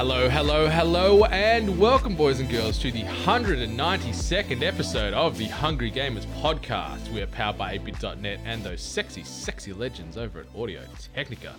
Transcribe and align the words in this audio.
Hello, 0.00 0.30
hello, 0.30 0.66
hello, 0.66 1.24
and 1.26 1.78
welcome, 1.78 2.16
boys 2.16 2.40
and 2.40 2.48
girls, 2.48 2.78
to 2.78 2.90
the 2.90 3.02
192nd 3.02 4.62
episode 4.62 5.12
of 5.12 5.36
the 5.36 5.44
Hungry 5.44 5.90
Gamers 5.90 6.24
podcast. 6.40 7.06
We 7.12 7.20
are 7.20 7.26
powered 7.26 7.58
by 7.58 7.76
atebit.net 7.76 8.40
and 8.46 8.64
those 8.64 8.80
sexy, 8.80 9.22
sexy 9.24 9.74
legends 9.74 10.16
over 10.16 10.40
at 10.40 10.46
Audio 10.56 10.80
Technica. 11.14 11.54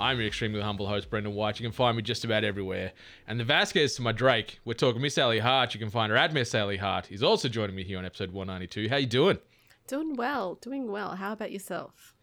I'm 0.00 0.16
your 0.16 0.28
extremely 0.28 0.62
humble 0.62 0.86
host, 0.86 1.10
Brendan 1.10 1.34
White. 1.34 1.60
You 1.60 1.66
can 1.66 1.74
find 1.74 1.94
me 1.94 2.02
just 2.02 2.24
about 2.24 2.42
everywhere. 2.42 2.92
And 3.28 3.38
the 3.38 3.44
Vasquez 3.44 3.96
to 3.96 4.02
my 4.02 4.12
Drake, 4.12 4.60
we're 4.64 4.72
talking 4.72 5.02
Miss 5.02 5.16
Sally 5.16 5.40
Hart. 5.40 5.74
You 5.74 5.78
can 5.78 5.90
find 5.90 6.10
her 6.10 6.16
at 6.16 6.32
Miss 6.32 6.52
Sally 6.52 6.78
Hart. 6.78 7.04
He's 7.04 7.22
also 7.22 7.50
joining 7.50 7.76
me 7.76 7.84
here 7.84 7.98
on 7.98 8.06
episode 8.06 8.32
192. 8.32 8.88
How 8.88 8.96
you 8.96 9.06
doing? 9.06 9.40
Doing 9.88 10.14
well, 10.14 10.54
doing 10.54 10.90
well. 10.90 11.16
How 11.16 11.34
about 11.34 11.52
yourself? 11.52 12.13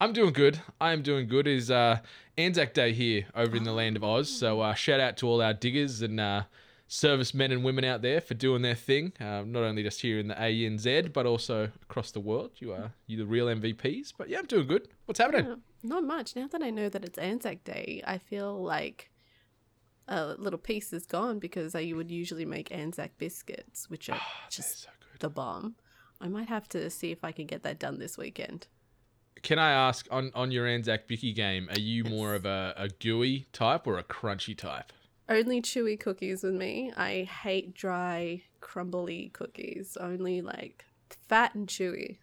I'm 0.00 0.12
doing 0.12 0.32
good. 0.32 0.60
I 0.80 0.92
am 0.92 1.02
doing 1.02 1.28
good. 1.28 1.46
Is 1.46 1.70
uh, 1.70 2.00
Anzac 2.36 2.74
Day 2.74 2.92
here 2.92 3.26
over 3.34 3.56
in 3.56 3.64
the 3.64 3.72
land 3.72 3.96
of 3.96 4.04
Oz. 4.04 4.28
So 4.28 4.60
uh, 4.60 4.74
shout 4.74 5.00
out 5.00 5.16
to 5.18 5.28
all 5.28 5.40
our 5.40 5.54
diggers 5.54 6.02
and 6.02 6.18
uh, 6.18 6.42
servicemen 6.88 7.52
and 7.52 7.64
women 7.64 7.84
out 7.84 8.02
there 8.02 8.20
for 8.20 8.34
doing 8.34 8.62
their 8.62 8.74
thing. 8.74 9.12
Uh, 9.20 9.42
not 9.46 9.62
only 9.62 9.82
just 9.82 10.00
here 10.00 10.18
in 10.18 10.28
the 10.28 10.34
ANZ, 10.34 11.12
but 11.12 11.26
also 11.26 11.70
across 11.82 12.10
the 12.10 12.20
world. 12.20 12.50
You 12.58 12.72
are 12.72 12.92
you 13.06 13.16
the 13.16 13.26
real 13.26 13.46
MVPs. 13.46 14.12
But 14.16 14.28
yeah, 14.28 14.38
I'm 14.40 14.46
doing 14.46 14.66
good. 14.66 14.88
What's 15.06 15.20
happening? 15.20 15.46
Yeah, 15.46 15.54
not 15.82 16.04
much. 16.04 16.34
Now 16.34 16.48
that 16.48 16.62
I 16.62 16.70
know 16.70 16.88
that 16.88 17.04
it's 17.04 17.18
Anzac 17.18 17.64
Day, 17.64 18.02
I 18.06 18.18
feel 18.18 18.62
like 18.62 19.10
a 20.08 20.34
little 20.38 20.58
piece 20.58 20.92
is 20.92 21.06
gone 21.06 21.38
because 21.38 21.74
I 21.74 21.92
would 21.94 22.10
usually 22.10 22.44
make 22.44 22.72
Anzac 22.72 23.16
biscuits, 23.16 23.88
which 23.88 24.10
are 24.10 24.20
just 24.50 24.82
so 24.82 24.88
the 25.20 25.30
bomb. 25.30 25.76
I 26.20 26.28
might 26.28 26.48
have 26.48 26.68
to 26.70 26.90
see 26.90 27.10
if 27.10 27.24
I 27.24 27.32
can 27.32 27.46
get 27.46 27.62
that 27.62 27.78
done 27.78 27.98
this 27.98 28.18
weekend. 28.18 28.66
Can 29.44 29.58
I 29.58 29.72
ask 29.72 30.08
on 30.10 30.32
on 30.34 30.50
your 30.50 30.66
Anzac 30.66 31.06
Bicky 31.06 31.34
game? 31.34 31.68
Are 31.70 31.78
you 31.78 32.02
more 32.04 32.34
of 32.34 32.46
a, 32.46 32.72
a 32.78 32.88
gooey 32.88 33.46
type 33.52 33.86
or 33.86 33.98
a 33.98 34.02
crunchy 34.02 34.56
type? 34.56 34.90
Only 35.28 35.60
chewy 35.60 36.00
cookies 36.00 36.42
with 36.42 36.54
me. 36.54 36.92
I 36.96 37.28
hate 37.42 37.74
dry, 37.74 38.42
crumbly 38.62 39.28
cookies. 39.34 39.98
Only 40.00 40.40
like 40.40 40.86
fat 41.28 41.54
and 41.54 41.68
chewy. 41.68 42.16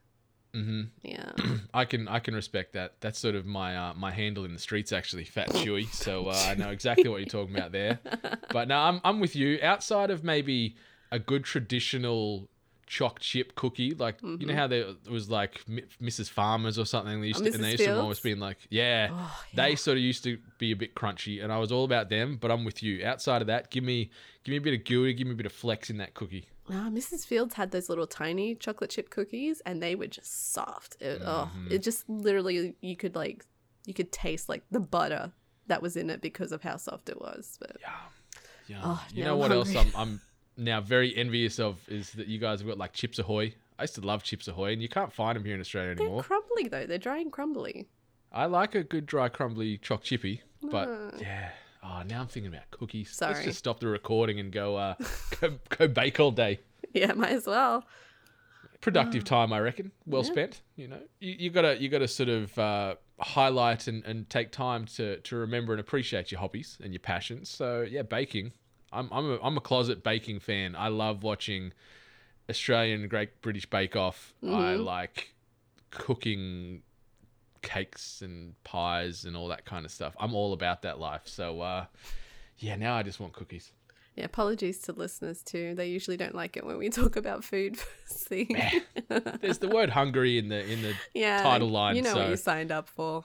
Mm-hmm. 0.55 0.81
Yeah. 1.03 1.31
I 1.75 1.85
can 1.85 2.07
I 2.07 2.17
can 2.17 2.33
respect 2.33 2.73
that. 2.73 2.95
That's 3.01 3.19
sort 3.19 3.35
of 3.35 3.45
my 3.45 3.77
uh, 3.77 3.93
my 3.93 4.09
handle 4.09 4.43
in 4.43 4.53
the 4.53 4.59
streets 4.59 4.91
actually, 4.91 5.25
fat 5.25 5.49
chewy. 5.49 5.93
So 5.93 6.25
uh, 6.27 6.43
I 6.47 6.55
know 6.55 6.69
exactly 6.71 7.07
what 7.07 7.17
you're 7.17 7.27
talking 7.27 7.55
about 7.55 7.71
there. 7.71 7.99
But 8.51 8.67
no, 8.67 8.77
I'm 8.79 8.99
I'm 9.05 9.19
with 9.19 9.35
you. 9.35 9.59
Outside 9.61 10.09
of 10.09 10.23
maybe 10.23 10.75
a 11.11 11.19
good 11.19 11.45
traditional 11.45 12.49
choc 12.91 13.21
chip 13.21 13.55
cookie, 13.55 13.93
like 13.93 14.21
you 14.21 14.27
Mm-hmm. 14.27 14.47
know 14.49 14.55
how 14.55 14.67
there 14.67 14.85
was 15.09 15.29
like 15.29 15.63
Mrs. 16.01 16.29
Farmers 16.29 16.77
or 16.77 16.85
something. 16.85 17.21
They 17.21 17.27
used 17.27 17.39
Oh, 17.39 17.45
to, 17.45 17.53
and 17.55 17.63
they 17.63 17.71
used 17.71 17.85
to 17.85 17.97
always 17.97 18.19
been 18.19 18.39
like, 18.41 18.57
yeah, 18.69 19.11
Oh, 19.13 19.43
they 19.53 19.77
sort 19.77 19.97
of 19.97 20.03
used 20.03 20.25
to 20.25 20.37
be 20.57 20.71
a 20.73 20.75
bit 20.75 20.93
crunchy, 20.93 21.41
and 21.41 21.53
I 21.53 21.57
was 21.57 21.71
all 21.71 21.85
about 21.85 22.09
them. 22.09 22.37
But 22.41 22.51
I'm 22.51 22.65
with 22.65 22.83
you. 22.83 23.05
Outside 23.05 23.41
of 23.41 23.47
that, 23.47 23.71
give 23.71 23.85
me 23.85 24.11
give 24.43 24.51
me 24.51 24.57
a 24.57 24.61
bit 24.61 24.73
of 24.77 24.83
gooey, 24.83 25.13
give 25.13 25.25
me 25.27 25.33
a 25.33 25.37
bit 25.37 25.45
of 25.45 25.53
flex 25.53 25.89
in 25.89 25.97
that 25.97 26.13
cookie. 26.15 26.47
Ah, 26.69 26.89
Mrs. 26.91 27.25
Fields 27.25 27.53
had 27.55 27.71
those 27.71 27.87
little 27.87 28.07
tiny 28.07 28.55
chocolate 28.55 28.89
chip 28.89 29.09
cookies, 29.09 29.61
and 29.65 29.81
they 29.81 29.95
were 29.95 30.07
just 30.07 30.51
soft. 30.53 30.97
It, 31.01 31.21
Oh, 31.25 31.49
Mm-hmm. 31.55 31.71
it 31.71 31.79
just 31.83 32.09
literally 32.09 32.75
you 32.81 32.97
could 32.97 33.15
like 33.15 33.45
you 33.85 33.93
could 33.93 34.11
taste 34.11 34.49
like 34.49 34.63
the 34.69 34.81
butter 34.81 35.31
that 35.67 35.81
was 35.81 35.95
in 35.95 36.09
it 36.09 36.19
because 36.19 36.51
of 36.51 36.61
how 36.61 36.75
soft 36.75 37.07
it 37.07 37.19
was. 37.21 37.57
But 37.57 37.77
Yeah. 38.67 38.81
Oh, 38.83 39.01
you 39.13 39.23
know 39.23 39.37
what 39.37 39.51
else 39.53 39.73
I'm. 39.75 39.91
I'm 39.95 40.21
now 40.57 40.81
very 40.81 41.15
envious 41.15 41.59
of 41.59 41.77
is 41.89 42.11
that 42.13 42.27
you 42.27 42.39
guys 42.39 42.59
have 42.59 42.67
got 42.67 42.77
like 42.77 42.93
Chips 42.93 43.19
Ahoy. 43.19 43.53
I 43.79 43.83
used 43.83 43.95
to 43.95 44.01
love 44.01 44.23
Chips 44.23 44.47
Ahoy, 44.47 44.73
and 44.73 44.81
you 44.81 44.89
can't 44.89 45.11
find 45.11 45.35
them 45.35 45.43
here 45.43 45.55
in 45.55 45.61
Australia 45.61 45.95
they're 45.95 46.05
anymore. 46.05 46.23
crumbly 46.23 46.67
though; 46.67 46.85
they're 46.85 46.97
dry 46.97 47.17
and 47.17 47.31
crumbly. 47.31 47.87
I 48.31 48.45
like 48.45 48.75
a 48.75 48.83
good 48.83 49.05
dry 49.05 49.29
crumbly 49.29 49.77
choc 49.77 50.03
chippy, 50.03 50.41
but 50.61 51.15
yeah. 51.19 51.49
Oh, 51.83 52.03
now 52.07 52.21
I'm 52.21 52.27
thinking 52.27 52.53
about 52.53 52.69
cookies. 52.69 53.07
Let's 53.19 53.37
Sorry. 53.37 53.45
just 53.45 53.57
stop 53.57 53.79
the 53.79 53.87
recording 53.87 54.39
and 54.39 54.51
go 54.51 54.75
uh 54.75 54.95
go, 55.41 55.57
go 55.69 55.87
bake 55.87 56.19
all 56.19 56.31
day. 56.31 56.59
Yeah, 56.93 57.13
might 57.13 57.31
as 57.31 57.47
well. 57.47 57.85
Productive 58.81 59.23
time, 59.23 59.53
I 59.53 59.59
reckon. 59.59 59.91
Well 60.05 60.23
spent. 60.23 60.61
You 60.75 60.87
know, 60.87 60.99
you, 61.19 61.35
you 61.37 61.49
gotta 61.49 61.79
you 61.79 61.87
gotta 61.87 62.07
sort 62.07 62.29
of 62.29 62.57
uh, 62.57 62.95
highlight 63.19 63.87
and, 63.87 64.03
and 64.05 64.29
take 64.29 64.51
time 64.51 64.85
to 64.95 65.17
to 65.17 65.35
remember 65.35 65.73
and 65.73 65.79
appreciate 65.79 66.31
your 66.31 66.39
hobbies 66.41 66.77
and 66.83 66.91
your 66.91 66.99
passions. 66.99 67.49
So 67.49 67.81
yeah, 67.81 68.01
baking. 68.01 68.53
I'm 68.91 69.09
I'm 69.11 69.31
a, 69.31 69.39
I'm 69.41 69.57
a 69.57 69.61
closet 69.61 70.03
baking 70.03 70.39
fan. 70.39 70.75
I 70.75 70.89
love 70.89 71.23
watching 71.23 71.73
Australian 72.49 73.07
Great 73.07 73.41
British 73.41 73.65
Bake 73.65 73.95
Off. 73.95 74.33
I 74.45 74.75
like 74.75 75.33
cooking 75.91 76.81
cakes 77.61 78.21
and 78.21 78.55
pies 78.63 79.25
and 79.25 79.35
all 79.35 79.47
that 79.49 79.65
kind 79.65 79.85
of 79.85 79.91
stuff. 79.91 80.15
I'm 80.19 80.33
all 80.33 80.53
about 80.53 80.81
that 80.83 80.99
life. 80.99 81.23
So 81.25 81.61
uh, 81.61 81.85
yeah, 82.57 82.75
now 82.75 82.95
I 82.95 83.03
just 83.03 83.19
want 83.19 83.33
cookies. 83.33 83.71
Yeah, 84.15 84.25
apologies 84.25 84.79
to 84.83 84.91
listeners 84.91 85.41
too. 85.41 85.73
They 85.73 85.87
usually 85.87 86.17
don't 86.17 86.35
like 86.35 86.57
it 86.57 86.65
when 86.65 86.77
we 86.77 86.89
talk 87.01 87.15
about 87.15 87.43
food 87.43 87.77
first 88.07 88.27
thing. 88.27 88.55
There's 89.07 89.59
the 89.59 89.69
word 89.69 89.89
hungry 89.89 90.37
in 90.37 90.49
the 90.49 90.65
in 90.65 90.81
the 90.81 90.93
yeah, 91.13 91.41
title 91.41 91.69
line. 91.69 91.95
You 91.95 92.01
know 92.01 92.13
so 92.13 92.19
what 92.19 92.29
you 92.29 92.37
signed 92.37 92.71
up 92.71 92.87
for. 92.87 93.23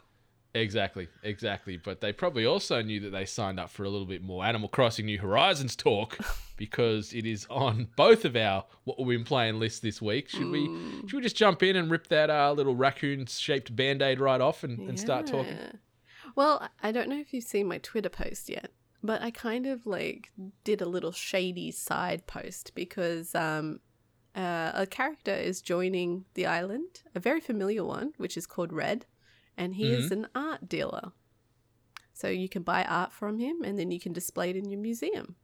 Exactly, 0.60 1.08
exactly. 1.22 1.76
But 1.76 2.00
they 2.00 2.12
probably 2.12 2.46
also 2.46 2.82
knew 2.82 3.00
that 3.00 3.10
they 3.10 3.24
signed 3.24 3.60
up 3.60 3.70
for 3.70 3.84
a 3.84 3.88
little 3.88 4.06
bit 4.06 4.22
more 4.22 4.44
Animal 4.44 4.68
Crossing 4.68 5.06
New 5.06 5.18
Horizons 5.18 5.76
talk 5.76 6.18
because 6.56 7.12
it 7.12 7.26
is 7.26 7.46
on 7.50 7.88
both 7.96 8.24
of 8.24 8.36
our 8.36 8.64
what 8.84 8.98
we've 8.98 9.18
been 9.18 9.24
playing 9.24 9.58
lists 9.58 9.80
this 9.80 10.00
week. 10.00 10.28
Should 10.28 10.50
we 10.50 10.66
should 11.06 11.16
we 11.16 11.22
just 11.22 11.36
jump 11.36 11.62
in 11.62 11.76
and 11.76 11.90
rip 11.90 12.08
that 12.08 12.30
uh, 12.30 12.52
little 12.52 12.74
raccoon 12.74 13.26
shaped 13.26 13.74
band 13.74 14.02
aid 14.02 14.20
right 14.20 14.40
off 14.40 14.64
and, 14.64 14.88
and 14.88 14.98
start 14.98 15.26
talking? 15.26 15.56
Yeah. 15.56 15.72
Well, 16.34 16.68
I 16.82 16.92
don't 16.92 17.08
know 17.08 17.18
if 17.18 17.32
you've 17.32 17.44
seen 17.44 17.66
my 17.66 17.78
Twitter 17.78 18.08
post 18.08 18.48
yet, 18.48 18.70
but 19.02 19.22
I 19.22 19.30
kind 19.30 19.66
of 19.66 19.86
like 19.86 20.30
did 20.64 20.80
a 20.80 20.86
little 20.86 21.12
shady 21.12 21.70
side 21.70 22.26
post 22.26 22.72
because 22.74 23.34
um, 23.34 23.80
uh, 24.34 24.72
a 24.74 24.86
character 24.86 25.34
is 25.34 25.62
joining 25.62 26.26
the 26.34 26.46
island, 26.46 27.02
a 27.14 27.20
very 27.20 27.40
familiar 27.40 27.84
one, 27.84 28.12
which 28.18 28.36
is 28.36 28.46
called 28.46 28.72
Red, 28.72 29.06
and 29.56 29.74
he 29.74 29.92
is 29.92 30.10
an 30.10 30.28
art 30.34 30.68
dealer. 30.68 31.12
So 32.12 32.28
you 32.28 32.48
can 32.48 32.62
buy 32.62 32.84
art 32.84 33.12
from 33.12 33.38
him 33.38 33.62
and 33.62 33.78
then 33.78 33.90
you 33.90 34.00
can 34.00 34.12
display 34.12 34.50
it 34.50 34.56
in 34.56 34.70
your 34.70 34.80
museum. 34.80 35.36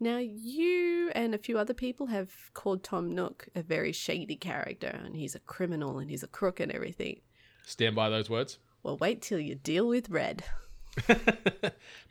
Now, 0.00 0.18
you 0.18 1.10
and 1.14 1.34
a 1.34 1.38
few 1.38 1.58
other 1.58 1.74
people 1.74 2.06
have 2.06 2.32
called 2.54 2.82
Tom 2.82 3.14
Nook 3.14 3.48
a 3.54 3.62
very 3.62 3.92
shady 3.92 4.34
character, 4.34 5.00
and 5.04 5.14
he's 5.16 5.36
a 5.36 5.38
criminal 5.40 5.98
and 6.00 6.10
he's 6.10 6.24
a 6.24 6.28
crook 6.28 6.58
and 6.58 6.72
everything. 6.72 7.20
Stand 7.64 7.94
by 7.94 8.08
those 8.08 8.28
words. 8.30 8.58
Well, 8.84 8.96
wait 8.96 9.22
till 9.22 9.38
you 9.38 9.54
deal 9.54 9.86
with 9.86 10.10
Red. 10.10 10.42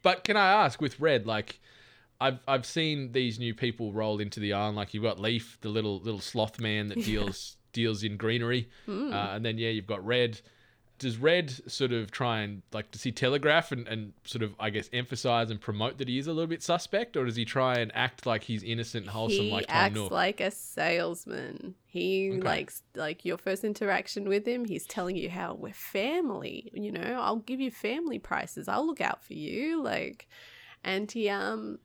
But 0.01 0.23
can 0.23 0.37
I 0.37 0.51
ask 0.63 0.81
with 0.81 0.99
Red, 0.99 1.27
like 1.27 1.59
I've 2.19 2.39
I've 2.47 2.65
seen 2.65 3.11
these 3.11 3.39
new 3.39 3.53
people 3.53 3.91
roll 3.91 4.19
into 4.19 4.39
the 4.39 4.53
island. 4.53 4.77
Like 4.77 4.93
you've 4.93 5.03
got 5.03 5.19
Leaf, 5.19 5.57
the 5.61 5.69
little 5.69 5.99
little 5.99 6.21
sloth 6.21 6.59
man 6.59 6.87
that 6.87 7.03
deals 7.05 7.57
deals 7.73 8.03
in 8.03 8.17
greenery, 8.17 8.69
Hmm. 8.85 9.11
uh, 9.13 9.35
and 9.35 9.45
then 9.45 9.57
yeah, 9.57 9.69
you've 9.69 9.85
got 9.87 10.05
Red. 10.05 10.39
Does 11.01 11.17
Red 11.17 11.49
sort 11.65 11.91
of 11.91 12.11
try 12.11 12.41
and 12.41 12.61
like 12.71 12.91
does 12.91 13.01
he 13.01 13.11
telegraph 13.11 13.71
and, 13.71 13.87
and 13.87 14.13
sort 14.23 14.43
of 14.43 14.53
I 14.59 14.69
guess 14.69 14.87
emphasize 14.93 15.49
and 15.49 15.59
promote 15.59 15.97
that 15.97 16.07
he 16.07 16.19
is 16.19 16.27
a 16.27 16.31
little 16.31 16.45
bit 16.45 16.61
suspect, 16.61 17.17
or 17.17 17.25
does 17.25 17.35
he 17.35 17.43
try 17.43 17.79
and 17.79 17.91
act 17.95 18.27
like 18.27 18.43
he's 18.43 18.61
innocent 18.61 19.05
and 19.05 19.11
wholesome 19.11 19.45
he 19.45 19.51
like 19.51 19.65
Tom 19.65 19.75
acts 19.75 19.95
Nook? 19.95 20.11
like 20.11 20.39
a 20.39 20.51
salesman. 20.51 21.73
He 21.87 22.39
likes 22.39 22.83
like 22.93 23.25
your 23.25 23.39
first 23.39 23.63
interaction 23.63 24.29
with 24.29 24.47
him. 24.47 24.63
He's 24.63 24.85
telling 24.85 25.15
you 25.15 25.31
how 25.31 25.55
we're 25.55 25.73
family. 25.73 26.69
You 26.71 26.91
know, 26.91 27.19
I'll 27.19 27.37
give 27.37 27.59
you 27.59 27.71
family 27.71 28.19
prices. 28.19 28.67
I'll 28.67 28.85
look 28.85 29.01
out 29.01 29.23
for 29.23 29.33
you. 29.33 29.81
Like, 29.81 30.27
and 30.83 31.11
he 31.11 31.29
um, 31.29 31.79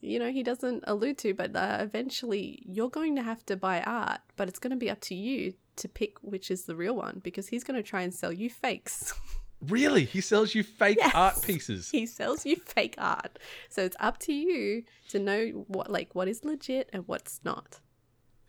you 0.00 0.20
know, 0.20 0.30
he 0.30 0.44
doesn't 0.44 0.84
allude 0.86 1.18
to, 1.18 1.34
but 1.34 1.56
uh, 1.56 1.78
eventually 1.80 2.62
you're 2.64 2.90
going 2.90 3.16
to 3.16 3.22
have 3.22 3.44
to 3.46 3.56
buy 3.56 3.80
art, 3.82 4.20
but 4.36 4.48
it's 4.48 4.60
going 4.60 4.70
to 4.70 4.76
be 4.76 4.88
up 4.88 5.00
to 5.00 5.16
you 5.16 5.54
to 5.76 5.88
pick 5.88 6.18
which 6.22 6.50
is 6.50 6.64
the 6.64 6.76
real 6.76 6.94
one 6.94 7.20
because 7.22 7.48
he's 7.48 7.64
going 7.64 7.76
to 7.76 7.82
try 7.88 8.02
and 8.02 8.12
sell 8.14 8.32
you 8.32 8.48
fakes. 8.50 9.14
really, 9.60 10.04
he 10.04 10.20
sells 10.20 10.54
you 10.54 10.62
fake 10.62 10.98
Yes. 11.00 11.14
art 11.14 11.42
pieces. 11.42 11.90
he 11.90 12.04
sells 12.06 12.44
you 12.44 12.56
fake 12.56 12.94
art. 12.98 13.38
So 13.68 13.82
it's 13.82 13.96
up 14.00 14.18
to 14.20 14.32
you 14.32 14.82
to 15.08 15.18
know 15.18 15.64
what 15.68 15.90
like 15.90 16.14
what 16.14 16.28
is 16.28 16.44
legit 16.44 16.90
and 16.92 17.06
what's 17.06 17.40
not. 17.44 17.80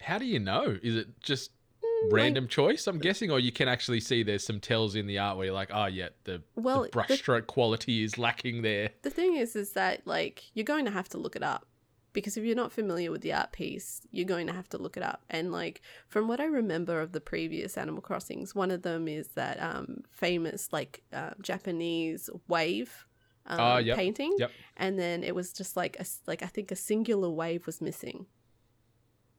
How 0.01 0.17
do 0.17 0.25
you 0.25 0.39
know? 0.39 0.77
Is 0.83 0.95
it 0.97 1.07
just 1.21 1.51
mm, 1.81 2.11
random 2.11 2.47
choice, 2.49 2.87
I'm 2.87 2.99
guessing, 2.99 3.31
or 3.31 3.39
you 3.39 3.51
can 3.53 3.67
actually 3.69 4.01
see 4.01 4.21
there's 4.23 4.43
some 4.45 4.59
tells 4.59 4.95
in 4.95 5.07
the 5.07 5.19
art 5.19 5.37
where 5.37 5.45
you're 5.45 5.53
like, 5.55 5.69
oh 5.73 5.85
yeah, 5.85 6.09
the, 6.25 6.41
Well, 6.55 6.83
the- 6.83 6.89
brushstroke 6.89 7.47
quality 7.47 8.03
is 8.03 8.17
lacking 8.17 8.63
there. 8.63 8.89
The 9.03 9.09
thing 9.09 9.35
is, 9.37 9.55
is 9.55 9.71
that 9.73 10.05
like 10.05 10.43
you're 10.55 10.65
going 10.65 10.85
to 10.85 10.91
have 10.91 11.07
to 11.09 11.17
look 11.17 11.35
it 11.37 11.43
up 11.43 11.65
because 12.13 12.37
if 12.37 12.43
you're 12.43 12.55
not 12.55 12.71
familiar 12.71 13.11
with 13.11 13.21
the 13.21 13.33
art 13.33 13.51
piece, 13.51 14.01
you're 14.11 14.25
going 14.25 14.47
to 14.47 14.53
have 14.53 14.69
to 14.69 14.77
look 14.77 14.95
it 14.97 15.03
up. 15.03 15.23
And 15.29 15.51
like 15.51 15.81
from 16.07 16.27
what 16.27 16.39
I 16.39 16.45
remember 16.45 17.01
of 17.01 17.11
the 17.11 17.21
previous 17.21 17.77
Animal 17.77 18.01
Crossings, 18.01 18.55
one 18.55 18.71
of 18.71 18.83
them 18.83 19.07
is 19.07 19.29
that 19.29 19.59
um, 19.61 20.03
famous 20.11 20.71
like 20.71 21.03
uh, 21.11 21.31
Japanese 21.41 22.29
wave 22.47 23.05
um, 23.45 23.59
Ah, 23.59 23.77
yep, 23.79 23.97
painting, 23.97 24.33
yep. 24.37 24.51
and 24.77 24.97
then 24.97 25.21
it 25.23 25.35
was 25.35 25.51
just 25.51 25.75
like 25.75 25.97
a 25.99 26.05
like 26.27 26.41
I 26.41 26.45
think 26.45 26.71
a 26.71 26.77
singular 26.77 27.29
wave 27.29 27.65
was 27.65 27.81
missing. 27.81 28.25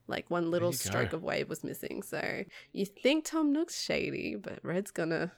Like 0.07 0.31
one 0.31 0.51
little 0.51 0.73
stroke 0.73 1.13
go. 1.13 1.17
of 1.17 1.23
wave 1.23 1.49
was 1.49 1.65
missing. 1.65 2.03
So 2.03 2.45
you 2.73 2.85
think 2.85 3.25
Tom 3.25 3.53
Nook's 3.53 3.81
shady, 3.81 4.37
but 4.37 4.59
Red's 4.63 4.91
gonna. 4.91 5.33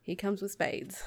He 0.00 0.16
comes 0.16 0.42
with 0.42 0.50
spades. 0.50 1.00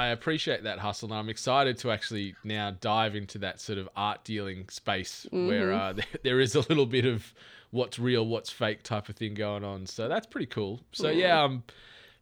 I 0.00 0.06
appreciate 0.08 0.62
that 0.62 0.78
hustle, 0.78 1.10
and 1.10 1.18
I'm 1.18 1.28
excited 1.28 1.76
to 1.78 1.90
actually 1.90 2.34
now 2.42 2.70
dive 2.70 3.14
into 3.14 3.36
that 3.40 3.60
sort 3.60 3.78
of 3.78 3.86
art 3.94 4.24
dealing 4.24 4.66
space 4.70 5.26
where 5.30 5.74
uh, 5.74 5.92
there, 5.94 6.04
there 6.22 6.40
is 6.40 6.54
a 6.54 6.60
little 6.60 6.86
bit 6.86 7.04
of 7.04 7.34
what's 7.70 7.98
real, 7.98 8.26
what's 8.26 8.48
fake 8.48 8.82
type 8.82 9.10
of 9.10 9.16
thing 9.16 9.34
going 9.34 9.62
on. 9.62 9.84
So 9.84 10.08
that's 10.08 10.26
pretty 10.26 10.46
cool. 10.46 10.80
So 10.92 11.10
yeah, 11.10 11.42
um, 11.42 11.64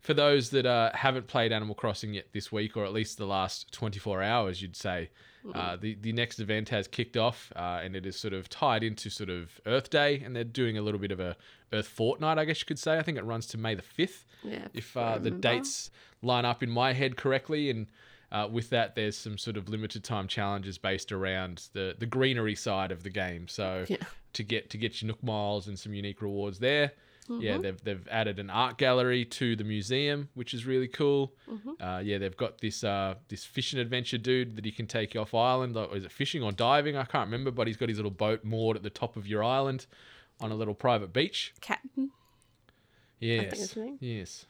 for 0.01 0.13
those 0.13 0.51
that 0.51 0.67
uh, 0.67 0.91
haven't 0.93 1.29
played 1.29 1.53
Animal 1.53 1.77
Crossing 1.77 2.15
yet 2.15 2.27
this 2.33 2.51
week, 2.51 2.77
or 2.77 2.85
at 2.85 2.93
least 2.93 3.17
the 3.17 3.27
last 3.27 3.71
24 3.71 4.23
hours, 4.23 4.61
you'd 4.61 4.77
say. 4.77 5.11
Uh, 5.55 5.77
the 5.77 5.95
the 6.03 6.13
next 6.13 6.41
event 6.41 6.69
has 6.69 6.87
kicked 6.87 7.17
off, 7.17 7.51
uh, 7.57 7.81
and 7.83 7.97
it 7.97 8.05
is 8.05 8.17
sort 8.17 8.35
of 8.35 8.51
tied 8.51 8.83
into 8.83 9.09
sort 9.09 9.31
of 9.31 9.61
Earth 9.65 9.89
Day, 9.89 10.21
and 10.23 10.37
they're 10.37 10.45
doing 10.45 10.77
a 10.77 10.83
little 10.83 11.01
bit 11.01 11.11
of 11.11 11.21
a 11.21 11.37
Earth 11.73 11.87
fortnight, 11.87 12.39
I 12.39 12.45
guess 12.45 12.61
you 12.61 12.67
could 12.67 12.79
say. 12.79 12.99
I 12.99 13.03
think 13.03 13.17
it 13.17 13.25
runs 13.25 13.47
to 13.47 13.57
May 13.57 13.75
the 13.75 13.81
fifth 13.81 14.27
Yeah, 14.43 14.67
if 14.75 14.95
uh, 14.95 15.17
the 15.17 15.31
dates 15.31 15.91
line 16.23 16.45
up 16.45 16.63
in 16.63 16.71
my 16.71 16.93
head 16.93 17.17
correctly. 17.17 17.71
And 17.71 17.87
uh, 18.31 18.49
with 18.51 18.71
that, 18.71 18.95
there's 18.95 19.17
some 19.17 19.39
sort 19.39 19.57
of 19.57 19.69
limited 19.69 20.05
time 20.05 20.29
challenges 20.29 20.79
based 20.79 21.13
around 21.13 21.69
the 21.73 21.95
the 21.99 22.07
greenery 22.07 22.55
side 22.55 22.93
of 22.93 23.03
the 23.03 23.11
game. 23.11 23.49
So 23.49 23.85
Yeah. 23.89 23.97
to 24.35 24.43
get 24.43 24.71
to 24.71 24.79
get 24.79 25.01
your 25.01 25.09
Nook 25.09 25.23
miles 25.23 25.69
and 25.69 25.79
some 25.79 25.95
unique 25.95 26.21
rewards 26.23 26.59
there. 26.59 26.93
Mm-hmm. 27.29 27.43
Yeah, 27.43 27.59
they've 27.59 27.85
they've 27.85 28.09
added 28.11 28.39
an 28.39 28.49
art 28.49 28.79
gallery 28.79 29.25
to 29.27 29.55
the 29.55 29.65
museum, 29.65 30.31
which 30.35 30.55
is 30.55 30.65
really 30.65 30.89
cool. 30.89 31.35
Mm-hmm. 31.47 31.73
Uh, 31.83 31.99
yeah, 31.99 32.17
they've 32.17 32.37
got 32.37 32.59
this 32.63 32.83
uh, 32.83 33.17
this 33.29 33.45
fishing 33.45 33.79
adventure 33.79 34.17
dude 34.17 34.57
that 34.57 34.65
he 34.65 34.71
can 34.73 34.87
take 34.87 35.13
you 35.13 35.21
off 35.21 35.35
island. 35.35 35.77
Is 35.95 36.05
it 36.07 36.13
fishing 36.13 36.43
or 36.43 36.53
diving? 36.53 36.97
I 36.97 37.05
can't 37.05 37.27
remember, 37.27 37.51
but 37.51 37.67
he's 37.67 37.77
got 37.77 37.91
his 37.91 37.99
little 37.99 38.11
boat 38.11 38.45
moored 38.45 38.79
at 38.79 38.83
the 38.83 38.89
top 38.91 39.17
of 39.17 39.27
your 39.27 39.45
island 39.45 39.85
on 40.41 40.51
a 40.51 40.55
little 40.55 40.73
private 40.75 41.13
beach. 41.13 41.53
Captain. 41.61 42.11
Yes, 43.21 43.77
yes. 44.01 44.47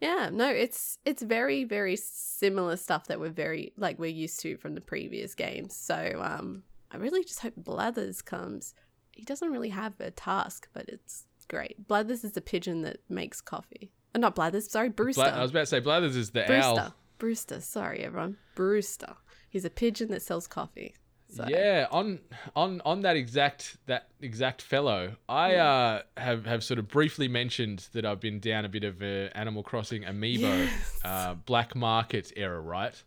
Yeah, 0.00 0.30
no, 0.32 0.48
it's 0.48 0.98
it's 1.04 1.22
very 1.22 1.64
very 1.64 1.96
similar 1.96 2.76
stuff 2.76 3.06
that 3.08 3.20
we're 3.20 3.30
very 3.30 3.72
like 3.76 3.98
we're 3.98 4.10
used 4.10 4.40
to 4.40 4.56
from 4.56 4.74
the 4.74 4.80
previous 4.80 5.34
games. 5.34 5.76
So 5.76 6.20
um, 6.22 6.62
I 6.90 6.96
really 6.96 7.22
just 7.22 7.40
hope 7.40 7.54
Blathers 7.56 8.22
comes. 8.22 8.74
He 9.12 9.24
doesn't 9.24 9.50
really 9.50 9.68
have 9.68 9.92
a 10.00 10.10
task, 10.10 10.68
but 10.72 10.88
it's 10.88 11.26
great. 11.48 11.86
Blathers 11.86 12.24
is 12.24 12.32
the 12.32 12.40
pigeon 12.40 12.82
that 12.82 12.98
makes 13.08 13.40
coffee. 13.40 13.92
Uh, 14.14 14.18
not 14.18 14.34
Blathers, 14.34 14.70
sorry, 14.70 14.88
Brewster. 14.88 15.22
Bla- 15.22 15.32
I 15.38 15.42
was 15.42 15.50
about 15.50 15.60
to 15.60 15.66
say 15.66 15.80
Blathers 15.80 16.16
is 16.16 16.30
the 16.30 16.44
Brewster. 16.46 16.80
owl. 16.80 16.94
Brewster. 17.18 17.60
Sorry, 17.60 18.00
everyone. 18.00 18.38
Brewster. 18.54 19.14
He's 19.50 19.64
a 19.66 19.70
pigeon 19.70 20.10
that 20.12 20.22
sells 20.22 20.46
coffee. 20.46 20.94
So, 21.32 21.46
Yeah, 21.48 21.86
on 21.92 22.18
on 22.56 22.80
on 22.84 23.02
that 23.02 23.16
exact 23.16 23.76
that 23.86 24.08
exact 24.20 24.62
fellow, 24.62 25.16
I 25.28 25.54
uh, 25.54 26.02
have 26.16 26.44
have 26.46 26.64
sort 26.64 26.78
of 26.78 26.88
briefly 26.88 27.28
mentioned 27.28 27.88
that 27.92 28.04
I've 28.04 28.20
been 28.20 28.40
down 28.40 28.64
a 28.64 28.68
bit 28.68 28.82
of 28.84 29.00
a 29.02 29.30
Animal 29.36 29.62
Crossing 29.62 30.02
amiibo 30.02 30.68
uh, 31.04 31.34
black 31.34 31.74
market 31.76 32.32
era, 32.36 32.60
right? 32.60 33.00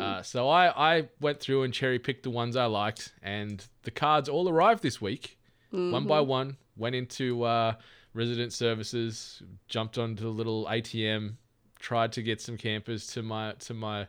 Uh, 0.00 0.22
so 0.22 0.48
I 0.48 0.96
I 0.98 1.08
went 1.20 1.40
through 1.40 1.64
and 1.64 1.74
cherry 1.74 1.98
picked 1.98 2.22
the 2.22 2.30
ones 2.30 2.54
I 2.56 2.66
liked, 2.66 3.12
and 3.22 3.62
the 3.82 3.90
cards 3.90 4.28
all 4.28 4.48
arrived 4.48 4.82
this 4.82 5.00
week, 5.00 5.36
one 5.92 6.06
by 6.06 6.20
one. 6.20 6.56
Went 6.76 6.94
into 6.94 7.42
uh, 7.42 7.74
resident 8.14 8.52
services, 8.52 9.42
jumped 9.66 9.98
onto 9.98 10.22
the 10.22 10.28
little 10.30 10.64
ATM, 10.66 11.34
tried 11.80 12.12
to 12.12 12.22
get 12.22 12.40
some 12.40 12.56
campers 12.56 13.08
to 13.08 13.22
my 13.22 13.52
to 13.58 13.74
my 13.74 14.06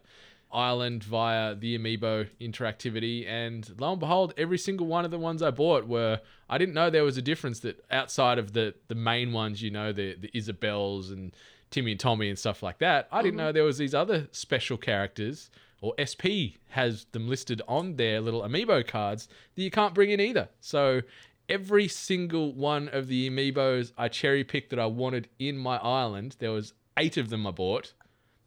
island 0.51 1.04
via 1.04 1.56
the 1.56 1.78
amiibo 1.78 2.28
interactivity 2.42 3.28
and 3.28 3.69
lo 3.80 3.92
and 3.92 4.00
behold 4.00 4.34
every 4.38 4.57
single 4.57 4.88
one 4.88 5.06
of 5.06 5.12
the 5.12 5.19
ones 5.19 5.42
i 5.42 5.51
bought 5.51 5.88
were 5.88 6.19
i 6.50 6.57
didn't 6.57 6.74
know 6.74 6.90
there 6.90 7.04
was 7.04 7.18
a 7.18 7.22
difference 7.22 7.60
that 7.60 7.84
outside 7.92 8.38
of 8.40 8.54
the 8.54 8.74
the 8.88 8.96
main 8.96 9.31
ones 9.31 9.62
you 9.62 9.69
know 9.69 9.94
the 9.94 10.16
the 10.16 10.30
isabelles 10.36 11.12
and 11.12 11.36
timmy 11.69 11.92
and 11.92 12.00
tommy 12.00 12.30
and 12.30 12.40
stuff 12.40 12.63
like 12.63 12.80
that 12.80 13.07
i 13.12 13.22
didn't 13.22 13.38
mm-hmm. 13.38 13.46
know 13.46 13.51
there 13.51 13.63
was 13.63 13.78
these 13.78 13.94
other 13.94 14.28
special 14.31 14.78
characters 14.78 15.50
or 15.81 15.94
sp 16.06 16.57
has 16.69 17.06
them 17.12 17.28
listed 17.28 17.62
on 17.68 17.95
their 17.95 18.22
little 18.22 18.42
amiibo 18.42 18.86
cards 18.86 19.28
that 19.56 19.63
you 19.63 19.72
can't 19.72 19.94
bring 19.94 20.10
in 20.10 20.19
either. 20.19 20.50
So 20.60 21.02
every 21.48 21.88
single 21.88 22.54
one 22.54 22.88
of 22.90 23.07
the 23.07 23.30
amiibos 23.30 23.92
i 23.98 24.07
cherry 24.07 24.44
picked 24.44 24.69
that 24.69 24.80
i 24.80 24.86
wanted 24.86 25.28
in 25.40 25.57
my 25.57 25.78
island 25.78 26.36
there 26.40 26.52
was 26.52 26.74
eight 26.98 27.18
of 27.18 27.30
them 27.30 27.48
i 27.48 27.52
bought 27.52 27.94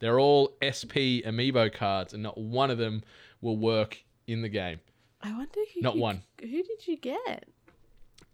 they're 0.02 0.18
all 0.18 0.52
SP 0.58 1.22
amiibo 1.24 1.72
cards, 1.72 2.12
and 2.12 2.24
not 2.24 2.36
one 2.36 2.72
of 2.72 2.76
them 2.78 3.04
will 3.40 3.56
work 3.56 4.02
in 4.26 4.42
the 4.42 4.48
game. 4.48 4.80
I 5.22 5.30
wonder 5.30 5.60
who. 5.72 5.80
Not 5.80 5.94
you- 5.94 6.00
one. 6.02 6.22
Who 6.40 6.48
did 6.64 6.86
you 6.88 6.96
get? 6.96 7.48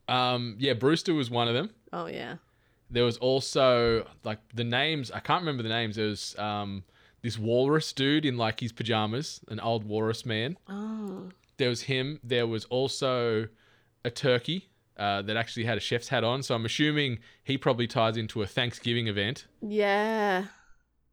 Um, 0.09 0.57
yeah, 0.59 0.73
Brewster 0.73 1.13
was 1.13 1.31
one 1.31 1.47
of 1.47 1.53
them. 1.55 1.69
Oh 1.93 2.07
yeah. 2.07 2.37
There 2.91 3.05
was 3.05 3.19
also 3.19 4.07
like 4.25 4.39
the 4.55 4.65
names. 4.65 5.11
I 5.11 5.21
can't 5.21 5.43
remember 5.43 5.63
the 5.63 5.69
names. 5.69 5.97
There 5.97 6.07
was 6.07 6.35
um 6.39 6.85
this 7.21 7.39
walrus 7.39 7.93
dude 7.93 8.25
in 8.25 8.39
like 8.39 8.61
his 8.61 8.73
pajamas, 8.73 9.41
an 9.49 9.61
old 9.61 9.85
walrus 9.85 10.25
man. 10.25 10.57
Oh. 10.69 11.29
There 11.59 11.69
was 11.69 11.83
him. 11.83 12.19
There 12.25 12.47
was 12.47 12.65
also 12.67 13.49
a 14.07 14.11
turkey 14.11 14.69
uh, 14.97 15.21
that 15.23 15.37
actually 15.37 15.65
had 15.65 15.77
a 15.77 15.81
chef's 15.81 16.09
hat 16.09 16.25
on. 16.25 16.43
So 16.43 16.55
I'm 16.55 16.65
assuming 16.65 17.19
he 17.45 17.59
probably 17.59 17.87
ties 17.87 18.17
into 18.17 18.41
a 18.41 18.47
Thanksgiving 18.47 19.09
event. 19.09 19.47
Yeah. 19.61 20.45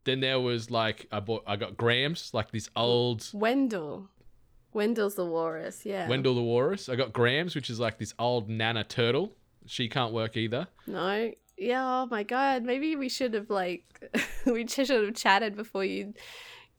Then 0.06 0.20
there 0.20 0.40
was 0.40 0.70
like 0.70 1.06
I 1.12 1.20
bought. 1.20 1.42
I 1.46 1.56
got 1.56 1.76
Grams, 1.76 2.30
like 2.32 2.52
this 2.52 2.70
old 2.74 3.28
Wendell. 3.34 4.08
Wendell's 4.72 5.16
the 5.16 5.26
walrus. 5.26 5.84
Yeah. 5.84 6.08
Wendell 6.08 6.34
the 6.34 6.42
Walrus. 6.42 6.88
I 6.88 6.96
got 6.96 7.12
Grams, 7.12 7.54
which 7.54 7.70
is 7.70 7.80
like 7.80 7.98
this 7.98 8.14
old 8.18 8.48
Nana 8.48 8.84
turtle. 8.84 9.32
She 9.66 9.88
can't 9.88 10.12
work 10.12 10.36
either. 10.36 10.68
No. 10.86 11.32
Yeah. 11.58 11.82
Oh 11.84 12.06
my 12.10 12.22
god. 12.22 12.62
Maybe 12.62 12.94
we 12.94 13.08
should 13.08 13.34
have 13.34 13.50
like 13.50 13.84
we 14.46 14.66
should 14.66 14.88
have 14.88 15.14
chatted 15.14 15.56
before 15.56 15.84
you 15.84 16.14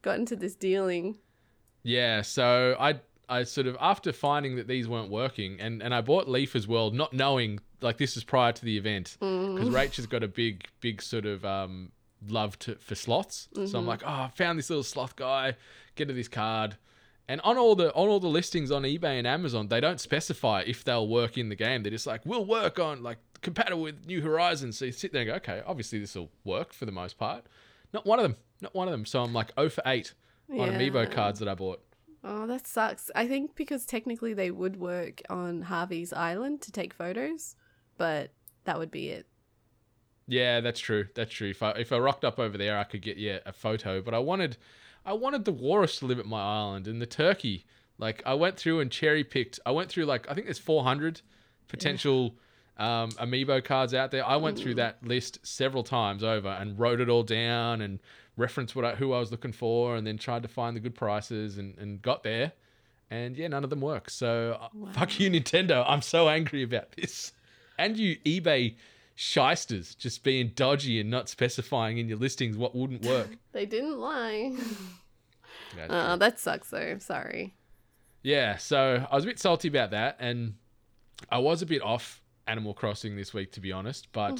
got 0.01 0.17
into 0.17 0.35
this 0.35 0.55
dealing. 0.55 1.17
Yeah, 1.83 2.21
so 2.21 2.75
I 2.79 3.01
I 3.27 3.43
sort 3.43 3.67
of 3.67 3.75
after 3.81 4.13
finding 4.13 4.55
that 4.55 4.67
these 4.67 4.87
weren't 4.87 5.09
working, 5.09 5.59
and 5.59 5.83
and 5.83 5.93
I 5.93 6.01
bought 6.01 6.29
Leaf 6.29 6.55
as 6.55 6.67
well, 6.67 6.91
not 6.91 7.11
knowing 7.11 7.59
like 7.81 7.97
this 7.97 8.15
is 8.15 8.23
prior 8.23 8.51
to 8.53 8.65
the 8.65 8.77
event 8.77 9.17
because 9.19 9.69
Rach 9.69 9.97
has 9.97 10.05
got 10.05 10.23
a 10.23 10.27
big 10.27 10.65
big 10.79 11.01
sort 11.01 11.25
of 11.25 11.43
um 11.45 11.91
love 12.27 12.57
to 12.59 12.75
for 12.75 12.95
sloths. 12.95 13.49
So 13.53 13.61
I'm 13.61 13.67
mm-hmm. 13.67 13.87
like, 13.87 14.03
oh, 14.03 14.07
I 14.07 14.31
found 14.35 14.57
this 14.57 14.69
little 14.69 14.83
sloth 14.83 15.15
guy. 15.15 15.55
Get 15.95 16.07
to 16.07 16.13
this 16.13 16.27
card. 16.27 16.77
And 17.29 17.41
on 17.41 17.57
all 17.57 17.75
the 17.75 17.93
on 17.93 18.07
all 18.07 18.19
the 18.19 18.27
listings 18.27 18.71
on 18.71 18.83
eBay 18.83 19.17
and 19.17 19.27
Amazon, 19.27 19.67
they 19.67 19.81
don't 19.81 19.99
specify 19.99 20.63
if 20.65 20.83
they'll 20.83 21.07
work 21.07 21.37
in 21.37 21.49
the 21.49 21.55
game. 21.55 21.83
They're 21.83 21.91
just 21.91 22.07
like, 22.07 22.21
we'll 22.25 22.45
work 22.45 22.79
on 22.79 23.03
like 23.03 23.17
compatible 23.41 23.81
with 23.81 24.05
New 24.05 24.21
Horizons. 24.21 24.77
So 24.77 24.85
you 24.85 24.91
sit 24.91 25.11
there 25.11 25.21
and 25.23 25.29
go, 25.29 25.35
okay, 25.35 25.61
obviously 25.65 25.99
this 25.99 26.15
will 26.15 26.29
work 26.45 26.73
for 26.73 26.85
the 26.85 26.91
most 26.91 27.17
part. 27.17 27.45
Not 27.93 28.05
one 28.05 28.19
of 28.19 28.23
them. 28.23 28.37
Not 28.61 28.73
one 28.73 28.87
of 28.87 28.91
them. 28.91 29.05
So 29.05 29.21
I'm 29.21 29.33
like 29.33 29.53
0 29.55 29.69
for 29.69 29.83
8 29.85 30.13
on 30.51 30.69
amiibo 30.69 31.11
cards 31.11 31.39
that 31.39 31.47
I 31.47 31.55
bought. 31.55 31.81
Oh, 32.23 32.47
that 32.47 32.67
sucks. 32.67 33.11
I 33.15 33.27
think 33.27 33.55
because 33.55 33.85
technically 33.85 34.33
they 34.33 34.51
would 34.51 34.77
work 34.77 35.21
on 35.29 35.63
Harvey's 35.63 36.11
Island 36.11 36.61
to 36.61 36.71
take 36.71 36.93
photos, 36.93 37.55
but 37.97 38.31
that 38.63 38.79
would 38.79 38.91
be 38.91 39.09
it. 39.09 39.27
Yeah, 40.27 40.59
that's 40.59 40.79
true. 40.79 41.07
That's 41.15 41.31
true. 41.31 41.49
If 41.49 41.63
I 41.63 41.71
if 41.71 41.91
I 41.91 41.97
rocked 41.97 42.25
up 42.25 42.37
over 42.37 42.57
there, 42.57 42.77
I 42.77 42.83
could 42.83 43.01
get 43.01 43.17
yeah 43.17 43.39
a 43.45 43.53
photo. 43.53 44.01
But 44.01 44.13
I 44.13 44.19
wanted, 44.19 44.57
I 45.05 45.13
wanted 45.13 45.45
the 45.45 45.53
walrus 45.53 45.99
to 45.99 46.05
live 46.05 46.19
at 46.19 46.25
my 46.25 46.41
island 46.41 46.87
and 46.87 47.01
the 47.01 47.05
turkey. 47.05 47.65
Like 47.97 48.21
I 48.25 48.33
went 48.33 48.57
through 48.57 48.81
and 48.81 48.91
cherry 48.91 49.23
picked. 49.23 49.59
I 49.65 49.71
went 49.71 49.89
through 49.89 50.05
like 50.05 50.29
I 50.29 50.33
think 50.33 50.45
there's 50.47 50.59
400 50.59 51.21
potential 51.69 52.35
um, 52.77 53.09
amiibo 53.11 53.63
cards 53.63 53.93
out 53.93 54.11
there. 54.11 54.25
I 54.27 54.35
went 54.35 54.59
through 54.59 54.75
that 54.75 55.05
list 55.05 55.39
several 55.45 55.83
times 55.83 56.23
over 56.23 56.49
and 56.49 56.77
wrote 56.77 56.99
it 56.99 57.09
all 57.09 57.23
down 57.23 57.81
and 57.81 57.99
referenced 58.35 58.75
what 58.75 58.85
I, 58.85 58.95
who 58.95 59.13
I 59.13 59.19
was 59.19 59.31
looking 59.31 59.53
for, 59.53 59.95
and 59.95 60.05
then 60.05 60.17
tried 60.17 60.43
to 60.43 60.49
find 60.49 60.75
the 60.75 60.81
good 60.81 60.95
prices 60.95 61.57
and 61.57 61.77
and 61.77 62.01
got 62.01 62.23
there. 62.23 62.51
And 63.09 63.37
yeah, 63.37 63.47
none 63.47 63.63
of 63.63 63.69
them 63.69 63.79
work. 63.79 64.09
So 64.09 64.59
uh, 64.59 64.91
fuck 64.91 65.17
you, 65.21 65.31
Nintendo. 65.31 65.85
I'm 65.87 66.01
so 66.01 66.27
angry 66.27 66.63
about 66.63 66.91
this. 66.91 67.31
And 67.79 67.95
you 67.95 68.17
eBay 68.25 68.75
shysters 69.19 69.95
just 69.95 70.23
being 70.23 70.51
dodgy 70.55 70.99
and 70.99 71.09
not 71.09 71.27
specifying 71.27 71.97
in 71.97 72.07
your 72.07 72.19
listings 72.19 72.55
what 72.55 72.75
wouldn't 72.75 73.03
work. 73.03 73.29
They 73.51 73.65
didn't 73.65 73.97
lie. 73.99 74.53
That's 75.75 75.91
Uh, 75.91 76.07
true. 76.09 76.17
that 76.19 76.39
sucks 76.39 76.69
though. 76.69 76.97
Sorry. 76.99 77.55
yeah, 78.21 78.57
so 78.57 79.05
I 79.09 79.15
was 79.15 79.23
a 79.23 79.27
bit 79.27 79.39
salty 79.39 79.67
about 79.67 79.89
that, 79.91 80.17
and 80.19 80.53
I 81.31 81.39
was 81.39 81.63
a 81.63 81.65
bit 81.65 81.81
off 81.81 82.21
Animal 82.45 82.75
Crossing 82.75 83.15
this 83.15 83.33
week, 83.33 83.51
to 83.53 83.59
be 83.59 83.71
honest. 83.71 84.11
But 84.11 84.39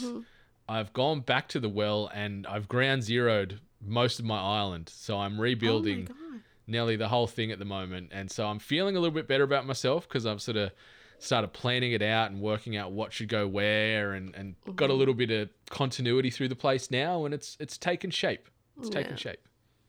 I've 0.70 0.94
gone 0.94 1.22
back 1.22 1.48
to 1.50 1.60
the 1.60 1.70
well 1.70 2.10
and 2.14 2.46
I've 2.46 2.68
ground 2.68 3.02
zeroed 3.04 3.60
most 3.82 4.20
of 4.20 4.26
my 4.26 4.40
island. 4.40 4.90
So 4.90 5.18
I'm 5.20 5.40
rebuilding 5.42 6.08
Oh 6.12 6.40
nearly 6.68 6.96
the 6.98 7.08
whole 7.08 7.28
thing 7.28 7.52
at 7.52 7.60
the 7.60 7.66
moment. 7.66 8.10
And 8.12 8.30
so 8.30 8.46
I'm 8.46 8.60
feeling 8.60 8.96
a 8.96 9.00
little 9.00 9.16
bit 9.16 9.28
better 9.28 9.44
about 9.44 9.66
myself 9.66 10.08
because 10.08 10.26
I've 10.26 10.42
sort 10.42 10.58
of 10.58 10.72
started 11.20 11.52
planning 11.54 11.92
it 11.94 12.02
out 12.02 12.32
and 12.32 12.42
working 12.42 12.78
out 12.78 12.92
what 12.92 13.12
should 13.14 13.28
go 13.30 13.48
where 13.48 14.14
and, 14.14 14.36
and 14.36 14.56
got 14.76 14.86
a 14.86 14.88
Mm-hmm. 14.90 15.00
little 15.00 15.14
bit 15.14 15.32
of 15.32 15.50
continuity 15.70 16.30
through 16.30 16.48
the 16.50 16.56
place 16.56 16.92
now 16.92 17.26
and 17.26 17.34
it's 17.34 17.58
it's 17.60 17.78
taken 17.78 18.10
shape. 18.12 18.48
It's 18.80 18.90
taken 18.90 19.16
shape. 19.18 19.40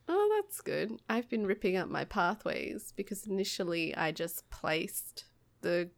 Oh, 0.08 0.40
that's 0.40 0.62
good. 0.62 1.00
I've 1.10 1.28
been 1.28 1.46
ripping 1.46 1.76
up 1.76 1.88
my 1.90 2.04
pathways 2.06 2.94
because 2.96 3.26
initially 3.26 3.94
I 3.94 4.12
just 4.12 4.48
placed 4.48 5.24
the, 5.60 5.90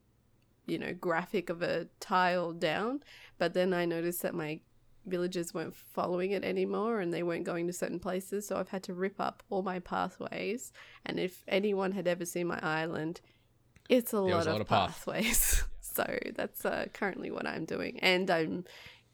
you 0.66 0.78
know, 0.78 0.92
graphic 0.92 1.48
of 1.50 1.62
a 1.62 1.86
tile 2.00 2.52
down, 2.52 3.04
but 3.38 3.54
then 3.54 3.72
I 3.72 3.84
noticed 3.84 4.22
that 4.22 4.34
my 4.34 4.60
villagers 5.06 5.54
weren't 5.54 5.74
following 5.76 6.32
it 6.32 6.42
anymore 6.44 6.98
and 7.00 7.14
they 7.14 7.22
weren't 7.22 7.44
going 7.44 7.68
to 7.68 7.72
certain 7.72 8.00
places, 8.00 8.48
so 8.48 8.56
I've 8.56 8.68
had 8.70 8.82
to 8.84 8.94
rip 8.94 9.20
up 9.20 9.44
all 9.48 9.62
my 9.62 9.78
pathways. 9.78 10.72
And 11.06 11.20
if 11.20 11.44
anyone 11.46 11.92
had 11.92 12.08
ever 12.08 12.24
seen 12.24 12.48
my 12.48 12.58
island, 12.62 13.20
it's 13.90 14.12
a, 14.12 14.20
lot, 14.20 14.36
a 14.36 14.38
of 14.40 14.46
lot 14.46 14.60
of 14.60 14.68
path. 14.68 14.88
pathways. 14.90 15.64
so 15.80 16.06
that's 16.34 16.64
uh, 16.64 16.86
currently 16.94 17.30
what 17.30 17.46
I'm 17.46 17.64
doing. 17.64 17.98
And 18.00 18.30
I'm 18.30 18.64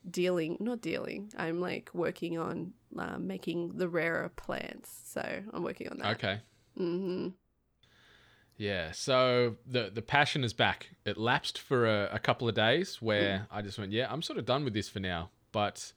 dealing, 0.08 0.56
not 0.60 0.80
dealing, 0.80 1.32
I'm 1.36 1.60
like 1.60 1.90
working 1.92 2.38
on 2.38 2.72
uh, 2.98 3.18
making 3.18 3.76
the 3.78 3.88
rarer 3.88 4.28
plants. 4.28 4.90
So 5.04 5.22
I'm 5.52 5.62
working 5.62 5.88
on 5.88 5.98
that. 5.98 6.16
Okay. 6.16 6.40
hmm 6.76 7.28
Yeah, 8.56 8.92
so 8.92 9.56
the 9.66 9.90
the 9.92 10.02
passion 10.02 10.44
is 10.44 10.52
back. 10.52 10.90
It 11.04 11.16
lapsed 11.16 11.58
for 11.58 11.86
a, 11.86 12.08
a 12.12 12.18
couple 12.18 12.48
of 12.48 12.54
days 12.54 13.02
where 13.02 13.46
I 13.50 13.62
just 13.62 13.78
went, 13.78 13.92
yeah, 13.92 14.06
I'm 14.10 14.22
sort 14.22 14.38
of 14.38 14.44
done 14.44 14.64
with 14.64 14.74
this 14.74 14.88
for 14.88 15.00
now. 15.00 15.30
But 15.52 15.92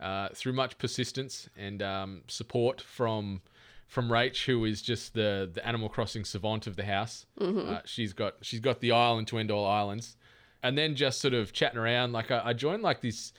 uh, 0.00 0.28
through 0.34 0.54
much 0.54 0.78
persistence 0.78 1.48
and 1.56 1.82
um, 1.82 2.22
support 2.28 2.80
from 2.80 3.42
from 3.92 4.08
Rach, 4.08 4.46
who 4.46 4.64
is 4.64 4.80
just 4.80 5.12
the 5.12 5.50
the 5.52 5.64
Animal 5.68 5.90
Crossing 5.90 6.24
savant 6.24 6.66
of 6.66 6.76
the 6.76 6.84
house, 6.84 7.26
uh, 7.68 7.80
she's 7.84 8.14
got 8.14 8.36
she's 8.40 8.60
got 8.60 8.80
the 8.80 8.90
island 8.90 9.28
to 9.28 9.36
end 9.36 9.50
all 9.50 9.66
islands, 9.66 10.16
and 10.62 10.78
then 10.78 10.94
just 10.94 11.20
sort 11.20 11.34
of 11.34 11.52
chatting 11.52 11.78
around. 11.78 12.12
Like 12.12 12.30
I, 12.30 12.40
I 12.46 12.52
joined 12.54 12.82
like 12.82 13.02
this 13.02 13.34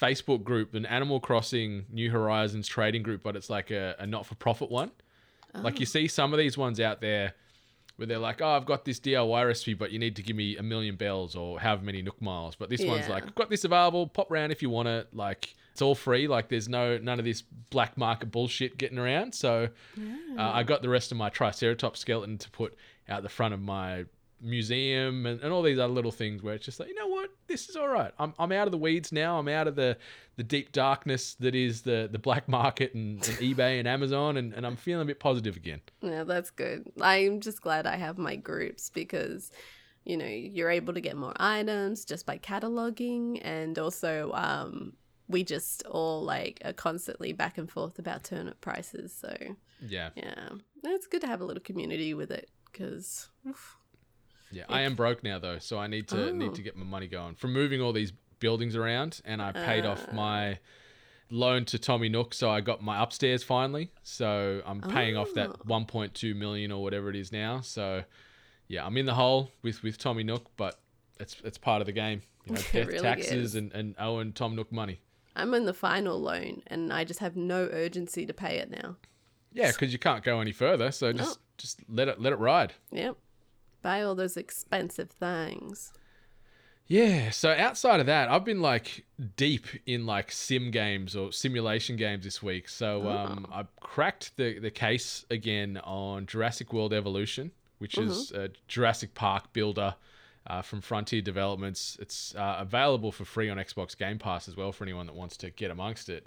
Facebook 0.00 0.44
group, 0.44 0.74
an 0.76 0.86
Animal 0.86 1.18
Crossing 1.18 1.86
New 1.90 2.12
Horizons 2.12 2.68
trading 2.68 3.02
group, 3.02 3.24
but 3.24 3.34
it's 3.34 3.50
like 3.50 3.72
a, 3.72 3.96
a 3.98 4.06
not 4.06 4.24
for 4.26 4.36
profit 4.36 4.70
one. 4.70 4.92
Like 5.54 5.80
you 5.80 5.86
see 5.86 6.06
some 6.06 6.32
of 6.32 6.38
these 6.38 6.56
ones 6.56 6.78
out 6.78 7.00
there 7.00 7.34
where 7.96 8.06
they're 8.06 8.18
like, 8.18 8.40
"Oh, 8.40 8.50
I've 8.50 8.66
got 8.66 8.84
this 8.84 9.00
DIY 9.00 9.44
recipe, 9.44 9.74
but 9.74 9.90
you 9.90 9.98
need 9.98 10.14
to 10.16 10.22
give 10.22 10.36
me 10.36 10.56
a 10.56 10.62
million 10.62 10.94
bells 10.94 11.34
or 11.34 11.58
however 11.58 11.82
many 11.84 12.00
Nook 12.02 12.22
miles." 12.22 12.54
But 12.54 12.70
this 12.70 12.84
one's 12.84 13.08
like, 13.08 13.24
"I've 13.26 13.34
got 13.34 13.50
this 13.50 13.64
available. 13.64 14.06
Pop 14.06 14.30
round 14.30 14.52
if 14.52 14.62
you 14.62 14.70
want 14.70 14.86
it. 14.86 15.08
Like, 15.12 15.56
it's 15.76 15.82
all 15.82 15.94
free. 15.94 16.26
Like, 16.26 16.48
there's 16.48 16.70
no 16.70 16.96
none 16.96 17.18
of 17.18 17.26
this 17.26 17.42
black 17.70 17.98
market 17.98 18.30
bullshit 18.30 18.78
getting 18.78 18.98
around." 18.98 19.34
So, 19.34 19.68
uh, 20.38 20.40
I 20.40 20.62
got 20.62 20.80
the 20.80 20.88
rest 20.88 21.12
of 21.12 21.18
my 21.18 21.28
Triceratops 21.28 22.00
skeleton 22.00 22.38
to 22.38 22.50
put 22.50 22.74
out 23.08 23.22
the 23.22 23.28
front 23.28 23.52
of 23.52 23.60
my 23.60 24.06
museum 24.40 25.26
and, 25.26 25.40
and 25.40 25.52
all 25.52 25.62
these 25.62 25.78
other 25.78 25.92
little 25.92 26.10
things 26.10 26.42
where 26.42 26.54
it's 26.54 26.64
just 26.64 26.78
like, 26.78 26.88
you 26.88 26.94
know 26.94 27.08
what, 27.08 27.30
this 27.46 27.68
is 27.68 27.76
all 27.76 27.88
right. 27.88 28.12
I'm, 28.18 28.34
I'm 28.38 28.52
out 28.52 28.66
of 28.66 28.72
the 28.72 28.78
weeds 28.78 29.12
now. 29.12 29.38
I'm 29.38 29.48
out 29.48 29.66
of 29.66 29.76
the, 29.76 29.96
the 30.36 30.42
deep 30.42 30.72
darkness 30.72 31.34
that 31.40 31.54
is 31.54 31.82
the, 31.82 32.08
the 32.10 32.18
black 32.18 32.48
market 32.48 32.94
and, 32.94 33.26
and 33.26 33.38
eBay 33.38 33.78
and 33.78 33.88
Amazon, 33.88 34.36
and, 34.36 34.52
and 34.52 34.66
I'm 34.66 34.76
feeling 34.76 35.02
a 35.02 35.06
bit 35.06 35.20
positive 35.20 35.56
again. 35.56 35.80
Yeah, 36.02 36.24
that's 36.24 36.50
good. 36.50 36.90
I'm 37.00 37.40
just 37.40 37.60
glad 37.60 37.86
I 37.86 37.96
have 37.96 38.18
my 38.18 38.36
groups 38.36 38.90
because, 38.90 39.50
you 40.04 40.16
know, 40.16 40.26
you're 40.26 40.70
able 40.70 40.94
to 40.94 41.00
get 41.00 41.16
more 41.16 41.34
items 41.36 42.04
just 42.04 42.26
by 42.26 42.38
cataloging, 42.38 43.40
and 43.42 43.78
also, 43.78 44.32
um, 44.34 44.92
we 45.28 45.44
just 45.44 45.84
all 45.86 46.22
like 46.22 46.60
are 46.64 46.72
constantly 46.72 47.32
back 47.32 47.58
and 47.58 47.70
forth 47.70 47.98
about 47.98 48.24
turnip 48.24 48.60
prices. 48.60 49.12
So 49.12 49.36
Yeah. 49.86 50.10
yeah, 50.16 50.50
it's 50.84 51.06
good 51.06 51.20
to 51.22 51.26
have 51.26 51.40
a 51.40 51.44
little 51.44 51.62
community 51.62 52.14
with 52.14 52.30
it 52.30 52.50
because 52.70 53.28
Yeah, 54.52 54.64
I 54.68 54.82
am 54.82 54.94
broke 54.94 55.24
now 55.24 55.38
though, 55.38 55.58
so 55.58 55.78
I 55.78 55.86
need 55.86 56.08
to 56.08 56.28
Oh. 56.28 56.32
need 56.32 56.54
to 56.54 56.62
oh. 56.62 56.64
get 56.64 56.76
my 56.76 56.84
money 56.84 57.08
going 57.08 57.34
from 57.34 57.52
moving 57.52 57.80
all 57.80 57.92
these 57.92 58.12
buildings 58.38 58.76
around, 58.76 59.20
and 59.24 59.42
I 59.42 59.52
paid 59.52 59.84
off 59.84 60.06
ah. 60.08 60.14
my 60.14 60.58
loan 61.30 61.64
to 61.66 61.78
Tommy 61.78 62.08
Nook, 62.08 62.34
so 62.34 62.50
I 62.50 62.60
got 62.60 62.82
my 62.82 63.02
upstairs 63.02 63.42
finally. 63.42 63.90
So 64.02 64.62
I'm 64.64 64.80
paying 64.80 65.16
off 65.16 65.32
that 65.34 65.66
1.2 65.66 66.36
million 66.36 66.70
or 66.70 66.82
whatever 66.82 67.10
it 67.10 67.16
is 67.16 67.32
now. 67.32 67.60
So 67.60 68.04
yeah, 68.68 68.86
I'm 68.86 68.96
in 68.96 69.06
the 69.06 69.14
hole 69.14 69.50
with 69.62 69.82
with 69.82 69.98
Tommy 69.98 70.22
Nook, 70.22 70.46
but 70.56 70.78
it's 71.18 71.36
it's 71.44 71.58
part 71.58 71.82
of 71.82 71.86
the 71.86 71.92
game. 71.92 72.22
You 72.44 72.54
know, 72.54 72.60
death 72.72 72.86
really 72.86 73.00
taxes 73.00 73.32
is. 73.32 73.54
and 73.56 73.72
and 73.72 73.94
owing 73.98 74.32
Tom 74.32 74.54
Nook 74.54 74.70
money. 74.72 75.00
I'm 75.36 75.54
in 75.54 75.66
the 75.66 75.74
final 75.74 76.20
loan 76.20 76.62
and 76.66 76.92
I 76.92 77.04
just 77.04 77.20
have 77.20 77.36
no 77.36 77.68
urgency 77.70 78.26
to 78.26 78.32
pay 78.32 78.58
it 78.58 78.70
now. 78.70 78.96
Yeah, 79.52 79.70
because 79.70 79.92
you 79.92 79.98
can't 79.98 80.24
go 80.24 80.40
any 80.40 80.52
further, 80.52 80.90
so 80.90 81.12
just 81.12 81.38
just 81.56 81.80
let 81.88 82.08
it 82.08 82.20
let 82.20 82.32
it 82.32 82.38
ride. 82.38 82.74
Yep. 82.90 83.16
Buy 83.80 84.02
all 84.02 84.14
those 84.14 84.36
expensive 84.36 85.10
things. 85.10 85.92
Yeah, 86.88 87.30
so 87.30 87.50
outside 87.50 87.98
of 87.98 88.06
that, 88.06 88.28
I've 88.30 88.44
been 88.44 88.60
like 88.60 89.04
deep 89.36 89.66
in 89.86 90.06
like 90.06 90.30
sim 90.30 90.70
games 90.70 91.16
or 91.16 91.32
simulation 91.32 91.96
games 91.96 92.24
this 92.24 92.42
week. 92.42 92.68
So 92.68 93.08
um, 93.08 93.46
I 93.50 93.64
cracked 93.80 94.36
the 94.36 94.58
the 94.58 94.70
case 94.70 95.24
again 95.30 95.78
on 95.78 96.26
Jurassic 96.26 96.72
World 96.72 96.92
Evolution, 96.92 97.50
which 97.78 97.98
is 97.98 98.30
a 98.32 98.50
Jurassic 98.68 99.14
Park 99.14 99.52
builder 99.52 99.94
uh, 100.46 100.62
from 100.62 100.80
Frontier 100.80 101.20
Developments. 101.20 101.96
It's 102.00 102.34
uh, 102.34 102.56
available 102.58 103.12
for 103.12 103.24
free 103.24 103.48
on 103.48 103.56
Xbox 103.56 103.96
Game 103.96 104.18
Pass 104.18 104.48
as 104.48 104.56
well 104.56 104.72
for 104.72 104.84
anyone 104.84 105.06
that 105.06 105.14
wants 105.14 105.36
to 105.38 105.50
get 105.50 105.70
amongst 105.70 106.08
it. 106.08 106.26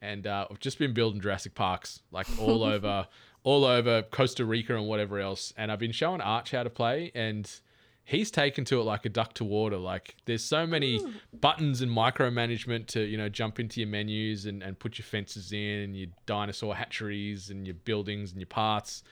And 0.00 0.26
uh, 0.26 0.46
I've 0.50 0.60
just 0.60 0.78
been 0.78 0.92
building 0.92 1.20
Jurassic 1.20 1.54
Parks 1.54 2.00
like 2.10 2.26
all 2.38 2.62
over, 2.64 3.06
all 3.42 3.64
over 3.64 4.02
Costa 4.02 4.44
Rica 4.44 4.76
and 4.76 4.86
whatever 4.86 5.18
else. 5.18 5.52
And 5.56 5.72
I've 5.72 5.78
been 5.78 5.92
showing 5.92 6.20
Arch 6.20 6.50
how 6.50 6.62
to 6.62 6.70
play, 6.70 7.10
and 7.14 7.50
he's 8.04 8.30
taken 8.30 8.64
to 8.66 8.80
it 8.80 8.84
like 8.84 9.06
a 9.06 9.08
duck 9.08 9.32
to 9.34 9.44
water. 9.44 9.76
Like 9.76 10.16
there's 10.26 10.44
so 10.44 10.66
many 10.66 11.00
buttons 11.40 11.80
and 11.80 11.90
micromanagement 11.90 12.86
to 12.88 13.00
you 13.00 13.16
know 13.16 13.28
jump 13.28 13.58
into 13.58 13.80
your 13.80 13.88
menus 13.88 14.46
and, 14.46 14.62
and 14.62 14.78
put 14.78 14.98
your 14.98 15.06
fences 15.06 15.52
in 15.52 15.80
and 15.80 15.96
your 15.96 16.08
dinosaur 16.26 16.74
hatcheries 16.74 17.50
and 17.50 17.66
your 17.66 17.74
buildings 17.74 18.32
and 18.32 18.40
your 18.40 18.46
parts. 18.46 19.02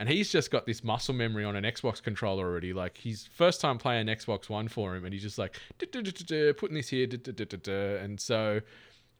And 0.00 0.08
he's 0.08 0.32
just 0.32 0.50
got 0.50 0.64
this 0.64 0.82
muscle 0.82 1.14
memory 1.14 1.44
on 1.44 1.54
an 1.56 1.64
Xbox 1.64 2.02
controller 2.02 2.46
already. 2.46 2.72
Like 2.72 2.96
he's 2.96 3.28
first 3.34 3.60
time 3.60 3.76
playing 3.76 4.06
Xbox 4.06 4.48
One 4.48 4.66
for 4.66 4.96
him, 4.96 5.04
and 5.04 5.12
he's 5.12 5.22
just 5.22 5.38
like 5.38 5.60
putting 5.78 6.74
this 6.74 6.88
here, 6.88 7.06
and 8.02 8.18
so 8.18 8.60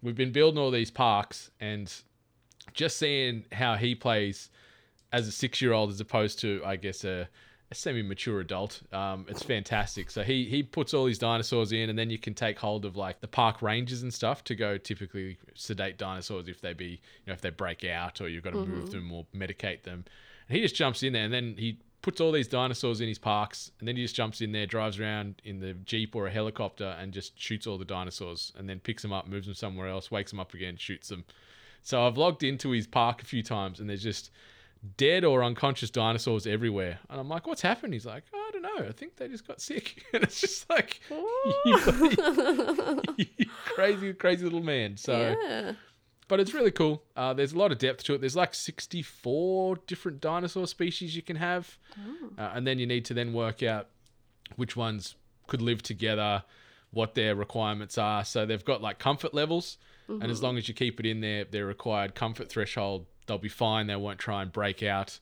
we've 0.02 0.16
been 0.16 0.32
building 0.32 0.58
all 0.58 0.70
these 0.70 0.90
parks 0.90 1.50
and 1.60 1.92
just 2.72 2.96
seeing 2.96 3.44
how 3.52 3.74
he 3.74 3.94
plays 3.94 4.50
as 5.12 5.28
a 5.28 5.32
six 5.32 5.60
year 5.60 5.72
old 5.72 5.90
as 5.90 6.00
opposed 6.00 6.38
to 6.40 6.62
I 6.64 6.76
guess 6.76 7.04
a, 7.04 7.28
a 7.70 7.74
semi 7.74 8.02
mature 8.02 8.40
adult. 8.40 8.80
Um, 8.92 9.26
it's 9.28 9.42
fantastic. 9.42 10.10
So 10.10 10.22
he 10.22 10.44
he 10.44 10.62
puts 10.62 10.94
all 10.94 11.04
these 11.04 11.18
dinosaurs 11.18 11.72
in 11.72 11.90
and 11.90 11.98
then 11.98 12.10
you 12.10 12.18
can 12.18 12.34
take 12.34 12.58
hold 12.58 12.84
of 12.84 12.96
like 12.96 13.20
the 13.20 13.28
park 13.28 13.62
rangers 13.62 14.02
and 14.02 14.12
stuff 14.12 14.44
to 14.44 14.54
go 14.54 14.78
typically 14.78 15.38
sedate 15.54 15.98
dinosaurs 15.98 16.48
if 16.48 16.60
they 16.60 16.72
be 16.72 16.86
you 16.86 17.26
know 17.26 17.32
if 17.32 17.40
they 17.40 17.50
break 17.50 17.84
out 17.84 18.20
or 18.20 18.28
you've 18.28 18.44
got 18.44 18.54
to 18.54 18.64
move 18.64 18.90
them 18.90 19.12
or 19.12 19.26
medicate 19.34 19.82
them. 19.82 20.04
He 20.50 20.60
just 20.60 20.74
jumps 20.74 21.02
in 21.02 21.12
there 21.12 21.24
and 21.24 21.32
then 21.32 21.54
he 21.56 21.78
puts 22.02 22.20
all 22.20 22.32
these 22.32 22.48
dinosaurs 22.48 23.00
in 23.00 23.08
his 23.08 23.18
parks 23.18 23.70
and 23.78 23.86
then 23.86 23.96
he 23.96 24.02
just 24.02 24.14
jumps 24.14 24.40
in 24.40 24.52
there, 24.52 24.66
drives 24.66 24.98
around 24.98 25.42
in 25.44 25.60
the 25.60 25.74
Jeep 25.74 26.16
or 26.16 26.26
a 26.26 26.30
helicopter 26.30 26.96
and 26.98 27.12
just 27.12 27.38
shoots 27.38 27.66
all 27.66 27.78
the 27.78 27.84
dinosaurs 27.84 28.52
and 28.58 28.68
then 28.68 28.80
picks 28.80 29.02
them 29.02 29.12
up, 29.12 29.28
moves 29.28 29.46
them 29.46 29.54
somewhere 29.54 29.88
else, 29.88 30.10
wakes 30.10 30.30
them 30.30 30.40
up 30.40 30.54
again, 30.54 30.76
shoots 30.76 31.08
them. 31.08 31.24
So 31.82 32.06
I've 32.06 32.16
logged 32.16 32.42
into 32.42 32.70
his 32.70 32.86
park 32.86 33.22
a 33.22 33.26
few 33.26 33.42
times 33.42 33.80
and 33.80 33.88
there's 33.88 34.02
just 34.02 34.30
dead 34.96 35.24
or 35.24 35.42
unconscious 35.44 35.90
dinosaurs 35.90 36.46
everywhere. 36.46 36.98
And 37.10 37.20
I'm 37.20 37.28
like, 37.28 37.46
what's 37.46 37.62
happened? 37.62 37.92
He's 37.92 38.06
like, 38.06 38.24
I 38.32 38.50
don't 38.52 38.62
know. 38.62 38.88
I 38.88 38.92
think 38.92 39.16
they 39.16 39.28
just 39.28 39.46
got 39.46 39.60
sick. 39.60 40.04
And 40.12 40.24
it's 40.24 40.40
just 40.40 40.68
like, 40.68 41.00
you, 41.10 41.78
you 43.36 43.46
crazy, 43.66 44.12
crazy 44.14 44.44
little 44.44 44.62
man. 44.62 44.96
So, 44.96 45.36
yeah. 45.48 45.72
But 46.30 46.38
it's 46.40 46.54
really 46.54 46.70
cool. 46.70 47.02
Uh, 47.16 47.34
there's 47.34 47.52
a 47.52 47.58
lot 47.58 47.72
of 47.72 47.78
depth 47.78 48.04
to 48.04 48.14
it. 48.14 48.20
There's 48.20 48.36
like 48.36 48.54
64 48.54 49.76
different 49.88 50.20
dinosaur 50.20 50.66
species 50.68 51.16
you 51.16 51.22
can 51.22 51.36
have. 51.36 51.76
Uh, 52.38 52.52
and 52.54 52.66
then 52.66 52.78
you 52.78 52.86
need 52.86 53.04
to 53.06 53.14
then 53.14 53.32
work 53.32 53.62
out 53.64 53.88
which 54.54 54.76
ones 54.76 55.16
could 55.48 55.60
live 55.60 55.82
together, 55.82 56.44
what 56.92 57.16
their 57.16 57.34
requirements 57.34 57.98
are. 57.98 58.24
So 58.24 58.46
they've 58.46 58.64
got 58.64 58.80
like 58.80 58.98
comfort 59.00 59.34
levels, 59.34 59.76
and 60.08 60.30
as 60.30 60.42
long 60.42 60.56
as 60.56 60.68
you 60.68 60.74
keep 60.74 60.98
it 61.00 61.06
in 61.06 61.20
their 61.20 61.44
their 61.44 61.66
required 61.66 62.14
comfort 62.14 62.48
threshold, 62.48 63.06
they'll 63.26 63.38
be 63.38 63.48
fine. 63.48 63.86
They 63.88 63.96
won't 63.96 64.18
try 64.18 64.42
and 64.42 64.52
break 64.52 64.82
out. 64.82 65.18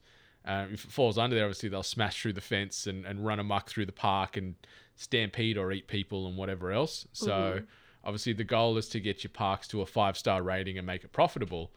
Uh, 0.46 0.66
if 0.72 0.84
it 0.84 0.90
falls 0.90 1.18
under 1.18 1.36
there, 1.36 1.44
obviously 1.44 1.68
they'll 1.68 1.82
smash 1.82 2.22
through 2.22 2.32
the 2.34 2.40
fence 2.40 2.86
and, 2.86 3.04
and 3.04 3.24
run 3.24 3.38
amok 3.38 3.68
through 3.68 3.84
the 3.86 3.92
park 3.92 4.36
and 4.36 4.54
stampede 4.96 5.58
or 5.58 5.72
eat 5.72 5.88
people 5.88 6.26
and 6.26 6.36
whatever 6.36 6.72
else. 6.72 7.06
So 7.12 7.60
obviously 8.04 8.32
the 8.32 8.44
goal 8.44 8.76
is 8.76 8.88
to 8.90 9.00
get 9.00 9.22
your 9.24 9.30
parks 9.30 9.68
to 9.68 9.82
a 9.82 9.86
five 9.86 10.16
star 10.16 10.42
rating 10.42 10.78
and 10.78 10.86
make 10.86 11.04
it 11.04 11.12
profitable. 11.12 11.70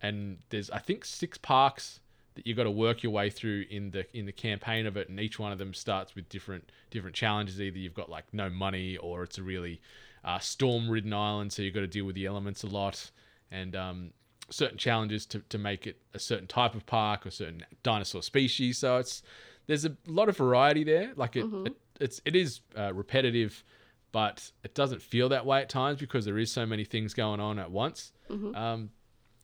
And 0.00 0.38
there's 0.50 0.70
I 0.70 0.78
think 0.78 1.04
six 1.04 1.38
parks 1.38 2.00
that 2.34 2.46
you've 2.46 2.56
got 2.56 2.64
to 2.64 2.70
work 2.70 3.02
your 3.02 3.12
way 3.12 3.30
through 3.30 3.64
in 3.68 3.90
the 3.90 4.06
in 4.16 4.26
the 4.26 4.32
campaign 4.32 4.86
of 4.86 4.96
it, 4.96 5.08
and 5.08 5.18
each 5.18 5.38
one 5.38 5.52
of 5.52 5.58
them 5.58 5.74
starts 5.74 6.14
with 6.14 6.28
different 6.28 6.70
different 6.90 7.16
challenges. 7.16 7.60
Either 7.60 7.78
you've 7.78 7.94
got 7.94 8.08
like 8.08 8.24
no 8.32 8.48
money, 8.48 8.96
or 8.96 9.24
it's 9.24 9.38
a 9.38 9.42
really 9.42 9.80
uh, 10.24 10.38
storm-ridden 10.38 11.12
island, 11.12 11.52
so 11.52 11.62
you've 11.62 11.74
got 11.74 11.80
to 11.80 11.86
deal 11.86 12.04
with 12.04 12.14
the 12.14 12.26
elements 12.26 12.62
a 12.62 12.66
lot, 12.66 13.10
and 13.50 13.74
um, 13.74 14.12
certain 14.50 14.78
challenges 14.78 15.26
to, 15.26 15.40
to 15.48 15.58
make 15.58 15.86
it 15.86 16.00
a 16.14 16.18
certain 16.18 16.46
type 16.46 16.74
of 16.74 16.86
park 16.86 17.26
or 17.26 17.30
certain 17.30 17.64
dinosaur 17.82 18.22
species. 18.22 18.78
So 18.78 18.98
it's 18.98 19.22
there's 19.66 19.84
a 19.84 19.96
lot 20.06 20.28
of 20.28 20.36
variety 20.36 20.84
there. 20.84 21.12
Like 21.16 21.36
it, 21.36 21.44
it 21.66 21.76
it's 22.00 22.20
it 22.24 22.36
is 22.36 22.60
uh, 22.76 22.92
repetitive, 22.94 23.64
but 24.12 24.50
it 24.64 24.74
doesn't 24.74 25.02
feel 25.02 25.28
that 25.30 25.44
way 25.44 25.60
at 25.60 25.68
times 25.68 25.98
because 25.98 26.24
there 26.24 26.38
is 26.38 26.50
so 26.50 26.64
many 26.66 26.84
things 26.84 27.14
going 27.14 27.40
on 27.40 27.58
at 27.58 27.70
once. 27.70 28.12
Um, 28.30 28.90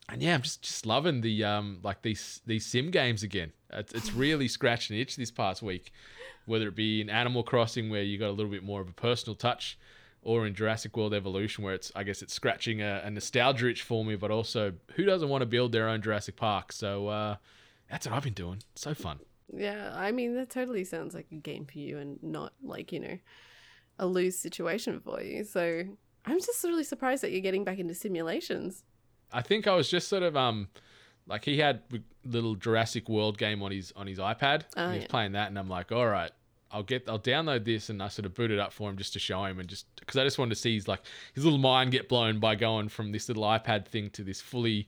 and 0.09 0.21
yeah, 0.21 0.35
I'm 0.35 0.41
just 0.43 0.61
just 0.61 0.85
loving 0.85 1.21
the 1.21 1.43
um 1.43 1.79
like 1.83 2.01
these 2.03 2.41
these 2.45 2.65
sim 2.65 2.91
games 2.91 3.23
again. 3.23 3.51
It's, 3.71 3.93
it's 3.93 4.13
really 4.13 4.47
scratching 4.47 4.95
an 4.95 5.01
itch 5.01 5.15
this 5.15 5.31
past 5.31 5.61
week, 5.61 5.91
whether 6.45 6.67
it 6.67 6.75
be 6.75 7.01
in 7.01 7.09
Animal 7.09 7.43
Crossing 7.43 7.89
where 7.89 8.03
you 8.03 8.17
got 8.17 8.29
a 8.29 8.37
little 8.37 8.51
bit 8.51 8.63
more 8.63 8.81
of 8.81 8.87
a 8.87 8.93
personal 8.93 9.35
touch, 9.35 9.77
or 10.21 10.45
in 10.45 10.53
Jurassic 10.53 10.95
World 10.95 11.13
Evolution 11.13 11.63
where 11.63 11.73
it's 11.73 11.91
I 11.95 12.03
guess 12.03 12.21
it's 12.21 12.33
scratching 12.33 12.81
a, 12.81 13.01
a 13.03 13.09
nostalgia 13.09 13.69
itch 13.69 13.81
for 13.81 14.05
me, 14.05 14.15
but 14.15 14.29
also 14.29 14.73
who 14.95 15.05
doesn't 15.05 15.29
want 15.29 15.41
to 15.41 15.47
build 15.47 15.71
their 15.71 15.89
own 15.89 16.01
Jurassic 16.01 16.35
Park? 16.35 16.71
So 16.71 17.07
uh, 17.07 17.35
that's 17.89 18.05
what 18.07 18.15
I've 18.15 18.23
been 18.23 18.33
doing. 18.33 18.61
So 18.75 18.93
fun. 18.93 19.19
Yeah, 19.51 19.91
I 19.95 20.11
mean 20.11 20.35
that 20.35 20.49
totally 20.49 20.83
sounds 20.83 21.15
like 21.15 21.27
a 21.31 21.35
game 21.35 21.65
for 21.65 21.79
you 21.79 21.97
and 21.97 22.21
not 22.21 22.53
like, 22.63 22.91
you 22.91 22.99
know, 22.99 23.17
a 23.99 24.05
lose 24.05 24.37
situation 24.37 24.99
for 24.99 25.21
you. 25.21 25.43
So 25.43 25.83
I'm 26.25 26.39
just 26.39 26.63
really 26.63 26.83
surprised 26.83 27.23
that 27.23 27.31
you're 27.31 27.41
getting 27.41 27.63
back 27.63 27.79
into 27.79 27.93
simulations. 27.93 28.83
I 29.31 29.41
think 29.41 29.67
I 29.67 29.75
was 29.75 29.89
just 29.89 30.07
sort 30.07 30.23
of 30.23 30.35
um 30.37 30.67
like 31.27 31.43
he 31.43 31.57
had 31.57 31.81
little 32.23 32.55
Jurassic 32.55 33.09
World 33.09 33.37
game 33.37 33.63
on 33.63 33.71
his 33.71 33.91
on 33.95 34.07
his 34.07 34.19
iPad. 34.19 34.63
Oh, 34.77 34.83
and 34.83 34.91
he 34.93 34.97
was 34.97 35.03
yeah. 35.03 35.09
playing 35.09 35.31
that, 35.33 35.47
and 35.49 35.57
I'm 35.57 35.69
like, 35.69 35.91
all 35.91 36.07
right, 36.07 36.31
I'll 36.71 36.83
get 36.83 37.07
I'll 37.09 37.19
download 37.19 37.65
this, 37.65 37.89
and 37.89 38.01
I 38.01 38.07
sort 38.09 38.25
of 38.25 38.33
boot 38.33 38.51
it 38.51 38.59
up 38.59 38.73
for 38.73 38.89
him 38.89 38.97
just 38.97 39.13
to 39.13 39.19
show 39.19 39.43
him, 39.45 39.59
and 39.59 39.67
just 39.67 39.87
because 39.99 40.17
I 40.17 40.23
just 40.23 40.37
wanted 40.37 40.55
to 40.55 40.61
see 40.61 40.75
his 40.75 40.87
like 40.87 41.01
his 41.33 41.43
little 41.43 41.59
mind 41.59 41.91
get 41.91 42.09
blown 42.09 42.39
by 42.39 42.55
going 42.55 42.89
from 42.89 43.11
this 43.11 43.27
little 43.27 43.43
iPad 43.43 43.87
thing 43.87 44.09
to 44.11 44.23
this 44.23 44.41
fully 44.41 44.87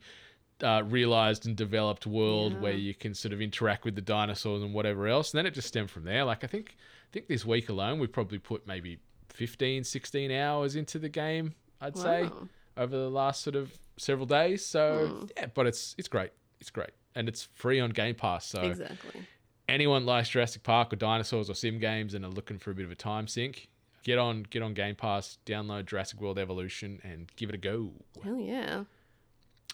uh, 0.62 0.82
realized 0.86 1.46
and 1.46 1.56
developed 1.56 2.06
world 2.06 2.60
where 2.60 2.72
you 2.72 2.94
can 2.94 3.14
sort 3.14 3.32
of 3.32 3.40
interact 3.40 3.84
with 3.84 3.94
the 3.94 4.00
dinosaurs 4.00 4.62
and 4.62 4.74
whatever 4.74 5.06
else. 5.06 5.32
And 5.32 5.38
then 5.38 5.46
it 5.46 5.54
just 5.54 5.68
stemmed 5.68 5.90
from 5.90 6.04
there. 6.04 6.24
Like 6.24 6.44
I 6.44 6.46
think 6.46 6.76
I 6.78 7.10
think 7.12 7.28
this 7.28 7.44
week 7.44 7.68
alone 7.68 7.98
we've 7.98 8.12
probably 8.12 8.38
put 8.38 8.66
maybe 8.66 8.98
15, 9.30 9.84
16 9.84 10.30
hours 10.32 10.74
into 10.76 10.98
the 10.98 11.08
game. 11.08 11.54
I'd 11.80 11.96
say 11.96 12.28
over 12.76 12.96
the 12.96 13.10
last 13.10 13.42
sort 13.42 13.56
of 13.56 13.72
several 13.96 14.26
days. 14.26 14.64
So 14.64 15.28
yeah, 15.36 15.46
but 15.54 15.66
it's 15.66 15.94
it's 15.98 16.08
great. 16.08 16.30
It's 16.60 16.70
great, 16.70 16.90
and 17.14 17.28
it's 17.28 17.48
free 17.54 17.78
on 17.78 17.90
Game 17.90 18.16
Pass. 18.16 18.44
So 18.46 18.60
Exactly. 18.62 19.22
anyone 19.68 20.04
likes 20.04 20.28
Jurassic 20.30 20.64
Park 20.64 20.92
or 20.92 20.96
dinosaurs 20.96 21.48
or 21.48 21.54
sim 21.54 21.78
games 21.78 22.14
and 22.14 22.24
are 22.24 22.30
looking 22.30 22.58
for 22.58 22.72
a 22.72 22.74
bit 22.74 22.84
of 22.84 22.90
a 22.90 22.96
time 22.96 23.28
sink, 23.28 23.68
get 24.02 24.18
on 24.18 24.42
get 24.42 24.62
on 24.62 24.74
Game 24.74 24.96
Pass, 24.96 25.38
download 25.46 25.86
Jurassic 25.86 26.20
World 26.20 26.36
Evolution, 26.36 27.00
and 27.04 27.30
give 27.36 27.48
it 27.48 27.54
a 27.54 27.58
go. 27.58 27.92
Hell 28.24 28.40
yeah. 28.40 28.84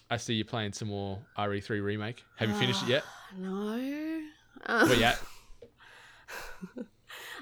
I 0.09 0.17
see 0.17 0.33
you 0.35 0.45
playing 0.45 0.73
some 0.73 0.89
more 0.89 1.19
RE3 1.37 1.83
remake. 1.83 2.23
Have 2.37 2.49
you 2.49 2.55
finished 2.55 2.83
it 2.83 2.89
yet? 2.89 3.03
No. 3.37 4.21
Uh, 4.65 4.85
Where 4.87 4.97
you 4.97 5.03
at? 5.03 5.19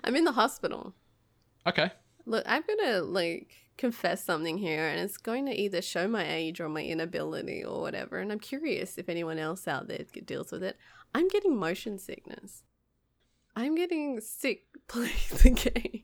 I'm 0.04 0.16
in 0.16 0.24
the 0.24 0.32
hospital. 0.32 0.96
Okay. 1.68 1.92
Look, 2.26 2.44
I'm 2.48 2.64
gonna 2.68 3.02
like 3.02 3.52
confess 3.78 4.24
something 4.24 4.58
here, 4.58 4.88
and 4.88 5.00
it's 5.00 5.18
going 5.18 5.46
to 5.46 5.54
either 5.54 5.82
show 5.82 6.08
my 6.08 6.28
age 6.28 6.60
or 6.60 6.70
my 6.70 6.84
inability 6.84 7.64
or 7.64 7.82
whatever. 7.82 8.18
And 8.20 8.32
I'm 8.32 8.40
curious 8.40 8.98
if 8.98 9.10
anyone 9.10 9.38
else 9.38 9.68
out 9.68 9.88
there 9.88 10.00
deals 10.26 10.52
with 10.52 10.64
it. 10.64 10.78
I'm 11.14 11.28
getting 11.28 11.58
motion 11.58 12.00
sickness. 12.00 12.64
I'm 13.56 13.76
getting 13.76 14.20
sick 14.20 14.64
playing 14.88 15.12
the 15.44 15.50
game. 15.52 16.04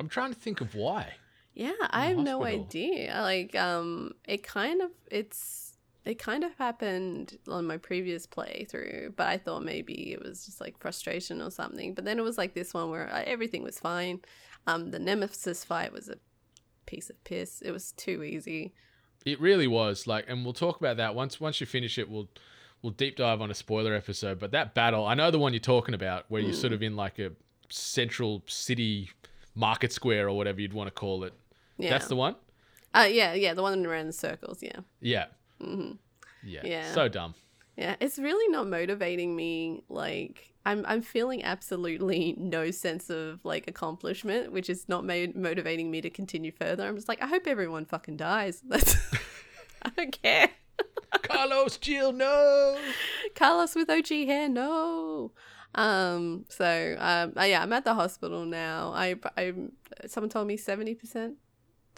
I'm 0.00 0.08
trying 0.08 0.32
to 0.32 0.38
think 0.38 0.60
of 0.60 0.74
why. 0.74 1.14
Yeah, 1.54 1.72
I 1.90 2.06
have 2.06 2.18
no 2.18 2.44
idea. 2.44 3.18
Like, 3.20 3.56
um, 3.56 4.12
it 4.24 4.44
kind 4.44 4.80
of 4.80 4.90
it's 5.10 5.67
it 6.04 6.18
kind 6.18 6.44
of 6.44 6.54
happened 6.56 7.38
on 7.48 7.66
my 7.66 7.76
previous 7.76 8.26
playthrough, 8.26 9.14
but 9.16 9.26
I 9.26 9.36
thought 9.38 9.62
maybe 9.62 10.12
it 10.12 10.22
was 10.22 10.46
just 10.46 10.60
like 10.60 10.78
frustration 10.78 11.42
or 11.42 11.50
something. 11.50 11.94
But 11.94 12.04
then 12.04 12.18
it 12.18 12.22
was 12.22 12.38
like 12.38 12.54
this 12.54 12.72
one 12.72 12.90
where 12.90 13.12
uh, 13.12 13.22
everything 13.26 13.62
was 13.62 13.78
fine. 13.78 14.20
Um, 14.66 14.90
the 14.90 14.98
nemesis 14.98 15.64
fight 15.64 15.92
was 15.92 16.08
a 16.08 16.16
piece 16.86 17.10
of 17.10 17.22
piss. 17.24 17.60
It 17.62 17.72
was 17.72 17.92
too 17.92 18.22
easy. 18.22 18.72
It 19.26 19.40
really 19.40 19.66
was 19.66 20.06
like, 20.06 20.24
and 20.28 20.44
we'll 20.44 20.54
talk 20.54 20.78
about 20.80 20.96
that 20.96 21.14
once 21.14 21.40
once 21.40 21.60
you 21.60 21.66
finish 21.66 21.98
it. 21.98 22.08
We'll 22.08 22.28
we'll 22.82 22.92
deep 22.92 23.16
dive 23.16 23.40
on 23.40 23.50
a 23.50 23.54
spoiler 23.54 23.94
episode. 23.94 24.38
But 24.38 24.52
that 24.52 24.74
battle, 24.74 25.06
I 25.06 25.14
know 25.14 25.30
the 25.30 25.38
one 25.38 25.52
you're 25.52 25.60
talking 25.60 25.94
about, 25.94 26.24
where 26.28 26.40
you're 26.40 26.52
sort 26.52 26.72
of 26.72 26.82
in 26.82 26.96
like 26.96 27.18
a 27.18 27.32
central 27.68 28.42
city 28.46 29.10
market 29.54 29.92
square 29.92 30.28
or 30.28 30.36
whatever 30.36 30.60
you'd 30.60 30.72
want 30.72 30.88
to 30.88 30.92
call 30.92 31.24
it. 31.24 31.34
Yeah, 31.76 31.90
That's 31.90 32.06
the 32.06 32.16
one. 32.16 32.36
Uh, 32.94 33.08
yeah, 33.10 33.34
yeah, 33.34 33.54
the 33.54 33.62
one 33.62 33.84
around 33.84 34.06
the 34.06 34.12
circles. 34.12 34.62
Yeah. 34.62 34.80
Yeah. 35.00 35.26
Yeah. 35.60 36.60
Yeah. 36.64 36.92
So 36.92 37.08
dumb. 37.08 37.34
Yeah, 37.76 37.94
it's 38.00 38.18
really 38.18 38.50
not 38.50 38.66
motivating 38.66 39.36
me. 39.36 39.84
Like, 39.88 40.52
I'm 40.66 40.84
I'm 40.86 41.00
feeling 41.00 41.44
absolutely 41.44 42.34
no 42.38 42.70
sense 42.72 43.08
of 43.08 43.44
like 43.44 43.68
accomplishment, 43.68 44.52
which 44.52 44.68
is 44.68 44.88
not 44.88 45.04
mo- 45.04 45.32
motivating 45.34 45.90
me 45.90 46.00
to 46.00 46.10
continue 46.10 46.50
further. 46.50 46.86
I'm 46.86 46.96
just 46.96 47.08
like, 47.08 47.22
I 47.22 47.26
hope 47.26 47.46
everyone 47.46 47.84
fucking 47.84 48.16
dies. 48.16 48.62
That's 48.68 48.96
I 49.82 49.90
don't 49.90 50.20
care. 50.20 50.50
Carlos, 51.22 51.76
Jill, 51.76 52.12
no. 52.12 52.78
Carlos 53.34 53.74
with 53.74 53.88
OG 53.88 54.08
hair, 54.08 54.48
no. 54.48 55.32
Um. 55.74 56.46
So, 56.48 56.96
um. 56.98 57.32
uh, 57.36 57.44
yeah, 57.44 57.62
I'm 57.62 57.72
at 57.72 57.84
the 57.84 57.94
hospital 57.94 58.44
now. 58.44 58.92
I 58.92 59.16
I 59.36 59.54
someone 60.06 60.30
told 60.30 60.48
me 60.48 60.56
seventy 60.56 60.94
percent 60.94 61.36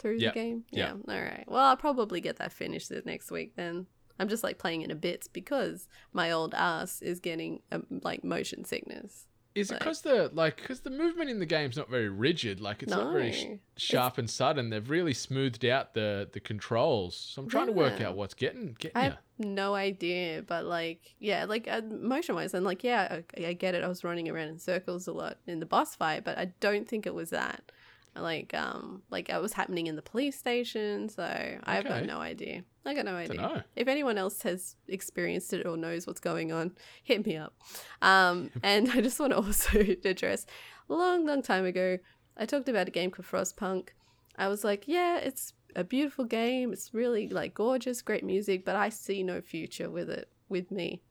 through 0.01 0.17
Yeah, 0.17 0.29
the 0.31 0.33
game. 0.35 0.63
yeah. 0.71 0.93
Yeah. 1.07 1.13
All 1.15 1.21
right. 1.21 1.45
Well, 1.47 1.63
I'll 1.65 1.77
probably 1.77 2.19
get 2.21 2.37
that 2.37 2.51
finished 2.51 2.89
the 2.89 3.01
next 3.05 3.31
week 3.31 3.55
then. 3.55 3.85
I'm 4.19 4.27
just 4.27 4.43
like 4.43 4.57
playing 4.59 4.81
it 4.81 4.91
in 4.91 4.97
bits 4.99 5.27
because 5.27 5.87
my 6.13 6.31
old 6.31 6.53
ass 6.53 7.01
is 7.01 7.19
getting 7.19 7.61
um, 7.71 7.85
like 8.03 8.23
motion 8.23 8.65
sickness. 8.65 9.27
Is 9.53 9.69
it 9.69 9.79
because 9.79 10.01
the 10.01 10.29
like 10.33 10.55
because 10.57 10.79
the 10.79 10.89
movement 10.89 11.29
in 11.29 11.39
the 11.39 11.45
game's 11.45 11.75
not 11.75 11.89
very 11.89 12.07
rigid? 12.07 12.61
Like 12.61 12.83
it's 12.83 12.89
not 12.91 13.11
very 13.11 13.33
sh- 13.33 13.45
No. 13.49 13.57
sharp 13.75 14.17
and 14.17 14.29
sudden. 14.29 14.69
They've 14.69 14.89
really 14.89 15.13
smoothed 15.13 15.65
out 15.65 15.93
the 15.93 16.29
the 16.31 16.39
controls. 16.39 17.17
So 17.17 17.41
I'm 17.41 17.49
trying 17.49 17.65
to 17.65 17.73
work 17.73 17.99
out 17.99 18.15
what's 18.15 18.33
getting 18.33 18.77
getting 18.79 18.95
I 18.95 19.03
you. 19.03 19.09
have 19.09 19.17
no 19.39 19.73
idea, 19.75 20.41
but 20.47 20.63
like, 20.63 21.15
yeah, 21.19 21.43
like 21.45 21.67
uh, 21.67 21.81
motion 21.81 22.35
wise, 22.35 22.53
and 22.53 22.63
like, 22.65 22.81
yeah, 22.83 23.21
I, 23.37 23.47
I 23.47 23.53
get 23.53 23.75
it. 23.75 23.83
I 23.83 23.89
was 23.89 24.05
running 24.05 24.29
around 24.29 24.47
in 24.49 24.57
circles 24.59 25.05
a 25.07 25.11
lot 25.11 25.37
in 25.47 25.59
the 25.59 25.65
boss 25.65 25.95
fight, 25.95 26.23
but 26.23 26.37
I 26.37 26.45
don't 26.61 26.87
think 26.87 27.05
it 27.05 27.13
was 27.13 27.31
that. 27.31 27.73
Like, 28.15 28.53
um, 28.53 29.03
like 29.09 29.29
it 29.29 29.41
was 29.41 29.53
happening 29.53 29.87
in 29.87 29.95
the 29.95 30.01
police 30.01 30.37
station, 30.37 31.07
so 31.07 31.23
I've 31.63 31.85
got 31.85 32.05
no 32.05 32.19
idea. 32.19 32.63
I 32.85 32.93
got 32.93 33.05
no 33.05 33.15
idea. 33.15 33.63
If 33.75 33.87
anyone 33.87 34.17
else 34.17 34.41
has 34.41 34.75
experienced 34.87 35.53
it 35.53 35.65
or 35.65 35.77
knows 35.77 36.07
what's 36.07 36.19
going 36.19 36.51
on, 36.51 36.71
hit 37.03 37.25
me 37.25 37.37
up. 37.37 37.53
Um, 38.01 38.49
and 38.63 38.89
I 38.91 39.01
just 39.01 39.19
want 39.19 39.31
to 39.31 39.37
also 39.37 39.79
address 40.05 40.45
a 40.89 40.93
long, 40.93 41.25
long 41.25 41.41
time 41.41 41.65
ago, 41.65 41.99
I 42.37 42.45
talked 42.45 42.69
about 42.69 42.87
a 42.87 42.91
game 42.91 43.11
called 43.11 43.27
Frostpunk. 43.27 43.89
I 44.35 44.47
was 44.47 44.63
like, 44.63 44.87
yeah, 44.87 45.17
it's 45.17 45.53
a 45.75 45.83
beautiful 45.83 46.25
game. 46.25 46.73
It's 46.73 46.93
really 46.93 47.27
like 47.27 47.53
gorgeous, 47.53 48.01
great 48.01 48.23
music, 48.23 48.65
but 48.65 48.75
I 48.75 48.89
see 48.89 49.23
no 49.23 49.41
future 49.41 49.89
with 49.89 50.09
it 50.09 50.29
with 50.49 50.71
me. 50.71 51.01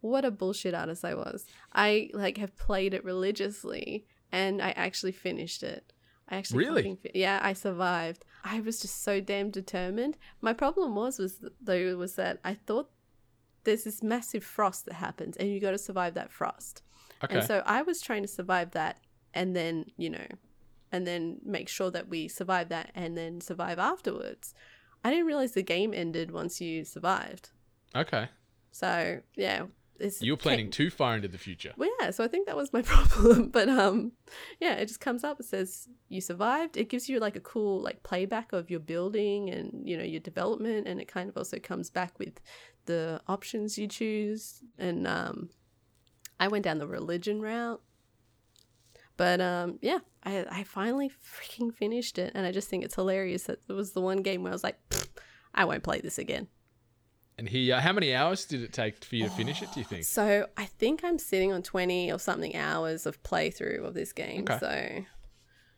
What 0.00 0.24
a 0.24 0.30
bullshit 0.30 0.74
artist 0.74 1.04
I 1.04 1.14
was. 1.14 1.46
I 1.72 2.10
like 2.12 2.38
have 2.38 2.56
played 2.56 2.94
it 2.94 3.04
religiously 3.04 4.06
and 4.32 4.60
I 4.60 4.70
actually 4.70 5.12
finished 5.12 5.62
it. 5.62 5.91
I 6.32 6.36
actually 6.36 6.64
Really? 6.64 6.82
fucking 6.82 6.98
yeah, 7.14 7.38
I 7.42 7.52
survived. 7.52 8.24
I 8.44 8.60
was 8.60 8.80
just 8.80 9.02
so 9.04 9.20
damn 9.20 9.50
determined. 9.50 10.16
My 10.40 10.52
problem 10.52 10.94
was 10.94 11.18
was 11.18 11.44
though 11.60 11.96
was 11.96 12.14
that 12.16 12.40
I 12.44 12.54
thought 12.54 12.90
there's 13.64 13.84
this 13.84 14.02
massive 14.02 14.42
frost 14.42 14.86
that 14.86 14.94
happens 14.94 15.36
and 15.36 15.48
you 15.48 15.60
got 15.60 15.70
to 15.72 15.78
survive 15.78 16.14
that 16.14 16.32
frost. 16.32 16.82
Okay. 17.22 17.36
And 17.36 17.46
so 17.46 17.62
I 17.66 17.82
was 17.82 18.00
trying 18.00 18.22
to 18.22 18.28
survive 18.28 18.72
that 18.72 18.98
and 19.34 19.54
then, 19.54 19.86
you 19.96 20.10
know, 20.10 20.26
and 20.90 21.06
then 21.06 21.38
make 21.44 21.68
sure 21.68 21.90
that 21.90 22.08
we 22.08 22.26
survive 22.28 22.68
that 22.70 22.90
and 22.94 23.16
then 23.16 23.40
survive 23.40 23.78
afterwards. 23.78 24.54
I 25.04 25.10
didn't 25.10 25.26
realize 25.26 25.52
the 25.52 25.62
game 25.62 25.92
ended 25.94 26.30
once 26.30 26.60
you 26.60 26.84
survived. 26.84 27.50
okay. 27.94 28.28
So, 28.74 29.20
yeah, 29.36 29.66
You're 30.20 30.36
planning 30.36 30.70
too 30.70 30.90
far 30.90 31.14
into 31.14 31.28
the 31.28 31.38
future. 31.38 31.72
Well, 31.76 31.90
yeah, 32.00 32.10
so 32.10 32.24
I 32.24 32.28
think 32.28 32.46
that 32.46 32.56
was 32.56 32.72
my 32.72 32.82
problem. 32.92 33.48
But 33.48 33.68
um 33.68 34.12
yeah, 34.60 34.74
it 34.74 34.86
just 34.86 35.00
comes 35.00 35.24
up 35.24 35.40
it 35.40 35.46
says 35.46 35.88
you 36.08 36.20
survived. 36.20 36.76
It 36.76 36.88
gives 36.88 37.08
you 37.08 37.20
like 37.20 37.36
a 37.36 37.40
cool 37.40 37.80
like 37.80 38.02
playback 38.02 38.52
of 38.52 38.70
your 38.70 38.80
building 38.80 39.50
and, 39.50 39.88
you 39.88 39.96
know, 39.96 40.04
your 40.04 40.20
development 40.20 40.88
and 40.88 41.00
it 41.00 41.08
kind 41.08 41.28
of 41.28 41.36
also 41.36 41.58
comes 41.58 41.90
back 41.90 42.18
with 42.18 42.40
the 42.86 43.20
options 43.28 43.78
you 43.78 43.86
choose 43.86 44.62
and 44.78 45.06
um 45.06 45.50
I 46.40 46.48
went 46.48 46.64
down 46.64 46.78
the 46.78 46.88
religion 46.88 47.40
route. 47.40 47.80
But 49.16 49.40
um 49.40 49.78
yeah, 49.82 49.98
I 50.24 50.46
I 50.50 50.64
finally 50.64 51.10
freaking 51.10 51.72
finished 51.72 52.18
it 52.18 52.32
and 52.34 52.46
I 52.46 52.50
just 52.50 52.68
think 52.68 52.84
it's 52.84 52.96
hilarious 52.96 53.44
that 53.44 53.60
it 53.68 53.72
was 53.72 53.92
the 53.92 54.00
one 54.00 54.22
game 54.22 54.42
where 54.42 54.52
I 54.52 54.54
was 54.54 54.64
like 54.64 54.78
I 55.54 55.64
won't 55.64 55.82
play 55.82 56.00
this 56.00 56.18
again. 56.18 56.48
And 57.38 57.48
he, 57.48 57.72
uh, 57.72 57.80
how 57.80 57.92
many 57.92 58.14
hours 58.14 58.44
did 58.44 58.62
it 58.62 58.72
take 58.72 59.02
for 59.04 59.16
you 59.16 59.24
to 59.24 59.30
finish 59.30 59.62
it? 59.62 59.70
Do 59.72 59.80
you 59.80 59.86
think? 59.86 60.04
So 60.04 60.46
I 60.56 60.66
think 60.66 61.02
I'm 61.02 61.18
sitting 61.18 61.52
on 61.52 61.62
20 61.62 62.12
or 62.12 62.18
something 62.18 62.54
hours 62.54 63.06
of 63.06 63.22
playthrough 63.22 63.84
of 63.84 63.94
this 63.94 64.12
game. 64.12 64.42
Okay. 64.48 64.58
So 64.58 65.04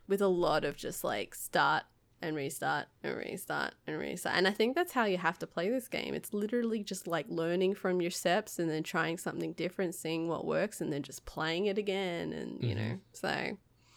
with 0.09 0.21
a 0.21 0.27
lot 0.29 0.64
of 0.64 0.77
just 0.77 1.05
like 1.05 1.35
start 1.35 1.85
and 2.21 2.37
restart 2.37 2.87
and 3.03 3.17
restart 3.17 3.75
and 3.87 3.99
restart. 3.99 4.37
And 4.37 4.49
I 4.49 4.51
think 4.51 4.75
that's 4.75 4.93
how 4.93 5.05
you 5.05 5.19
have 5.19 5.38
to 5.40 5.47
play 5.47 5.69
this 5.71 5.88
game. 5.88 6.14
It's 6.14 6.33
literally 6.33 6.83
just 6.83 7.07
like 7.07 7.27
learning 7.29 7.75
from 7.75 8.01
your 8.01 8.11
steps 8.11 8.59
and 8.59 8.69
then 8.69 8.83
trying 8.83 9.19
something 9.19 9.53
different, 9.53 9.95
seeing 9.95 10.27
what 10.29 10.45
works, 10.47 10.81
and 10.81 10.93
then 10.93 11.03
just 11.03 11.25
playing 11.27 11.67
it 11.67 11.79
again. 11.79 12.33
And, 12.33 12.62
you 12.62 12.75
know, 12.75 12.99
so, 13.12 13.57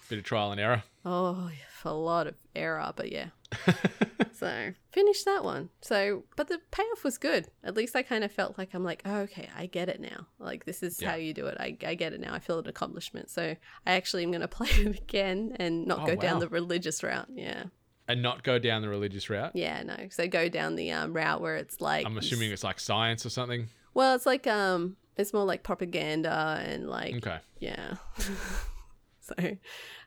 Bit 0.10 0.20
of 0.20 0.26
trial 0.26 0.52
and 0.52 0.60
error. 0.62 0.84
oh, 1.06 1.50
a 1.86 1.94
lot 1.94 2.28
of 2.28 2.36
error, 2.56 2.92
but 2.96 3.12
yeah. 3.12 3.28
so, 4.38 4.74
finished 4.92 5.26
that 5.26 5.44
one. 5.44 5.70
So, 5.82 6.24
but 6.36 6.48
the 6.48 6.60
payoff 6.72 7.04
was 7.04 7.18
good. 7.18 7.48
At 7.64 7.76
least 7.76 7.96
I 7.96 8.04
kind 8.04 8.24
of 8.24 8.32
felt 8.32 8.58
like 8.58 8.74
I'm 8.74 8.84
like, 8.84 9.02
oh, 9.06 9.20
okay, 9.22 9.50
I 9.56 9.66
get 9.66 9.90
it 9.90 10.00
now. 10.00 10.28
Like, 10.40 10.66
this 10.66 10.84
is 10.84 11.02
Yeah. 11.02 11.12
how 11.12 11.16
you 11.16 11.34
do 11.34 11.48
it. 11.48 11.58
I, 11.60 11.78
I 11.86 11.96
get 11.96 12.14
it 12.14 12.20
now. 12.20 12.34
I 12.34 12.40
feel 12.40 12.60
an 12.60 12.68
accomplishment. 12.68 13.30
So, 13.30 13.56
I 13.86 13.92
actually 13.94 14.24
am 14.24 14.32
going 14.32 14.42
to 14.48 14.48
play 14.48 14.68
it 14.70 14.98
again 15.00 15.56
and 15.60 15.86
not 15.88 16.02
Oh, 16.02 16.06
go 16.08 16.16
down 16.16 16.40
the 16.40 16.50
religious 16.50 17.02
route. 17.04 17.28
Yeah. 17.34 17.64
And 18.10 18.22
not 18.22 18.44
go 18.44 18.58
down 18.58 18.82
the 18.82 18.88
religious 18.90 19.30
route. 19.30 19.52
Yeah, 19.54 19.84
no. 19.84 20.08
So 20.12 20.28
go 20.30 20.48
down 20.48 20.76
the 20.76 20.92
um, 20.94 21.12
route 21.14 21.42
where 21.42 21.58
it's 21.58 21.82
like 21.82 22.06
I'm 22.06 22.18
assuming 22.18 22.52
it's 22.52 22.64
like 22.64 22.80
science 22.80 23.26
or 23.26 23.30
something. 23.30 23.68
well, 23.94 24.16
it's 24.16 24.26
like 24.26 24.48
um, 24.48 24.96
it's 25.18 25.34
more 25.34 25.44
like 25.44 25.62
propaganda 25.64 26.64
and 26.66 26.88
like 26.90 27.16
Okay. 27.16 27.40
yeah. 27.60 27.96
so 29.20 29.34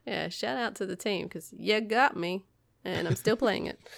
yeah, 0.07 0.29
shout 0.31 0.57
out 0.57 0.75
to 0.77 0.87
the 0.87 0.97
team 0.97 1.27
because 1.27 1.53
you 1.57 1.79
got 1.83 2.16
me, 2.16 2.45
and 2.87 3.07
I'm 3.07 3.16
still 3.16 3.37
playing 3.37 3.66
it. 3.66 3.79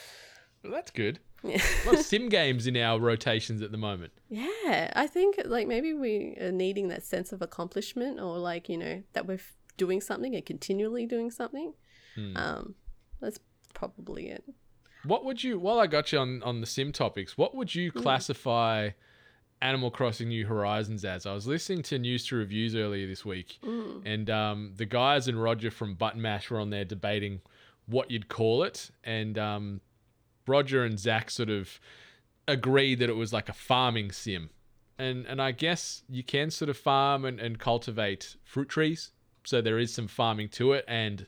Well, 0.62 0.72
that's 0.72 0.90
good. 0.90 1.18
Yeah. 1.42 1.60
A 1.84 1.86
lot 1.86 1.98
of 1.98 2.04
sim 2.04 2.28
games 2.28 2.66
in 2.66 2.76
our 2.76 3.00
rotations 3.00 3.62
at 3.62 3.72
the 3.72 3.78
moment. 3.78 4.12
Yeah, 4.28 4.92
I 4.94 5.06
think 5.06 5.40
like 5.44 5.66
maybe 5.66 5.92
we 5.92 6.36
are 6.40 6.52
needing 6.52 6.88
that 6.88 7.04
sense 7.04 7.32
of 7.32 7.42
accomplishment 7.42 8.20
or 8.20 8.38
like 8.38 8.68
you 8.68 8.78
know 8.78 9.02
that 9.12 9.26
we're 9.26 9.40
doing 9.76 10.00
something 10.00 10.34
and 10.34 10.46
continually 10.46 11.06
doing 11.06 11.30
something. 11.30 11.74
Hmm. 12.14 12.36
Um, 12.36 12.74
that's 13.20 13.38
probably 13.74 14.28
it. 14.28 14.44
What 15.04 15.24
would 15.24 15.42
you, 15.42 15.58
while 15.58 15.80
I 15.80 15.88
got 15.88 16.12
you 16.12 16.18
on, 16.18 16.42
on 16.44 16.60
the 16.60 16.66
sim 16.66 16.92
topics, 16.92 17.36
what 17.36 17.54
would 17.56 17.74
you 17.74 17.90
classify 17.90 18.90
Animal 19.60 19.90
Crossing 19.90 20.28
New 20.28 20.46
Horizons 20.46 21.04
as? 21.04 21.26
I 21.26 21.34
was 21.34 21.46
listening 21.46 21.82
to 21.84 21.98
News 21.98 22.24
to 22.26 22.36
Reviews 22.36 22.76
earlier 22.76 23.08
this 23.08 23.24
week, 23.24 23.58
and 24.04 24.30
um, 24.30 24.72
the 24.76 24.86
guys 24.86 25.26
and 25.26 25.42
Roger 25.42 25.72
from 25.72 25.94
Button 25.94 26.22
Mash 26.22 26.50
were 26.50 26.60
on 26.60 26.70
there 26.70 26.84
debating 26.84 27.40
what 27.86 28.12
you'd 28.12 28.28
call 28.28 28.62
it. 28.62 28.90
And 29.02 29.36
um, 29.38 29.80
Roger 30.46 30.84
and 30.84 30.98
Zach 30.98 31.30
sort 31.30 31.50
of 31.50 31.80
agreed 32.48 32.98
that 32.98 33.08
it 33.08 33.16
was 33.16 33.32
like 33.32 33.48
a 33.48 33.52
farming 33.52 34.12
sim. 34.12 34.50
And, 34.98 35.26
and 35.26 35.40
I 35.40 35.52
guess 35.52 36.02
you 36.08 36.22
can 36.22 36.50
sort 36.50 36.68
of 36.68 36.76
farm 36.76 37.24
and, 37.24 37.40
and 37.40 37.58
cultivate 37.58 38.36
fruit 38.44 38.68
trees. 38.68 39.10
So 39.44 39.60
there 39.60 39.78
is 39.78 39.92
some 39.92 40.06
farming 40.06 40.50
to 40.50 40.72
it. 40.72 40.84
And 40.86 41.26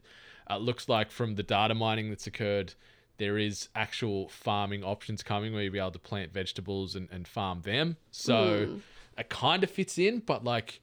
it 0.48 0.60
looks 0.60 0.88
like 0.88 1.10
from 1.10 1.34
the 1.34 1.42
data 1.42 1.74
mining 1.74 2.10
that's 2.10 2.26
occurred, 2.26 2.74
there 3.18 3.38
is 3.38 3.68
actual 3.74 4.28
farming 4.28 4.84
options 4.84 5.22
coming 5.22 5.52
where 5.52 5.62
you'll 5.62 5.72
be 5.72 5.78
able 5.78 5.92
to 5.92 5.98
plant 5.98 6.32
vegetables 6.32 6.94
and, 6.94 7.08
and 7.10 7.26
farm 7.26 7.62
them. 7.62 7.96
So 8.10 8.66
hmm. 8.66 8.78
it 9.18 9.28
kind 9.28 9.62
of 9.64 9.70
fits 9.70 9.98
in, 9.98 10.20
but 10.20 10.44
like, 10.44 10.80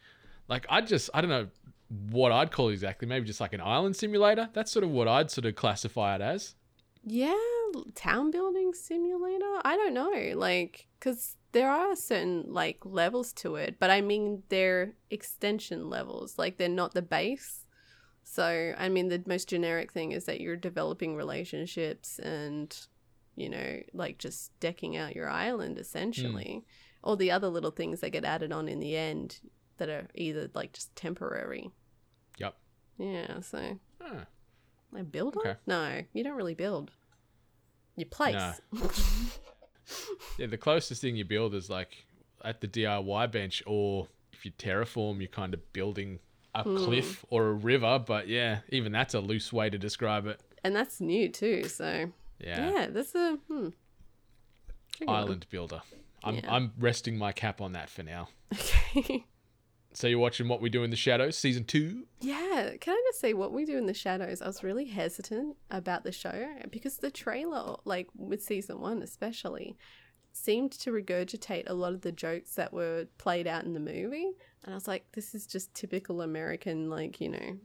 like 0.47 0.65
I 0.69 0.81
just 0.81 1.09
I 1.13 1.21
don't 1.21 1.29
know 1.29 1.47
what 2.09 2.31
I'd 2.31 2.51
call 2.51 2.69
it 2.69 2.73
exactly. 2.73 3.07
Maybe 3.07 3.25
just 3.25 3.41
like 3.41 3.53
an 3.53 3.61
island 3.61 3.95
simulator. 3.95 4.49
That's 4.53 4.71
sort 4.71 4.83
of 4.83 4.91
what 4.91 5.07
I'd 5.07 5.29
sort 5.29 5.45
of 5.45 5.55
classify 5.55 6.15
it 6.15 6.21
as. 6.21 6.55
Yeah, 7.03 7.35
town 7.95 8.31
building 8.31 8.73
simulator. 8.73 9.59
I 9.63 9.75
don't 9.75 9.93
know, 9.93 10.33
like, 10.35 10.87
because 10.99 11.37
there 11.51 11.69
are 11.69 11.95
certain 11.95 12.45
like 12.47 12.79
levels 12.85 13.33
to 13.33 13.55
it, 13.55 13.77
but 13.79 13.89
I 13.89 14.01
mean 14.01 14.43
they're 14.49 14.93
extension 15.09 15.89
levels. 15.89 16.37
Like 16.37 16.57
they're 16.57 16.69
not 16.69 16.93
the 16.93 17.01
base. 17.01 17.65
So 18.23 18.73
I 18.77 18.89
mean 18.89 19.09
the 19.09 19.23
most 19.25 19.49
generic 19.49 19.91
thing 19.91 20.11
is 20.11 20.25
that 20.25 20.41
you're 20.41 20.55
developing 20.55 21.15
relationships 21.15 22.19
and, 22.19 22.75
you 23.35 23.49
know, 23.49 23.81
like 23.93 24.17
just 24.17 24.57
decking 24.59 24.95
out 24.95 25.15
your 25.15 25.29
island 25.29 25.77
essentially. 25.77 26.63
Hmm. 26.63 26.69
All 27.03 27.15
the 27.15 27.31
other 27.31 27.47
little 27.47 27.71
things 27.71 27.99
that 28.01 28.11
get 28.11 28.25
added 28.25 28.51
on 28.51 28.67
in 28.67 28.79
the 28.79 28.95
end 28.95 29.39
that 29.77 29.89
are 29.89 30.07
either 30.13 30.49
like 30.53 30.73
just 30.73 30.95
temporary. 30.95 31.71
Yep. 32.37 32.55
Yeah. 32.97 33.39
So 33.41 33.79
Huh. 33.99 34.25
I 34.95 35.01
build 35.01 35.35
Okay. 35.37 35.55
No, 35.65 36.03
you 36.13 36.23
don't 36.23 36.37
really 36.37 36.53
build. 36.53 36.91
You 37.95 38.05
place. 38.05 38.61
Yeah, 40.37 40.47
the 40.47 40.57
closest 40.57 41.01
thing 41.01 41.17
you 41.17 41.25
build 41.25 41.53
is 41.53 41.69
like 41.69 42.05
at 42.45 42.61
the 42.61 42.67
DIY 42.67 43.31
bench, 43.31 43.61
or 43.65 44.07
if 44.31 44.45
you 44.45 44.51
terraform, 44.51 45.19
you're 45.19 45.27
kind 45.27 45.53
of 45.53 45.73
building 45.73 46.19
a 46.55 46.63
cliff 46.63 47.25
or 47.29 47.47
a 47.47 47.53
river. 47.53 47.99
But 47.99 48.27
yeah, 48.29 48.59
even 48.69 48.91
that's 48.93 49.13
a 49.13 49.19
loose 49.19 49.51
way 49.51 49.69
to 49.69 49.77
describe 49.77 50.27
it. 50.27 50.39
and 50.63 50.73
that's 50.75 51.01
new 51.01 51.27
too. 51.29 51.65
So 51.65 52.09
Yeah, 52.39 52.71
yeah, 52.71 52.87
that's 52.87 53.13
a 53.15 53.37
hmm. 53.47 53.69
One. 55.03 55.09
island 55.09 55.45
builder. 55.49 55.81
I'm 56.23 56.35
Yeah. 56.35 56.53
I'm 56.55 56.71
resting 56.79 57.17
my 57.17 57.33
cap 57.33 57.59
on 57.59 57.73
that 57.73 57.89
for 57.89 58.03
now. 58.03 58.29
Okay. 58.53 59.25
So 59.93 60.07
you're 60.07 60.19
watching 60.19 60.47
What 60.47 60.61
We 60.61 60.69
Do 60.69 60.83
in 60.83 60.89
the 60.89 60.95
Shadows, 60.95 61.37
season 61.37 61.65
two. 61.65 62.05
yeah, 62.21 62.71
can 62.79 62.93
I 62.93 63.03
just 63.09 63.19
say 63.19 63.33
what 63.33 63.51
we 63.51 63.65
do 63.65 63.77
in 63.77 63.87
the 63.87 63.93
shadows? 63.93 64.41
I 64.41 64.47
was 64.47 64.63
really 64.63 64.85
hesitant 64.85 65.57
about 65.69 66.03
the 66.03 66.11
show 66.11 66.47
because 66.69 66.97
the 66.97 67.11
trailer, 67.11 67.75
like 67.83 68.07
with 68.15 68.41
season 68.41 68.79
one 68.79 69.01
especially, 69.01 69.77
seemed 70.31 70.71
to 70.71 70.91
regurgitate 70.91 71.63
a 71.67 71.73
lot 71.73 71.91
of 71.93 72.01
the 72.01 72.11
jokes 72.11 72.55
that 72.55 72.71
were 72.71 73.07
played 73.17 73.47
out 73.47 73.65
in 73.65 73.73
the 73.73 73.81
movie, 73.81 74.31
and 74.63 74.73
I 74.73 74.75
was 74.75 74.87
like, 74.87 75.05
this 75.11 75.35
is 75.35 75.45
just 75.45 75.73
typical 75.73 76.21
American, 76.21 76.89
like 76.89 77.19
you 77.19 77.29
know. 77.29 77.57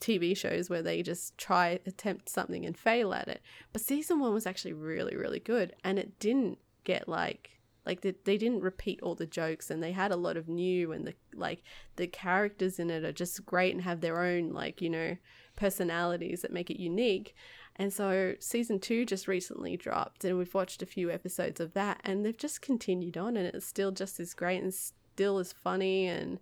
TV 0.00 0.36
shows 0.36 0.68
where 0.68 0.82
they 0.82 1.02
just 1.02 1.36
try 1.38 1.78
attempt 1.86 2.28
something 2.28 2.66
and 2.66 2.76
fail 2.76 3.14
at 3.14 3.28
it. 3.28 3.42
But 3.72 3.82
season 3.82 4.18
1 4.18 4.34
was 4.34 4.46
actually 4.46 4.72
really 4.72 5.14
really 5.14 5.38
good 5.38 5.72
and 5.84 5.98
it 5.98 6.18
didn't 6.18 6.58
get 6.84 7.08
like 7.08 7.57
like 7.88 8.02
they, 8.02 8.14
they 8.24 8.36
didn't 8.36 8.60
repeat 8.60 9.00
all 9.02 9.14
the 9.14 9.26
jokes 9.26 9.70
and 9.70 9.82
they 9.82 9.92
had 9.92 10.12
a 10.12 10.16
lot 10.16 10.36
of 10.36 10.46
new 10.46 10.92
and 10.92 11.06
the 11.06 11.14
like 11.34 11.62
the 11.96 12.06
characters 12.06 12.78
in 12.78 12.90
it 12.90 13.02
are 13.02 13.12
just 13.12 13.46
great 13.46 13.72
and 13.72 13.82
have 13.82 14.02
their 14.02 14.22
own 14.22 14.52
like 14.52 14.82
you 14.82 14.90
know 14.90 15.16
personalities 15.56 16.42
that 16.42 16.52
make 16.52 16.70
it 16.70 16.80
unique. 16.80 17.34
And 17.76 17.92
so 17.92 18.34
season 18.40 18.78
two 18.78 19.06
just 19.06 19.26
recently 19.26 19.76
dropped 19.76 20.22
and 20.22 20.36
we've 20.36 20.52
watched 20.52 20.82
a 20.82 20.86
few 20.86 21.10
episodes 21.10 21.60
of 21.60 21.72
that 21.72 22.00
and 22.04 22.24
they've 22.26 22.36
just 22.36 22.60
continued 22.60 23.16
on 23.16 23.38
and 23.38 23.46
it's 23.46 23.66
still 23.66 23.90
just 23.90 24.20
as 24.20 24.34
great 24.34 24.62
and 24.62 24.74
still 24.74 25.38
as 25.38 25.52
funny 25.52 26.06
and 26.06 26.40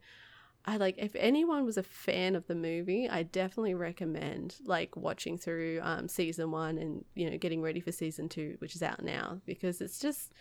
I 0.64 0.78
like 0.78 0.96
if 0.98 1.14
anyone 1.14 1.64
was 1.64 1.76
a 1.76 1.84
fan 1.84 2.34
of 2.34 2.48
the 2.48 2.56
movie, 2.56 3.08
I 3.08 3.22
definitely 3.22 3.74
recommend 3.74 4.56
like 4.64 4.96
watching 4.96 5.38
through 5.38 5.78
um, 5.80 6.08
season 6.08 6.50
one 6.50 6.76
and 6.76 7.04
you 7.14 7.30
know 7.30 7.38
getting 7.38 7.62
ready 7.62 7.78
for 7.78 7.92
season 7.92 8.28
two, 8.28 8.56
which 8.58 8.74
is 8.74 8.82
out 8.82 9.04
now 9.04 9.40
because 9.46 9.80
it's 9.80 10.00
just 10.00 10.32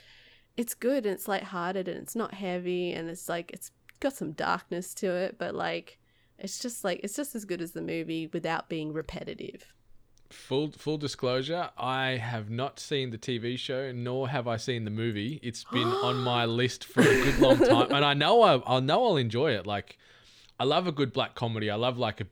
it's 0.57 0.73
good 0.73 1.05
and 1.05 1.13
it's 1.13 1.27
lighthearted 1.27 1.87
and 1.87 1.97
it's 1.97 2.15
not 2.15 2.33
heavy 2.33 2.93
and 2.93 3.09
it's 3.09 3.27
like 3.27 3.51
it's 3.51 3.71
got 3.99 4.13
some 4.13 4.31
darkness 4.31 4.93
to 4.95 5.07
it, 5.07 5.37
but 5.37 5.55
like 5.55 5.99
it's 6.37 6.59
just 6.59 6.83
like 6.83 6.99
it's 7.03 7.15
just 7.15 7.35
as 7.35 7.45
good 7.45 7.61
as 7.61 7.71
the 7.71 7.81
movie 7.81 8.27
without 8.27 8.69
being 8.69 8.93
repetitive. 8.93 9.73
Full 10.31 10.71
full 10.71 10.97
disclosure, 10.97 11.69
I 11.77 12.17
have 12.17 12.49
not 12.49 12.79
seen 12.79 13.11
the 13.11 13.17
TV 13.17 13.57
show, 13.57 13.91
nor 13.91 14.29
have 14.29 14.47
I 14.47 14.57
seen 14.57 14.83
the 14.83 14.91
movie. 14.91 15.39
It's 15.43 15.63
been 15.65 15.87
on 15.87 16.17
my 16.17 16.45
list 16.45 16.85
for 16.85 17.01
a 17.01 17.05
good 17.05 17.39
long 17.39 17.57
time, 17.57 17.91
and 17.91 18.03
I 18.03 18.13
know 18.13 18.41
I, 18.41 18.77
I 18.77 18.79
know 18.79 19.05
I'll 19.05 19.17
enjoy 19.17 19.51
it. 19.51 19.67
Like, 19.67 19.97
I 20.59 20.63
love 20.63 20.87
a 20.87 20.91
good 20.91 21.13
black 21.13 21.35
comedy. 21.35 21.69
I 21.69 21.75
love 21.75 21.97
like 21.97 22.21
a 22.21 22.25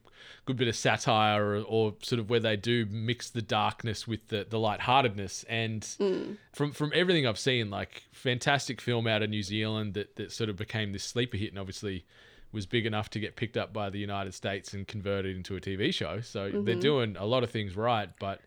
good 0.45 0.57
bit 0.57 0.67
of 0.67 0.75
satire, 0.75 1.43
or, 1.43 1.63
or 1.63 1.93
sort 2.01 2.19
of 2.19 2.29
where 2.29 2.39
they 2.39 2.55
do 2.55 2.85
mix 2.89 3.29
the 3.29 3.41
darkness 3.41 4.07
with 4.07 4.27
the 4.27 4.45
the 4.49 4.59
lightheartedness. 4.59 5.45
And 5.49 5.81
mm. 5.81 6.37
from 6.53 6.71
from 6.71 6.91
everything 6.95 7.27
I've 7.27 7.39
seen, 7.39 7.69
like 7.69 8.03
fantastic 8.11 8.81
film 8.81 9.07
out 9.07 9.23
of 9.23 9.29
New 9.29 9.43
Zealand 9.43 9.93
that 9.95 10.15
that 10.15 10.31
sort 10.31 10.49
of 10.49 10.55
became 10.55 10.91
this 10.91 11.03
sleeper 11.03 11.37
hit, 11.37 11.49
and 11.49 11.59
obviously 11.59 12.05
was 12.51 12.65
big 12.65 12.85
enough 12.85 13.09
to 13.09 13.19
get 13.19 13.35
picked 13.35 13.57
up 13.57 13.73
by 13.73 13.89
the 13.89 13.97
United 13.97 14.33
States 14.33 14.73
and 14.73 14.87
converted 14.87 15.35
into 15.35 15.55
a 15.55 15.59
TV 15.59 15.91
show. 15.93 16.21
So 16.21 16.51
they're 16.51 16.61
mm-hmm. 16.61 16.79
doing 16.79 17.17
a 17.17 17.25
lot 17.25 17.43
of 17.43 17.49
things 17.49 17.75
right, 17.75 18.09
but 18.19 18.41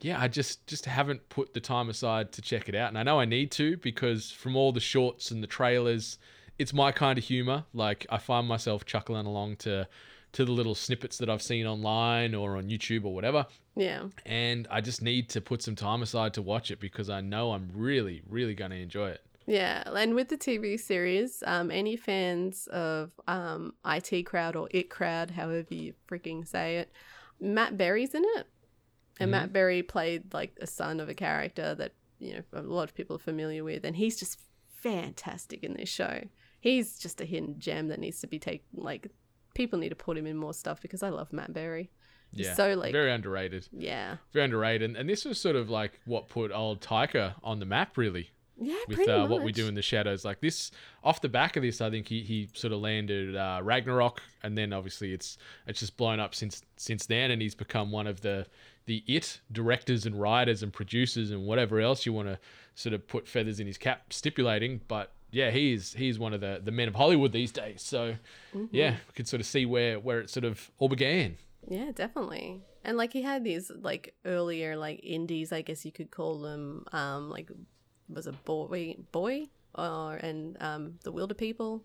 yeah, 0.00 0.20
I 0.20 0.28
just 0.28 0.66
just 0.66 0.86
haven't 0.86 1.28
put 1.28 1.52
the 1.52 1.60
time 1.60 1.88
aside 1.88 2.32
to 2.32 2.42
check 2.42 2.68
it 2.68 2.74
out. 2.74 2.88
And 2.88 2.98
I 2.98 3.02
know 3.02 3.20
I 3.20 3.24
need 3.24 3.50
to 3.52 3.76
because 3.78 4.30
from 4.30 4.56
all 4.56 4.72
the 4.72 4.80
shorts 4.80 5.30
and 5.30 5.42
the 5.42 5.46
trailers, 5.46 6.18
it's 6.58 6.72
my 6.72 6.92
kind 6.92 7.18
of 7.18 7.24
humor. 7.24 7.64
Like 7.74 8.06
I 8.10 8.18
find 8.18 8.46
myself 8.46 8.84
chuckling 8.84 9.26
along 9.26 9.56
to 9.56 9.88
to 10.32 10.44
the 10.44 10.52
little 10.52 10.74
snippets 10.74 11.18
that 11.18 11.28
I've 11.28 11.42
seen 11.42 11.66
online 11.66 12.34
or 12.34 12.56
on 12.56 12.68
YouTube 12.68 13.04
or 13.04 13.14
whatever. 13.14 13.46
Yeah. 13.76 14.04
And 14.24 14.68
I 14.70 14.80
just 14.80 15.02
need 15.02 15.28
to 15.30 15.40
put 15.40 15.62
some 15.62 15.74
time 15.74 16.02
aside 16.02 16.34
to 16.34 16.42
watch 16.42 16.70
it 16.70 16.80
because 16.80 17.10
I 17.10 17.20
know 17.20 17.52
I'm 17.52 17.70
really, 17.74 18.22
really 18.28 18.54
going 18.54 18.70
to 18.70 18.76
enjoy 18.76 19.10
it. 19.10 19.22
Yeah, 19.46 19.82
and 19.86 20.14
with 20.14 20.28
the 20.28 20.36
TV 20.36 20.78
series, 20.78 21.42
um, 21.44 21.72
any 21.72 21.96
fans 21.96 22.68
of 22.68 23.10
um, 23.26 23.74
IT 23.84 24.24
Crowd 24.24 24.54
or 24.54 24.68
It 24.70 24.90
Crowd, 24.90 25.32
however 25.32 25.66
you 25.70 25.94
freaking 26.08 26.46
say 26.46 26.76
it, 26.76 26.92
Matt 27.40 27.76
Berry's 27.76 28.14
in 28.14 28.22
it, 28.36 28.46
and 29.18 29.30
Matt 29.32 29.52
Berry 29.52 29.82
played 29.82 30.32
like 30.32 30.56
a 30.60 30.66
son 30.66 31.00
of 31.00 31.08
a 31.08 31.14
character 31.14 31.74
that 31.74 31.94
you 32.20 32.34
know 32.34 32.42
a 32.52 32.62
lot 32.62 32.84
of 32.84 32.94
people 32.94 33.16
are 33.16 33.20
familiar 33.20 33.64
with, 33.64 33.84
and 33.84 33.96
he's 33.96 34.18
just 34.20 34.38
fantastic 34.68 35.64
in 35.64 35.74
this 35.74 35.88
show. 35.88 36.22
He's 36.60 36.98
just 36.98 37.20
a 37.20 37.24
hidden 37.24 37.58
gem 37.58 37.88
that 37.88 37.98
needs 37.98 38.20
to 38.20 38.26
be 38.26 38.38
taken. 38.38 38.66
Like 38.74 39.08
people 39.60 39.78
need 39.78 39.90
to 39.90 39.94
put 39.96 40.16
him 40.16 40.26
in 40.26 40.36
more 40.38 40.54
stuff 40.54 40.80
because 40.80 41.02
I 41.02 41.10
love 41.10 41.32
Matt 41.34 41.52
Berry. 41.52 41.90
He's 42.32 42.46
Yeah, 42.46 42.54
so 42.54 42.74
like 42.74 42.92
very 42.92 43.12
underrated. 43.12 43.68
yeah, 43.72 44.16
Very 44.32 44.44
underrated. 44.46 44.82
And, 44.88 44.96
and 44.96 45.06
this 45.08 45.24
was 45.26 45.38
sort 45.38 45.56
of 45.56 45.68
like 45.68 46.00
what 46.06 46.28
put 46.28 46.50
old 46.50 46.80
Taika 46.80 47.34
on 47.44 47.58
the 47.58 47.66
map, 47.66 47.98
really. 47.98 48.30
yeah, 48.56 48.76
with 48.88 49.06
uh, 49.08 49.18
much. 49.22 49.30
what 49.30 49.42
we 49.42 49.52
do 49.52 49.66
in 49.68 49.74
the 49.74 49.82
shadows. 49.82 50.24
Like 50.24 50.40
this, 50.40 50.70
off 51.04 51.20
the 51.20 51.28
back 51.28 51.56
of 51.56 51.62
this, 51.62 51.80
I 51.80 51.90
think 51.90 52.08
he, 52.08 52.22
he 52.22 52.48
sort 52.54 52.72
of 52.72 52.80
landed 52.80 53.36
uh, 53.36 53.60
Ragnarok, 53.62 54.22
and 54.42 54.56
then 54.56 54.72
obviously 54.72 55.12
it's 55.12 55.36
it's 55.66 55.80
just 55.80 55.96
blown 55.98 56.20
up 56.20 56.34
since 56.34 56.62
since 56.76 57.04
then, 57.06 57.30
and 57.32 57.42
he's 57.42 57.54
become 57.54 57.90
one 57.90 58.06
of 58.06 58.20
the 58.22 58.46
the 58.86 59.02
it 59.06 59.40
directors 59.52 60.06
and 60.06 60.14
writers 60.20 60.62
and 60.62 60.72
producers 60.72 61.30
and 61.32 61.44
whatever 61.46 61.80
else 61.80 62.06
you 62.06 62.12
want 62.12 62.28
to 62.28 62.38
sort 62.74 62.92
of 62.94 63.06
put 63.08 63.26
feathers 63.28 63.60
in 63.60 63.66
his 63.66 63.76
cap, 63.78 64.12
stipulating. 64.12 64.80
But 64.88 65.12
yeah, 65.30 65.50
he's 65.50 65.92
he's 65.94 66.18
one 66.18 66.32
of 66.34 66.40
the 66.40 66.60
the 66.62 66.70
men 66.72 66.88
of 66.88 66.94
Hollywood 66.94 67.32
these 67.32 67.52
days. 67.52 67.82
So 67.82 68.16
Mm-hmm. 68.54 68.66
yeah, 68.74 68.90
we 69.06 69.12
could 69.14 69.28
sort 69.28 69.40
of 69.40 69.46
see 69.46 69.64
where 69.66 69.98
where 70.00 70.20
it 70.20 70.30
sort 70.30 70.44
of 70.44 70.70
all 70.78 70.88
began. 70.88 71.36
Yeah, 71.68 71.92
definitely. 71.94 72.62
And 72.84 72.96
like 72.96 73.12
he 73.12 73.22
had 73.22 73.44
these 73.44 73.70
like 73.82 74.14
earlier 74.24 74.76
like 74.76 75.00
indies, 75.04 75.52
I 75.52 75.62
guess 75.62 75.84
you 75.84 75.92
could 75.92 76.10
call 76.10 76.40
them. 76.40 76.84
Um, 76.92 77.30
like 77.30 77.50
was 78.08 78.26
a 78.26 78.32
boy, 78.32 78.96
boy, 79.12 79.46
or 79.74 80.14
and 80.16 80.56
um, 80.60 80.98
the 81.04 81.12
Wilderpeople, 81.12 81.82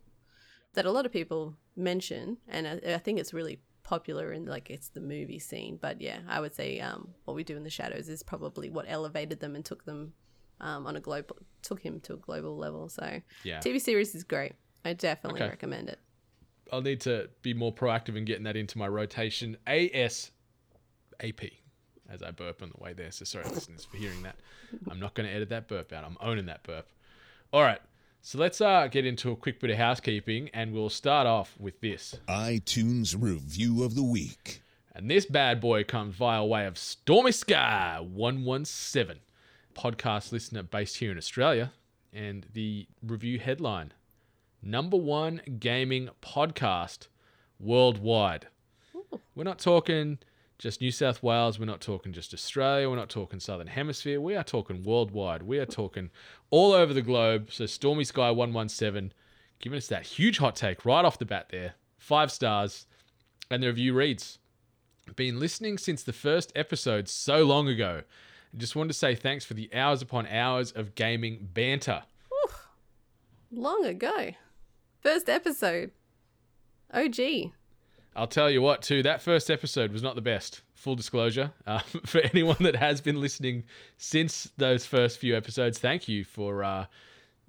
that 0.73 0.85
a 0.85 0.91
lot 0.91 1.05
of 1.05 1.11
people 1.11 1.55
mention, 1.75 2.37
and 2.47 2.67
I, 2.67 2.93
I 2.95 2.97
think 2.97 3.19
it's 3.19 3.33
really 3.33 3.59
popular 3.83 4.31
in 4.33 4.45
like 4.45 4.71
it's 4.71 4.87
the 4.89 5.01
movie 5.01 5.37
scene. 5.37 5.77
But 5.79 6.01
yeah, 6.01 6.19
I 6.27 6.39
would 6.39 6.55
say 6.55 6.79
um, 6.79 7.09
what 7.25 7.35
we 7.35 7.43
do 7.43 7.55
in 7.57 7.63
the 7.63 7.69
shadows 7.69 8.09
is 8.09 8.23
probably 8.23 8.69
what 8.71 8.85
elevated 8.87 9.39
them 9.39 9.55
and 9.55 9.63
took 9.63 9.85
them 9.85 10.13
um, 10.61 10.87
on 10.87 10.95
a 10.95 10.99
global, 10.99 11.37
took 11.61 11.81
him 11.81 11.99
to 12.01 12.13
a 12.13 12.17
global 12.17 12.57
level. 12.57 12.89
So 12.89 13.21
Yeah. 13.43 13.59
TV 13.59 13.79
series 13.79 14.15
is 14.15 14.23
great. 14.23 14.53
I 14.83 14.93
definitely 14.93 15.41
Okay. 15.41 15.49
recommend 15.49 15.89
it. 15.89 15.99
I'll 16.71 16.81
need 16.81 17.01
to 17.01 17.29
be 17.41 17.53
more 17.53 17.73
proactive 17.73 18.15
in 18.15 18.25
getting 18.25 18.43
that 18.43 18.55
into 18.55 18.77
my 18.77 18.87
rotation. 18.87 19.57
ASAP 19.67 20.31
as 22.09 22.21
I 22.23 22.31
burp 22.31 22.61
on 22.61 22.71
the 22.75 22.81
way 22.83 22.93
there. 22.93 23.11
So 23.11 23.25
sorry, 23.25 23.45
listeners, 23.53 23.85
for 23.85 23.97
hearing 23.97 24.21
that. 24.23 24.35
I'm 24.89 24.99
not 24.99 25.13
going 25.15 25.27
to 25.27 25.33
edit 25.33 25.49
that 25.49 25.67
burp 25.67 25.91
out. 25.93 26.03
I'm 26.03 26.17
owning 26.21 26.45
that 26.47 26.63
burp. 26.63 26.87
All 27.53 27.61
right. 27.63 27.81
So 28.21 28.39
let's 28.39 28.59
uh, 28.61 28.87
get 28.87 29.05
into 29.05 29.31
a 29.31 29.35
quick 29.35 29.59
bit 29.59 29.69
of 29.69 29.77
housekeeping, 29.77 30.49
and 30.53 30.73
we'll 30.73 30.89
start 30.89 31.27
off 31.27 31.55
with 31.59 31.79
this. 31.81 32.15
iTunes 32.27 33.15
Review 33.19 33.83
of 33.83 33.93
the 33.93 34.01
Week. 34.03 34.63
And 34.95 35.11
this 35.11 35.25
bad 35.27 35.61
boy 35.61 35.83
comes 35.83 36.15
via 36.15 36.43
way 36.43 36.65
of 36.65 36.73
StormySkye117, 36.75 39.17
podcast 39.75 40.31
listener 40.31 40.63
based 40.63 40.97
here 40.97 41.11
in 41.11 41.17
Australia. 41.17 41.73
And 42.13 42.47
the 42.53 42.87
review 43.03 43.39
headline 43.39 43.91
Number 44.67 44.97
one 44.97 45.41
gaming 45.59 46.09
podcast 46.23 47.07
worldwide. 47.59 48.47
We're 49.35 49.43
not 49.43 49.59
talking 49.59 50.17
just 50.57 50.81
New 50.81 50.89
South 50.89 51.21
Wales. 51.21 51.59
We're 51.59 51.65
not 51.65 51.81
talking 51.81 52.13
just 52.13 52.33
Australia. 52.33 52.89
We're 52.89 52.95
not 52.95 53.11
talking 53.11 53.39
Southern 53.39 53.67
Hemisphere. 53.67 54.19
We 54.19 54.35
are 54.35 54.43
talking 54.43 54.81
worldwide. 54.81 55.43
We 55.43 55.59
are 55.59 55.67
talking 55.67 56.09
all 56.49 56.71
over 56.71 56.95
the 56.95 57.03
globe. 57.03 57.49
So 57.51 57.65
StormySkye117 57.65 59.11
giving 59.59 59.77
us 59.77 59.87
that 59.87 60.07
huge 60.07 60.39
hot 60.39 60.55
take 60.55 60.83
right 60.83 61.05
off 61.05 61.19
the 61.19 61.25
bat 61.25 61.49
there. 61.51 61.75
Five 61.99 62.31
stars. 62.31 62.87
And 63.51 63.61
the 63.61 63.67
review 63.67 63.93
reads 63.93 64.39
been 65.15 65.39
listening 65.39 65.77
since 65.77 66.01
the 66.01 66.11
first 66.11 66.51
episode 66.55 67.07
so 67.07 67.43
long 67.43 67.67
ago. 67.67 68.01
Just 68.57 68.75
wanted 68.75 68.89
to 68.89 68.93
say 68.93 69.15
thanks 69.15 69.43
for 69.45 69.53
the 69.53 69.69
hours 69.73 70.01
upon 70.01 70.27
hours 70.27 70.71
of 70.71 70.95
gaming 70.95 71.49
banter. 71.53 72.03
Long 73.51 73.85
ago, 73.85 74.31
first 75.01 75.29
episode. 75.29 75.91
OG. 76.93 77.51
I'll 78.15 78.27
tell 78.27 78.49
you 78.49 78.61
what, 78.61 78.81
too, 78.81 79.03
that 79.03 79.21
first 79.21 79.51
episode 79.51 79.91
was 79.91 80.01
not 80.01 80.15
the 80.15 80.21
best. 80.21 80.61
Full 80.73 80.95
disclosure. 80.95 81.51
Uh, 81.67 81.79
for 82.05 82.21
anyone 82.21 82.57
that 82.61 82.75
has 82.75 83.01
been 83.01 83.19
listening 83.19 83.63
since 83.97 84.49
those 84.57 84.85
first 84.85 85.19
few 85.19 85.35
episodes, 85.35 85.79
thank 85.79 86.07
you 86.07 86.23
for 86.23 86.63
uh, 86.63 86.85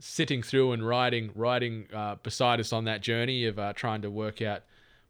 sitting 0.01 0.43
through 0.43 0.73
and 0.73 0.87
riding, 0.87 1.31
riding 1.35 1.87
uh, 1.95 2.17
beside 2.23 2.59
us 2.61 2.73
on 2.73 2.85
that 2.85 3.01
journey 3.01 3.47
of 3.47 3.59
uh, 3.59 3.73
trying 3.75 4.03
to 4.03 4.11
work 4.11 4.43
out 4.43 4.63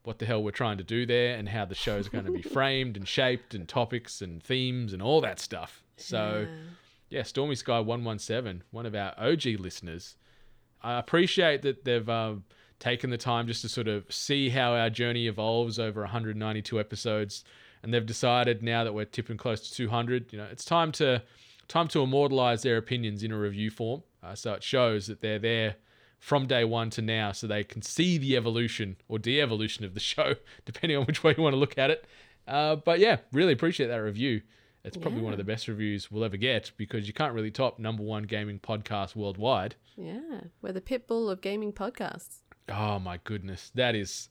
what 0.05 0.19
the 0.19 0.27
hell 0.27 0.43
we're 0.43 0.51
trying 0.51 0.79
to 0.79 0.85
do 0.85 1.05
there 1.05 1.37
and 1.37 1.49
how 1.49 1.65
the 1.65 1.75
show's 1.75 2.09
going 2.09 2.25
to 2.25 2.33
be 2.33 2.43
framed 2.57 2.97
and 2.97 3.09
shaped 3.09 3.55
and 3.55 3.69
topics 3.69 4.21
and 4.21 4.43
themes 4.43 4.93
and 4.93 5.03
all 5.03 5.21
that 5.21 5.41
stuff. 5.41 5.83
So, 5.97 6.47
yeah, 7.09 7.23
StormySkye117, 7.23 8.63
one 8.71 8.87
of 8.87 8.95
our 8.95 9.15
OG 9.19 9.45
listeners. 9.59 10.17
I 10.83 10.99
appreciate 10.99 11.63
that 11.63 11.85
they've 11.85 12.09
uh, 12.09 12.35
taken 12.79 13.11
the 13.11 13.19
time 13.19 13.47
just 13.47 13.63
to 13.63 13.69
sort 13.69 13.89
of 13.89 14.05
see 14.13 14.51
how 14.51 14.75
our 14.75 14.91
journey 14.91 15.27
evolves 15.27 15.79
over 15.79 16.01
192 16.03 16.79
episodes, 16.79 17.45
and 17.83 17.93
they've 17.93 18.05
decided 18.05 18.63
now 18.63 18.85
that 18.85 18.93
we're 18.93 19.05
tipping 19.05 19.37
close 19.37 19.69
to 19.69 19.75
200, 19.75 20.33
you 20.33 20.39
know, 20.39 20.47
it's 20.51 20.65
time 20.65 20.93
to 20.93 21.23
time 21.69 21.89
to 21.89 22.01
immortalize 22.01 22.63
their 22.63 22.77
opinions 22.77 23.25
in 23.25 23.33
a 23.33 23.39
review 23.39 23.71
form. 23.71 24.03
Uh, 24.23 24.35
so 24.35 24.53
it 24.53 24.63
shows 24.63 25.09
that 25.09 25.21
they're 25.21 25.39
there 25.39 25.77
from 26.19 26.47
day 26.47 26.65
one 26.65 26.91
to 26.91 27.03
now, 27.03 27.33
so 27.33 27.47
they 27.47 27.65
can 27.65 27.83
see 27.83 28.19
the 28.19 28.37
evolution 28.37 28.97
or 29.09 29.19
de-evolution 29.19 29.85
of 29.85 29.95
the 29.95 30.01
show, 30.13 30.35
depending 30.65 30.97
on 30.97 31.05
which 31.05 31.23
way 31.25 31.35
you 31.37 31.43
want 31.43 31.53
to 31.53 31.59
look 31.59 31.79
at 31.79 31.91
it. 31.91 32.05
Uh, 32.47 32.77
but 32.77 33.01
yeah, 33.01 33.17
really 33.33 33.53
appreciate 33.53 33.89
that 33.89 33.97
review. 33.97 34.43
It's 34.87 34.97
probably 34.97 35.21
one 35.21 35.33
of 35.33 35.39
the 35.39 35.45
best 35.45 35.67
reviews 35.69 36.11
we'll 36.11 36.25
ever 36.25 36.37
get 36.37 36.71
because 36.77 37.07
you 37.09 37.13
can't 37.13 37.35
really 37.35 37.51
top 37.51 37.79
number 37.79 38.03
one 38.03 38.23
gaming 38.23 38.59
podcast 38.61 39.17
worldwide. 39.17 39.75
Yeah, 39.97 40.41
we're 40.63 40.73
the 40.73 40.81
Pitbull 40.81 41.31
of 41.31 41.41
gaming 41.41 41.73
podcasts. 41.73 42.39
Oh 42.69 42.99
my 42.99 43.19
goodness, 43.25 43.71
that 43.75 43.95
is 43.95 44.29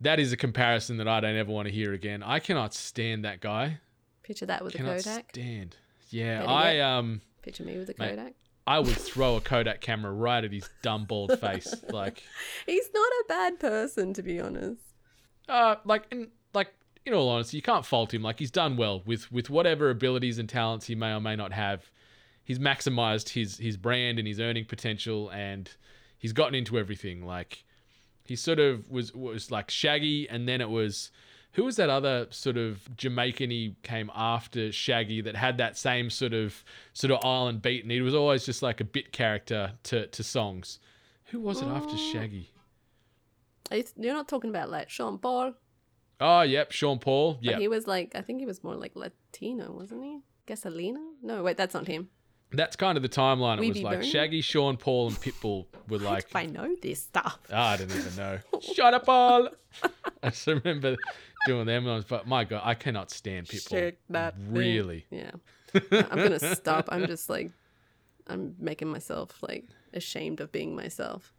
that 0.00 0.18
is 0.18 0.32
a 0.32 0.36
comparison 0.36 0.96
that 0.96 1.06
I 1.08 1.20
don't 1.20 1.36
ever 1.36 1.52
want 1.52 1.68
to 1.68 1.74
hear 1.74 1.92
again. 1.92 2.22
I 2.22 2.38
cannot 2.38 2.72
stand 2.74 3.24
that 3.24 3.40
guy. 3.40 3.78
Picture 4.22 4.46
that 4.46 4.64
with 4.64 4.74
a 4.74 4.78
Cannot 4.78 4.98
Kodak. 5.04 5.30
stand. 5.32 5.76
Yeah, 6.08 6.40
Better 6.40 6.50
I 6.50 6.78
um 6.80 7.20
Picture 7.42 7.64
me 7.64 7.76
with 7.78 7.90
a 7.90 7.94
Mate. 7.98 8.10
Kodak. 8.16 8.32
I 8.66 8.78
would 8.78 8.96
throw 8.96 9.36
a 9.36 9.40
Kodak 9.40 9.80
camera 9.80 10.12
right 10.12 10.44
at 10.44 10.52
his 10.52 10.68
dumb 10.82 11.04
bald 11.04 11.38
face. 11.40 11.74
Like 11.90 12.22
He's 12.66 12.88
not 12.94 13.08
a 13.08 13.24
bad 13.28 13.58
person, 13.60 14.14
to 14.14 14.22
be 14.22 14.40
honest. 14.40 14.80
uh 15.48 15.76
like 15.84 16.04
in 16.10 16.28
like 16.54 16.68
in 17.06 17.14
all 17.14 17.28
honesty, 17.28 17.56
you 17.56 17.62
can't 17.62 17.84
fault 17.86 18.12
him. 18.12 18.22
Like 18.22 18.38
he's 18.38 18.50
done 18.50 18.76
well 18.76 19.02
with 19.06 19.30
with 19.32 19.48
whatever 19.50 19.90
abilities 19.90 20.38
and 20.38 20.48
talents 20.48 20.86
he 20.86 20.94
may 20.94 21.12
or 21.12 21.20
may 21.20 21.36
not 21.36 21.52
have. 21.52 21.90
He's 22.44 22.58
maximized 22.58 23.30
his 23.30 23.58
his 23.58 23.76
brand 23.76 24.18
and 24.18 24.26
his 24.28 24.40
earning 24.40 24.64
potential, 24.64 25.30
and 25.30 25.70
he's 26.18 26.32
gotten 26.32 26.54
into 26.54 26.78
everything. 26.78 27.24
Like 27.24 27.64
he 28.24 28.36
sort 28.36 28.58
of 28.58 28.90
was 28.90 29.14
was 29.14 29.50
like 29.50 29.70
Shaggy, 29.70 30.28
and 30.28 30.48
then 30.48 30.60
it 30.60 30.68
was 30.70 31.10
who 31.54 31.64
was 31.64 31.76
that 31.76 31.90
other 31.90 32.26
sort 32.30 32.56
of 32.56 32.94
Jamaican 32.96 33.50
he 33.50 33.74
came 33.82 34.10
after 34.14 34.70
Shaggy 34.70 35.20
that 35.22 35.34
had 35.36 35.58
that 35.58 35.76
same 35.76 36.08
sort 36.10 36.32
of 36.32 36.62
sort 36.92 37.10
of 37.12 37.24
island 37.24 37.62
beat, 37.62 37.82
and 37.82 37.90
he 37.90 38.00
was 38.00 38.14
always 38.14 38.44
just 38.44 38.62
like 38.62 38.80
a 38.80 38.84
bit 38.84 39.12
character 39.12 39.72
to 39.84 40.06
to 40.08 40.22
songs. 40.22 40.78
Who 41.26 41.40
was 41.40 41.60
it 41.62 41.66
after 41.68 41.94
uh, 41.94 42.12
Shaggy? 42.12 42.50
You- 43.70 43.84
You're 43.96 44.14
not 44.14 44.28
talking 44.28 44.50
about 44.50 44.70
like 44.70 44.90
Sean 44.90 45.18
Paul. 45.18 45.54
Oh, 46.20 46.42
yep, 46.42 46.70
Sean 46.72 46.98
Paul. 46.98 47.38
Yeah, 47.40 47.58
He 47.58 47.68
was 47.68 47.86
like, 47.86 48.14
I 48.14 48.20
think 48.20 48.40
he 48.40 48.46
was 48.46 48.62
more 48.62 48.74
like 48.74 48.92
Latino, 48.94 49.72
wasn't 49.72 50.02
he? 50.02 50.20
Gasolina? 50.46 50.98
No, 51.22 51.42
wait, 51.42 51.56
that's 51.56 51.74
not 51.74 51.86
him. 51.86 52.08
that's 52.52 52.76
kind 52.76 52.96
of 52.96 53.02
the 53.02 53.08
timeline. 53.08 53.62
It 53.64 53.68
was 53.68 53.82
like? 53.82 54.02
Shaggy, 54.02 54.40
Sean 54.40 54.76
Paul, 54.76 55.08
and 55.08 55.16
Pitbull 55.16 55.66
were 55.88 55.98
like. 55.98 56.24
If 56.24 56.36
I 56.36 56.46
know 56.46 56.74
this 56.82 57.02
stuff. 57.02 57.38
Ah, 57.52 57.70
I 57.70 57.76
don't 57.76 57.90
even 57.90 58.16
know. 58.16 58.38
Shut 58.60 58.92
up, 58.92 59.06
Paul. 59.06 59.48
I 60.22 60.30
just 60.30 60.46
remember 60.46 60.96
doing 61.46 61.66
them, 61.66 61.84
was, 61.84 62.04
but 62.04 62.26
my 62.26 62.44
God, 62.44 62.62
I 62.64 62.74
cannot 62.74 63.10
stand 63.10 63.46
Pitbull. 63.46 63.70
Shake 63.70 63.98
that 64.10 64.34
thing. 64.36 64.52
Really? 64.52 65.06
Yeah. 65.10 65.30
I'm 65.92 66.18
gonna 66.18 66.54
stop. 66.54 66.88
I'm 66.90 67.06
just 67.06 67.30
like, 67.30 67.52
I'm 68.26 68.56
making 68.58 68.88
myself 68.88 69.42
like 69.42 69.66
ashamed 69.94 70.40
of 70.40 70.52
being 70.52 70.74
myself. 70.74 71.32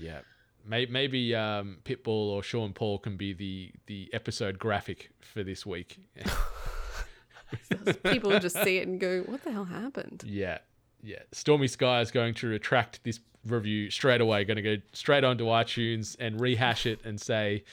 Yeah. 0.00 0.20
May- 0.64 0.86
Maybe 0.86 1.34
um, 1.34 1.78
Pitbull 1.84 2.30
or 2.30 2.42
Sean 2.42 2.72
Paul 2.72 2.98
can 2.98 3.16
be 3.16 3.32
the, 3.32 3.72
the 3.86 4.10
episode 4.12 4.58
graphic 4.58 5.10
for 5.20 5.42
this 5.42 5.64
week. 5.66 5.98
People 8.04 8.38
just 8.38 8.62
see 8.62 8.78
it 8.78 8.86
and 8.86 9.00
go, 9.00 9.22
"What 9.22 9.42
the 9.44 9.52
hell 9.52 9.64
happened?" 9.64 10.24
yeah. 10.26 10.58
Yeah. 11.02 11.20
StormySkye 11.32 12.02
is 12.02 12.10
going 12.10 12.34
to 12.34 12.48
retract 12.48 13.02
this 13.04 13.20
review 13.46 13.90
straight 13.90 14.20
away, 14.20 14.44
going 14.44 14.56
to 14.56 14.62
go 14.62 14.76
straight 14.92 15.24
onto 15.24 15.44
iTunes 15.46 16.14
and 16.20 16.38
rehash 16.40 16.84
it 16.84 17.00
and 17.04 17.18
say, 17.18 17.64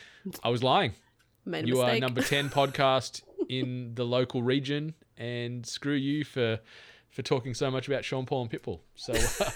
I 0.43 0.49
was 0.49 0.63
lying. 0.63 0.93
Made 1.45 1.67
you 1.67 1.75
mistake. 1.75 1.97
are 1.97 1.99
number 1.99 2.21
10 2.21 2.49
podcast 2.51 3.23
in 3.49 3.95
the 3.95 4.05
local 4.05 4.41
region 4.43 4.93
and 5.17 5.65
screw 5.65 5.95
you 5.95 6.23
for 6.23 6.59
for 7.09 7.21
talking 7.21 7.53
so 7.53 7.71
much 7.71 7.87
about 7.87 8.05
Sean 8.05 8.25
Paul 8.25 8.43
and 8.43 8.51
Pitbull. 8.51 8.79
So 8.95 9.13
uh, 9.13 9.49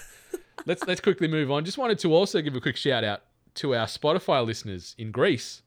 let's 0.66 0.84
let's 0.86 1.00
quickly 1.00 1.28
move 1.28 1.50
on. 1.50 1.64
Just 1.64 1.78
wanted 1.78 1.98
to 2.00 2.14
also 2.14 2.40
give 2.40 2.54
a 2.54 2.60
quick 2.60 2.76
shout 2.76 3.04
out 3.04 3.22
to 3.54 3.74
our 3.74 3.86
Spotify 3.86 4.44
listeners 4.44 4.94
in 4.98 5.10
Greece. 5.10 5.62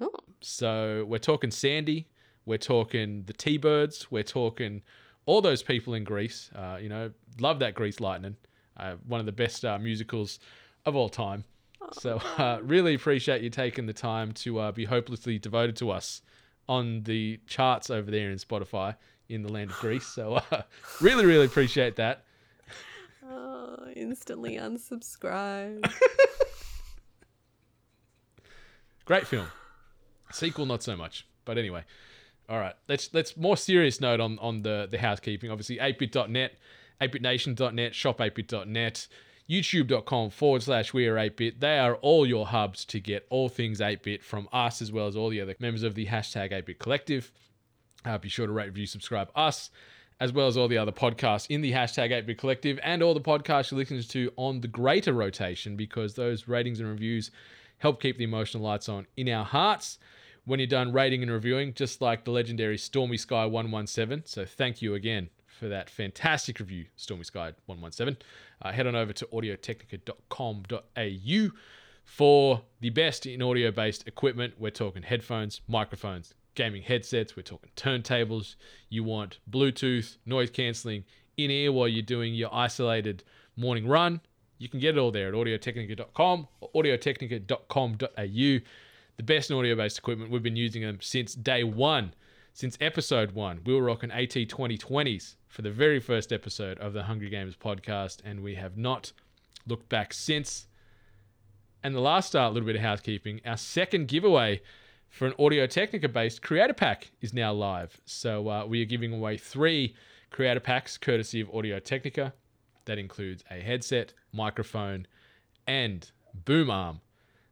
Oh, 0.00 0.10
So 0.40 1.04
we're 1.08 1.18
talking 1.18 1.50
Sandy, 1.50 2.08
we're 2.44 2.58
talking 2.58 3.24
the 3.26 3.32
T-Birds, 3.32 4.10
we're 4.10 4.22
talking 4.22 4.82
all 5.26 5.40
those 5.40 5.62
people 5.62 5.94
in 5.94 6.04
Greece. 6.04 6.50
Uh, 6.54 6.78
you 6.80 6.88
know, 6.88 7.10
love 7.40 7.58
that 7.60 7.74
Grease 7.74 8.00
Lightning, 8.00 8.36
uh, 8.76 8.94
one 9.06 9.20
of 9.20 9.26
the 9.26 9.32
best 9.32 9.64
uh, 9.64 9.78
musicals 9.78 10.38
of 10.86 10.96
all 10.96 11.08
time. 11.08 11.44
So 11.92 12.20
uh, 12.38 12.58
really 12.62 12.94
appreciate 12.94 13.42
you 13.42 13.50
taking 13.50 13.86
the 13.86 13.92
time 13.92 14.32
to 14.32 14.58
uh, 14.58 14.72
be 14.72 14.84
hopelessly 14.84 15.38
devoted 15.38 15.76
to 15.76 15.90
us 15.90 16.22
on 16.68 17.02
the 17.04 17.40
charts 17.46 17.88
over 17.90 18.10
there 18.10 18.30
in 18.30 18.36
Spotify 18.36 18.94
in 19.28 19.42
the 19.42 19.52
land 19.52 19.70
of 19.70 19.76
Greece. 19.78 20.06
So 20.06 20.34
uh, 20.50 20.62
really, 21.00 21.26
really 21.26 21.46
appreciate 21.46 21.96
that. 21.96 22.24
Oh, 23.28 23.86
instantly 23.96 24.56
unsubscribe. 24.56 25.90
Great 29.04 29.26
film. 29.26 29.46
Sequel, 30.32 30.66
not 30.66 30.82
so 30.82 30.96
much. 30.96 31.26
But 31.44 31.56
anyway, 31.56 31.84
all 32.48 32.58
right. 32.58 32.74
Let's 32.88 33.12
let's 33.14 33.36
more 33.36 33.56
serious 33.56 34.00
note 34.00 34.20
on 34.20 34.38
on 34.38 34.62
the 34.62 34.88
the 34.90 34.98
housekeeping. 34.98 35.50
Obviously, 35.50 35.78
atebit.net, 35.78 36.52
atebitnation.net, 37.00 37.92
shopATEBIT.net, 37.92 39.08
youtube.com 39.48 40.30
forward 40.30 40.62
slash 40.62 40.92
we 40.92 41.06
are 41.06 41.16
atebit. 41.16 41.60
They 41.60 41.78
are 41.78 41.96
all 41.96 42.26
your 42.26 42.46
hubs 42.46 42.84
to 42.86 43.00
get 43.00 43.26
all 43.30 43.48
things 43.48 43.80
atebit 43.80 44.22
from 44.22 44.48
us 44.52 44.82
as 44.82 44.92
well 44.92 45.06
as 45.06 45.16
all 45.16 45.30
the 45.30 45.40
other 45.40 45.54
members 45.58 45.82
of 45.82 45.94
the 45.94 46.06
hashtag 46.06 46.52
atebit 46.52 46.78
collective. 46.78 47.32
Uh, 48.04 48.18
be 48.18 48.28
sure 48.28 48.46
to 48.46 48.52
rate, 48.52 48.66
review, 48.66 48.86
subscribe 48.86 49.28
us, 49.34 49.70
as 50.20 50.32
well 50.32 50.46
as 50.46 50.56
all 50.56 50.68
the 50.68 50.78
other 50.78 50.92
podcasts 50.92 51.46
in 51.48 51.60
the 51.60 51.72
hashtag 51.72 52.10
atebit 52.10 52.38
collective 52.38 52.78
and 52.82 53.02
all 53.02 53.14
the 53.14 53.20
podcasts 53.20 53.70
you 53.70 53.76
listen 53.76 54.02
to 54.02 54.32
on 54.36 54.60
the 54.60 54.68
greater 54.68 55.12
rotation 55.12 55.76
because 55.76 56.14
those 56.14 56.48
ratings 56.48 56.80
and 56.80 56.88
reviews 56.88 57.30
help 57.78 58.02
keep 58.02 58.18
the 58.18 58.24
emotional 58.24 58.62
lights 58.62 58.88
on 58.88 59.06
in 59.16 59.28
our 59.28 59.44
hearts 59.44 59.98
when 60.44 60.58
you're 60.58 60.66
done 60.66 60.92
rating 60.92 61.22
and 61.22 61.30
reviewing, 61.30 61.74
just 61.74 62.00
like 62.00 62.24
the 62.24 62.30
legendary 62.30 62.78
StormySkye117. 62.78 64.26
So 64.26 64.46
thank 64.46 64.80
you 64.80 64.94
again 64.94 65.28
for 65.46 65.68
that 65.68 65.90
fantastic 65.90 66.58
review, 66.58 66.86
Stormy 66.96 67.24
Sky 67.24 67.52
117. 67.66 68.16
Uh, 68.62 68.72
head 68.72 68.86
on 68.86 68.96
over 68.96 69.12
to 69.12 69.26
audiotechnica.com.au 69.26 71.50
for 72.04 72.62
the 72.80 72.90
best 72.90 73.26
in 73.26 73.42
audio 73.42 73.70
based 73.70 74.08
equipment. 74.08 74.54
We're 74.58 74.70
talking 74.70 75.02
headphones, 75.02 75.60
microphones, 75.68 76.32
gaming 76.58 76.82
headsets, 76.82 77.36
we're 77.36 77.42
talking 77.42 77.70
turntables. 77.76 78.56
You 78.88 79.04
want 79.04 79.38
Bluetooth, 79.48 80.16
noise 80.26 80.50
cancelling, 80.50 81.04
in 81.36 81.52
ear 81.52 81.70
while 81.70 81.86
you're 81.86 82.02
doing 82.02 82.34
your 82.34 82.52
isolated 82.52 83.22
morning 83.56 83.86
run. 83.86 84.20
You 84.58 84.68
can 84.68 84.80
get 84.80 84.96
it 84.96 84.98
all 84.98 85.12
there 85.12 85.28
at 85.28 85.34
audiotechnica.com 85.34 86.48
or 86.60 86.70
audiotechnica.com.au. 86.74 88.66
The 89.16 89.22
best 89.22 89.50
in 89.50 89.56
audio 89.56 89.76
based 89.76 89.98
equipment. 89.98 90.32
We've 90.32 90.42
been 90.42 90.56
using 90.56 90.82
them 90.82 90.98
since 91.00 91.32
day 91.34 91.62
one, 91.62 92.12
since 92.54 92.76
episode 92.80 93.32
one. 93.32 93.60
We 93.64 93.72
were 93.72 93.82
rocking 93.82 94.10
AT 94.10 94.30
2020s 94.30 95.36
for 95.46 95.62
the 95.62 95.70
very 95.70 96.00
first 96.00 96.32
episode 96.32 96.76
of 96.78 96.92
the 96.92 97.04
Hungry 97.04 97.30
Games 97.30 97.54
podcast, 97.54 98.18
and 98.24 98.42
we 98.42 98.56
have 98.56 98.76
not 98.76 99.12
looked 99.64 99.88
back 99.88 100.12
since. 100.12 100.66
And 101.84 101.94
the 101.94 102.00
last 102.00 102.30
start, 102.30 102.50
a 102.50 102.54
little 102.54 102.66
bit 102.66 102.74
of 102.74 102.82
housekeeping 102.82 103.42
our 103.46 103.56
second 103.56 104.08
giveaway 104.08 104.60
for 105.10 105.26
an 105.26 105.34
Audio 105.38 105.66
Technica 105.66 106.08
based 106.08 106.42
creator 106.42 106.74
pack 106.74 107.10
is 107.20 107.32
now 107.32 107.52
live. 107.52 108.00
So 108.04 108.48
uh, 108.48 108.66
we 108.66 108.82
are 108.82 108.86
giving 108.86 109.12
away 109.12 109.36
three 109.36 109.94
creator 110.30 110.60
packs 110.60 110.98
courtesy 110.98 111.40
of 111.40 111.50
Audio 111.54 111.78
Technica. 111.78 112.34
That 112.84 112.98
includes 112.98 113.44
a 113.50 113.54
headset, 113.54 114.14
microphone, 114.32 115.06
and 115.66 116.10
boom 116.44 116.70
arm. 116.70 117.00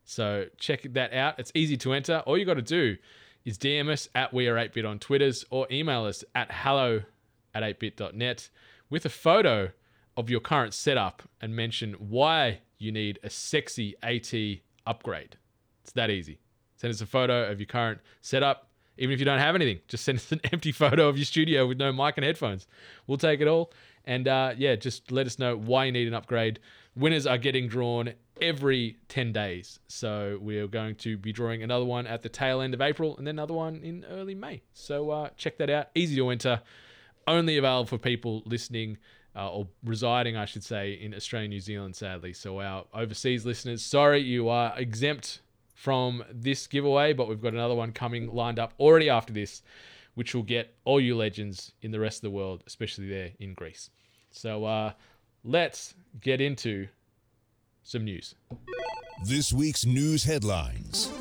So 0.04 0.46
check 0.58 0.82
that 0.92 1.12
out. 1.12 1.38
It's 1.38 1.52
easy 1.54 1.76
to 1.78 1.92
enter. 1.92 2.22
All 2.26 2.38
you 2.38 2.44
got 2.44 2.54
to 2.54 2.62
do 2.62 2.96
is 3.44 3.58
DM 3.58 3.90
us 3.90 4.08
at 4.14 4.32
We 4.32 4.46
Are 4.48 4.54
atebit 4.54 4.88
on 4.88 4.98
Twitters 4.98 5.44
or 5.50 5.66
email 5.70 6.04
us 6.04 6.24
at 6.34 6.48
hello 6.50 7.02
at 7.54 7.62
atebit.net 7.62 8.48
with 8.90 9.04
a 9.04 9.10
photo 9.10 9.70
of 10.16 10.30
your 10.30 10.40
current 10.40 10.72
setup 10.74 11.22
and 11.40 11.54
mention 11.54 11.94
why 11.94 12.60
you 12.78 12.92
need 12.92 13.18
a 13.22 13.30
sexy 13.30 13.94
AT 14.02 14.32
upgrade. 14.86 15.36
It's 15.82 15.92
that 15.92 16.10
easy. 16.10 16.38
Send 16.76 16.92
us 16.92 17.00
a 17.00 17.06
photo 17.06 17.50
of 17.50 17.58
your 17.58 17.66
current 17.66 18.00
setup. 18.20 18.68
Even 18.98 19.12
if 19.12 19.18
you 19.18 19.26
don't 19.26 19.38
have 19.38 19.54
anything, 19.54 19.80
just 19.88 20.04
send 20.04 20.18
us 20.18 20.32
an 20.32 20.40
empty 20.52 20.72
photo 20.72 21.08
of 21.08 21.16
your 21.18 21.26
studio 21.26 21.66
with 21.66 21.78
no 21.78 21.92
mic 21.92 22.16
and 22.16 22.24
headphones. 22.24 22.66
We'll 23.06 23.18
take 23.18 23.40
it 23.40 23.48
all. 23.48 23.72
And 24.04 24.28
uh, 24.28 24.54
yeah, 24.56 24.76
just 24.76 25.10
let 25.10 25.26
us 25.26 25.38
know 25.38 25.56
why 25.56 25.84
you 25.86 25.92
need 25.92 26.08
an 26.08 26.14
upgrade. 26.14 26.60
Winners 26.94 27.26
are 27.26 27.38
getting 27.38 27.68
drawn 27.68 28.14
every 28.40 28.96
10 29.08 29.32
days. 29.32 29.80
So 29.88 30.38
we're 30.40 30.68
going 30.68 30.94
to 30.96 31.16
be 31.16 31.32
drawing 31.32 31.62
another 31.62 31.84
one 31.84 32.06
at 32.06 32.22
the 32.22 32.28
tail 32.28 32.60
end 32.60 32.72
of 32.72 32.80
April 32.80 33.16
and 33.18 33.26
then 33.26 33.34
another 33.34 33.54
one 33.54 33.82
in 33.82 34.04
early 34.08 34.34
May. 34.34 34.62
So 34.72 35.10
uh, 35.10 35.30
check 35.36 35.58
that 35.58 35.68
out. 35.68 35.88
Easy 35.94 36.16
to 36.16 36.30
enter. 36.30 36.62
Only 37.26 37.58
available 37.58 37.86
for 37.86 37.98
people 37.98 38.42
listening 38.46 38.98
uh, 39.34 39.50
or 39.50 39.68
residing, 39.84 40.36
I 40.36 40.46
should 40.46 40.64
say, 40.64 40.92
in 40.92 41.14
Australia, 41.14 41.48
New 41.48 41.60
Zealand, 41.60 41.96
sadly. 41.96 42.32
So 42.32 42.60
our 42.60 42.84
overseas 42.94 43.44
listeners, 43.44 43.84
sorry, 43.84 44.20
you 44.20 44.48
are 44.48 44.72
exempt 44.78 45.40
from 45.76 46.24
this 46.32 46.66
giveaway, 46.66 47.12
but 47.12 47.28
we've 47.28 47.40
got 47.40 47.52
another 47.52 47.74
one 47.74 47.92
coming 47.92 48.34
lined 48.34 48.58
up 48.58 48.72
already 48.80 49.10
after 49.10 49.32
this, 49.32 49.62
which 50.14 50.34
will 50.34 50.42
get 50.42 50.74
all 50.84 50.98
you 50.98 51.14
legends 51.14 51.72
in 51.82 51.90
the 51.90 52.00
rest 52.00 52.18
of 52.18 52.22
the 52.22 52.30
world, 52.30 52.64
especially 52.66 53.06
there 53.08 53.30
in 53.38 53.52
Greece. 53.52 53.90
So 54.30 54.64
uh, 54.64 54.92
let's 55.44 55.94
get 56.20 56.40
into 56.40 56.88
some 57.82 58.04
news. 58.04 58.34
This 59.26 59.52
week's 59.52 59.84
news 59.84 60.24
headlines. 60.24 61.12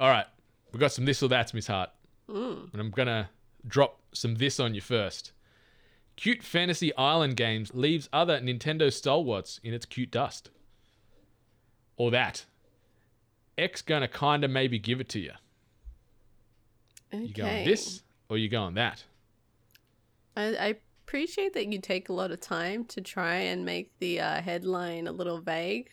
All 0.00 0.10
right, 0.10 0.26
we've 0.72 0.80
got 0.80 0.92
some 0.92 1.04
this 1.04 1.22
or 1.22 1.28
that's, 1.28 1.54
Miss 1.54 1.68
Hart. 1.68 1.90
And 2.26 2.70
I'm 2.74 2.90
going 2.90 3.06
to 3.06 3.28
drop 3.66 4.00
some 4.12 4.34
this 4.34 4.58
on 4.58 4.74
you 4.74 4.80
first. 4.80 5.30
Cute 6.16 6.42
Fantasy 6.42 6.94
Island 6.96 7.36
Games 7.36 7.72
leaves 7.72 8.08
other 8.12 8.40
Nintendo 8.40 8.92
stalwarts 8.92 9.60
in 9.62 9.72
its 9.72 9.86
cute 9.86 10.10
dust. 10.10 10.50
Or 11.96 12.10
that. 12.10 12.44
X 13.58 13.82
gonna 13.82 14.08
kinda 14.08 14.48
maybe 14.48 14.78
give 14.78 15.00
it 15.00 15.08
to 15.10 15.18
you. 15.20 15.32
Okay. 17.12 17.22
You 17.24 17.34
going 17.34 17.64
this 17.66 18.02
or 18.28 18.38
you 18.38 18.48
going 18.48 18.74
that? 18.74 19.04
I, 20.36 20.42
I 20.56 20.74
appreciate 21.06 21.54
that 21.54 21.66
you 21.72 21.80
take 21.80 22.08
a 22.08 22.12
lot 22.12 22.30
of 22.30 22.40
time 22.40 22.84
to 22.86 23.00
try 23.00 23.34
and 23.36 23.64
make 23.64 23.90
the 23.98 24.20
uh, 24.20 24.40
headline 24.42 25.06
a 25.08 25.12
little 25.12 25.38
vague. 25.38 25.88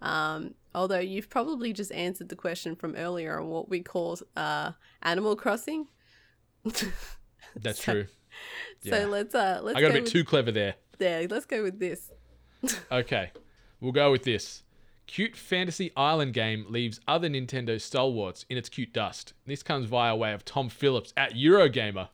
Um, 0.00 0.54
although 0.74 0.98
you've 1.00 1.28
probably 1.28 1.72
just 1.72 1.92
answered 1.92 2.28
the 2.28 2.36
question 2.36 2.74
from 2.76 2.96
earlier 2.96 3.38
on 3.40 3.48
what 3.48 3.68
we 3.68 3.80
call 3.82 4.18
uh, 4.36 4.72
Animal 5.02 5.36
Crossing. 5.36 5.88
That's 6.64 7.84
So- 7.84 7.92
true. 7.92 8.06
So 8.84 8.96
Yeah. 8.98 9.06
let's 9.06 9.34
uh 9.34 9.60
let's 9.62 9.76
I 9.76 9.80
got 9.82 9.90
a 9.90 9.94
bit 9.94 10.02
with, 10.04 10.12
too 10.12 10.24
clever 10.24 10.50
there. 10.50 10.74
there. 10.98 11.28
Let's 11.28 11.44
go 11.44 11.62
with 11.62 11.78
this. 11.78 12.10
Okay, 12.90 13.30
we'll 13.80 13.92
go 13.92 14.10
with 14.12 14.22
this. 14.22 14.61
Cute 15.06 15.36
Fantasy 15.36 15.92
Island 15.96 16.32
game 16.32 16.64
leaves 16.68 17.00
other 17.06 17.28
Nintendo 17.28 17.78
stalwarts 17.78 18.46
in 18.48 18.56
its 18.56 18.68
cute 18.68 18.92
dust. 18.92 19.34
This 19.46 19.62
comes 19.62 19.86
via 19.86 20.16
way 20.16 20.32
of 20.32 20.44
Tom 20.44 20.68
Phillips 20.68 21.12
at 21.16 21.34
Eurogamer. 21.34 22.08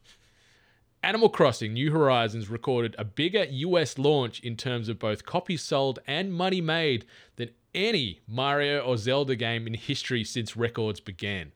Animal 1.02 1.28
Crossing 1.28 1.74
New 1.74 1.92
Horizons 1.92 2.50
recorded 2.50 2.96
a 2.98 3.04
bigger 3.04 3.44
US 3.44 3.98
launch 3.98 4.40
in 4.40 4.56
terms 4.56 4.88
of 4.88 4.98
both 4.98 5.24
copies 5.24 5.62
sold 5.62 6.00
and 6.08 6.32
money 6.32 6.60
made 6.60 7.06
than 7.36 7.50
any 7.72 8.20
Mario 8.26 8.80
or 8.80 8.96
Zelda 8.96 9.36
game 9.36 9.68
in 9.68 9.74
history 9.74 10.24
since 10.24 10.56
records 10.56 10.98
began. 10.98 11.52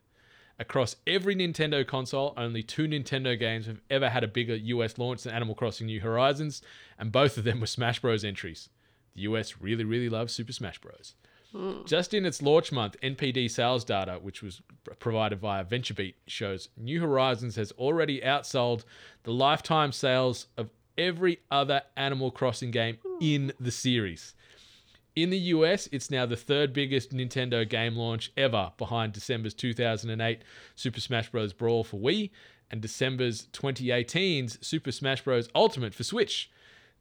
Across 0.61 0.97
every 1.09 1.35
Nintendo 1.35 1.85
console, 1.85 2.35
only 2.37 2.63
two 2.63 2.87
Nintendo 2.87 3.37
games 3.37 3.67
have 3.67 3.81
ever 3.91 4.11
had 4.11 4.23
a 4.23 4.29
bigger 4.29 4.55
US 4.55 4.97
launch 4.97 5.25
than 5.25 5.35
Animal 5.35 5.57
Crossing 5.57 5.89
New 5.89 6.01
Horizons, 6.01 6.63
and 6.97 7.11
both 7.11 7.37
of 7.37 7.43
them 7.43 7.59
were 7.59 7.67
Smash 7.67 7.99
Bros. 7.99 8.25
entries. 8.25 8.69
The 9.17 9.23
US 9.23 9.61
really, 9.61 9.83
really 9.83 10.09
loves 10.09 10.33
Super 10.33 10.53
Smash 10.53 10.79
Bros. 10.79 11.15
Just 11.85 12.15
in 12.15 12.25
its 12.25 12.41
launch 12.41 12.73
month, 12.73 12.97
NPD 13.03 13.51
sales 13.51 13.85
data, 13.85 14.19
which 14.21 14.43
was 14.43 14.63
provided 14.99 15.39
via 15.39 15.65
VentureBeat, 15.65 16.15
shows 16.27 16.69
New 16.77 17.01
Horizons 17.01 17.57
has 17.57 17.73
already 17.73 18.21
outsold 18.21 18.85
the 19.25 19.33
lifetime 19.33 19.93
sales 19.93 20.47
of 20.57 20.71
every 20.97 21.41
other 21.51 21.83
Animal 21.97 22.31
Crossing 22.31 22.71
game 22.71 22.99
in 23.21 23.53
the 23.61 23.71
series. 23.71 24.35
In 25.15 25.29
the 25.29 25.39
US, 25.39 25.89
it's 25.93 26.11
now 26.11 26.25
the 26.25 26.37
third 26.37 26.73
biggest 26.73 27.13
Nintendo 27.13 27.69
game 27.69 27.97
launch 27.97 28.33
ever, 28.37 28.73
behind 28.79 29.13
December's 29.13 29.53
2008 29.53 30.43
Super 30.75 31.01
Smash 31.01 31.31
Bros. 31.31 31.53
Brawl 31.53 31.85
for 31.85 31.99
Wii 31.99 32.31
and 32.71 32.81
December's 32.81 33.47
2018's 33.53 34.67
Super 34.67 34.91
Smash 34.91 35.23
Bros. 35.23 35.51
Ultimate 35.55 35.95
for 35.95 36.05
Switch. 36.05 36.51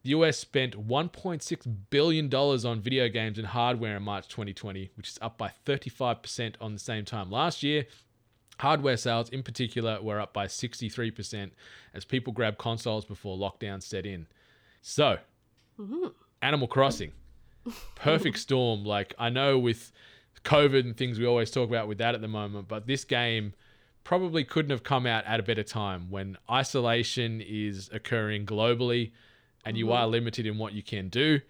The 0.02 0.10
US 0.10 0.36
spent 0.36 0.88
$1.6 0.88 1.76
billion 1.90 2.34
on 2.34 2.80
video 2.80 3.08
games 3.08 3.38
and 3.38 3.46
hardware 3.46 3.96
in 3.96 4.02
March 4.02 4.26
2020, 4.28 4.90
which 4.96 5.08
is 5.08 5.18
up 5.22 5.38
by 5.38 5.52
35% 5.64 6.54
on 6.60 6.72
the 6.72 6.78
same 6.78 7.04
time 7.04 7.30
last 7.30 7.62
year. 7.62 7.86
Hardware 8.58 8.96
sales, 8.96 9.28
in 9.28 9.42
particular, 9.42 10.00
were 10.02 10.20
up 10.20 10.32
by 10.32 10.46
63% 10.46 11.50
as 11.94 12.04
people 12.04 12.32
grabbed 12.32 12.58
consoles 12.58 13.04
before 13.04 13.36
lockdown 13.36 13.82
set 13.82 14.04
in. 14.04 14.26
So, 14.82 15.18
mm-hmm. 15.78 16.08
Animal 16.42 16.66
Crossing, 16.66 17.12
perfect 17.94 18.38
storm. 18.40 18.84
Like, 18.84 19.14
I 19.18 19.30
know 19.30 19.58
with 19.58 19.92
COVID 20.44 20.80
and 20.80 20.96
things 20.96 21.18
we 21.18 21.26
always 21.26 21.50
talk 21.50 21.68
about 21.68 21.86
with 21.86 21.98
that 21.98 22.14
at 22.14 22.20
the 22.20 22.28
moment, 22.28 22.66
but 22.66 22.86
this 22.86 23.04
game 23.04 23.54
probably 24.04 24.42
couldn't 24.42 24.70
have 24.70 24.82
come 24.82 25.06
out 25.06 25.24
at 25.26 25.38
a 25.38 25.44
better 25.44 25.62
time 25.62 26.10
when 26.10 26.36
isolation 26.50 27.40
is 27.40 27.88
occurring 27.92 28.44
globally 28.44 29.12
and 29.64 29.76
you 29.76 29.92
are 29.92 30.06
limited 30.06 30.46
in 30.46 30.58
what 30.58 30.72
you 30.72 30.82
can 30.82 31.08
do. 31.08 31.40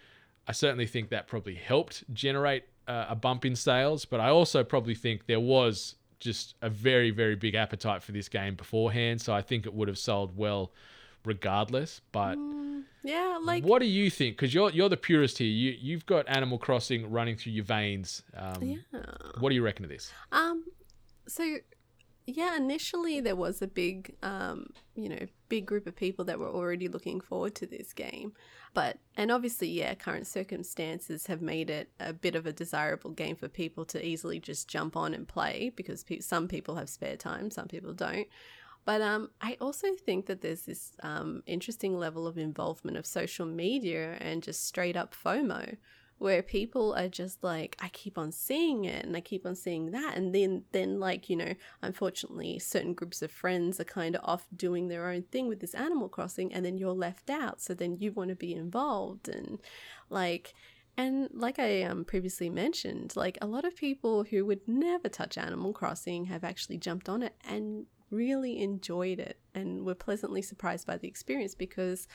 I 0.47 0.53
certainly 0.53 0.87
think 0.87 1.11
that 1.11 1.27
probably 1.27 1.55
helped 1.55 2.05
generate 2.13 2.65
uh, 2.89 3.07
a 3.09 3.15
bump 3.15 3.45
in 3.45 3.57
sales, 3.57 4.05
but 4.05 4.21
I 4.21 4.29
also 4.29 4.65
probably 4.65 4.95
think 4.95 5.27
there 5.27 5.41
was 5.41 5.97
just 6.21 6.55
a 6.63 6.71
very 6.71 7.11
very 7.11 7.35
big 7.35 7.55
appetite 7.55 8.03
for 8.03 8.13
this 8.13 8.29
game 8.29 8.55
beforehand, 8.55 9.21
so 9.21 9.33
I 9.33 9.43
think 9.43 9.67
it 9.67 9.75
would 9.75 9.89
have 9.89 9.99
sold 9.99 10.37
well 10.37 10.73
regardless. 11.25 12.01
But 12.11 12.37
Yeah, 13.05 13.39
like 13.43 13.65
what 13.65 13.81
do 13.81 13.87
you 13.87 14.11
think? 14.11 14.37
Because 14.37 14.55
you're 14.55 14.71
you're 14.71 14.89
the 14.89 14.97
purist 14.97 15.39
here. 15.39 15.49
You 15.49 15.77
you've 15.81 16.07
got 16.07 16.29
Animal 16.29 16.59
Crossing 16.59 17.11
running 17.11 17.37
through 17.37 17.53
your 17.53 17.65
veins. 17.65 18.23
Um, 18.37 18.63
yeah. 18.63 19.01
What 19.39 19.49
do 19.51 19.55
you 19.55 19.63
reckon 19.63 19.85
of 19.85 19.91
this? 19.91 20.13
Um, 20.31 20.65
so 21.27 21.59
yeah, 22.27 22.57
initially 22.57 23.21
there 23.21 23.37
was 23.37 23.63
a 23.63 23.67
big, 23.67 24.15
um, 24.23 24.71
you 24.95 25.09
know, 25.09 25.27
big 25.53 25.66
group 25.66 25.86
of 25.86 25.94
people 25.94 26.24
that 26.24 26.38
were 26.38 26.48
already 26.48 26.88
looking 26.88 27.20
forward 27.20 27.55
to 27.55 27.66
this 27.66 27.92
game, 27.92 28.32
but 28.72 28.96
and 29.18 29.30
obviously, 29.30 29.68
yeah, 29.68 29.92
current 29.94 30.26
circumstances 30.26 31.26
have 31.26 31.42
made 31.42 31.68
it 31.68 31.90
a 32.00 32.14
bit 32.14 32.34
of 32.34 32.46
a 32.46 32.55
desirable 32.55 33.11
game 33.11 33.36
for 33.36 33.48
people 33.48 33.84
to 33.84 34.03
easily 34.03 34.40
just 34.40 34.66
jump 34.66 34.96
on 34.96 35.12
and 35.12 35.28
play 35.28 35.70
because 35.76 36.05
pe- 36.05 36.20
some 36.20 36.48
people 36.48 36.76
have 36.76 36.88
spare 36.88 37.16
time, 37.16 37.50
some 37.50 37.68
people 37.68 37.92
don't. 37.92 38.26
But 38.86 39.03
um, 39.03 39.28
I 39.42 39.59
also 39.61 39.88
think 40.07 40.24
that 40.24 40.40
there's 40.40 40.62
this 40.62 40.92
um, 41.03 41.42
interesting 41.44 41.98
level 41.98 42.26
of 42.26 42.38
involvement 42.38 42.96
of 42.96 43.05
social 43.05 43.44
media 43.44 44.16
and 44.22 44.42
just 44.42 44.66
straight 44.66 44.96
up 44.96 45.14
FOMO, 45.14 45.76
where 46.19 46.43
people 46.43 46.95
are 46.95 47.09
just 47.09 47.43
like, 47.43 47.77
I 47.81 47.89
keep 47.89 48.17
on 48.17 48.33
seeing 48.33 48.85
it 48.85 49.05
and 49.05 49.17
I 49.17 49.21
keep 49.21 49.45
on 49.45 49.55
seeing 49.57 49.91
that, 49.91 50.17
and 50.17 50.35
then 50.35 50.65
then 50.73 51.01
like 51.01 51.29
you 51.29 51.37
know, 51.37 51.55
unfortunately, 51.83 52.59
certain 52.59 52.95
groups 52.95 53.23
of 53.23 53.31
friends 53.31 53.81
are 53.81 53.85
kind 53.85 54.15
of 54.17 54.23
off 54.25 54.47
doing 54.55 54.89
their 54.89 55.09
own 55.09 55.23
thing 55.23 55.49
with 55.49 55.61
this 55.61 55.75
Animal 55.75 56.09
Crossing, 56.09 56.53
and 56.53 56.65
then 56.65 56.79
you're 56.79 56.93
left 56.93 57.31
out. 57.31 57.61
So 57.61 57.75
then 57.75 57.97
you 57.99 58.13
want 58.13 58.31
to 58.31 58.37
be 58.37 58.55
involved 58.55 59.29
and 59.29 59.59
like. 60.11 60.55
And 60.95 61.31
like 61.33 61.59
I 61.59 61.85
um, 61.85 62.05
previously 62.05 62.51
mentioned, 62.51 63.15
like 63.17 63.39
a 63.41 63.47
lot 63.47 63.65
of 63.65 63.75
people 63.75 64.25
who 64.25 64.45
would 64.45 64.61
never 64.69 65.09
touch 65.09 65.39
Animal 65.39 65.73
Crossing 65.73 66.27
have 66.27 66.45
actually 66.45 66.77
jumped 66.77 67.09
on 67.09 67.23
it 67.23 67.35
and 67.49 67.87
really 68.13 68.61
enjoyed 68.61 69.19
it 69.19 69.39
and 69.55 69.85
were 69.85 69.95
pleasantly 69.95 70.43
surprised 70.43 70.87
by 70.87 70.97
the 70.99 71.09
experience 71.09 71.55
because 71.55 72.07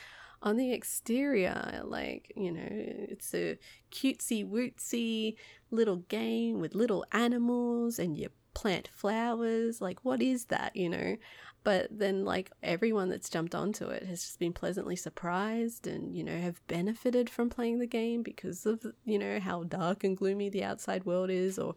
on 0.41 0.55
the 0.55 0.71
exterior, 0.71 1.81
like, 1.83 2.31
you 2.35 2.51
know, 2.51 2.67
it's 2.69 3.33
a 3.33 3.57
cutesy 3.91 4.47
wootsy 4.47 5.35
little 5.71 5.97
game 5.97 6.59
with 6.59 6.75
little 6.75 7.03
animals 7.11 7.97
and 7.97 8.17
you 8.17 8.29
plant 8.53 8.89
flowers. 8.93 9.81
Like, 9.81 10.03
what 10.03 10.21
is 10.21 10.45
that, 10.45 10.75
you 10.75 10.89
know? 10.89 11.17
But 11.63 11.87
then, 11.91 12.23
like, 12.23 12.51
everyone 12.63 13.09
that's 13.09 13.29
jumped 13.29 13.53
onto 13.53 13.87
it 13.87 14.03
has 14.03 14.21
just 14.21 14.39
been 14.39 14.53
pleasantly 14.53 14.95
surprised 14.95 15.85
and, 15.85 16.15
you 16.15 16.23
know, 16.23 16.37
have 16.37 16.65
benefited 16.67 17.29
from 17.29 17.49
playing 17.49 17.79
the 17.79 17.87
game 17.87 18.23
because 18.23 18.65
of, 18.65 18.85
you 19.05 19.19
know, 19.19 19.39
how 19.39 19.63
dark 19.63 20.03
and 20.03 20.15
gloomy 20.15 20.49
the 20.49 20.63
outside 20.63 21.05
world 21.05 21.29
is 21.29 21.59
or 21.59 21.75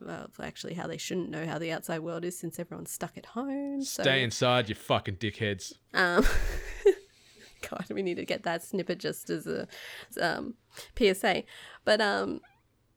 well, 0.00 0.28
actually, 0.42 0.74
how 0.74 0.86
they 0.86 0.96
shouldn't 0.96 1.30
know 1.30 1.46
how 1.46 1.58
the 1.58 1.72
outside 1.72 2.00
world 2.00 2.24
is 2.24 2.38
since 2.38 2.58
everyone's 2.58 2.90
stuck 2.90 3.16
at 3.16 3.26
home. 3.26 3.82
So, 3.82 4.02
Stay 4.02 4.22
inside, 4.22 4.68
you 4.68 4.74
fucking 4.74 5.16
dickheads. 5.16 5.72
um, 5.94 6.24
God, 7.70 7.86
we 7.90 8.02
need 8.02 8.16
to 8.16 8.24
get 8.24 8.42
that 8.44 8.62
snippet 8.62 8.98
just 8.98 9.30
as 9.30 9.46
a 9.46 9.66
um, 10.20 10.54
PSA. 10.96 11.44
But 11.84 12.00
um, 12.00 12.40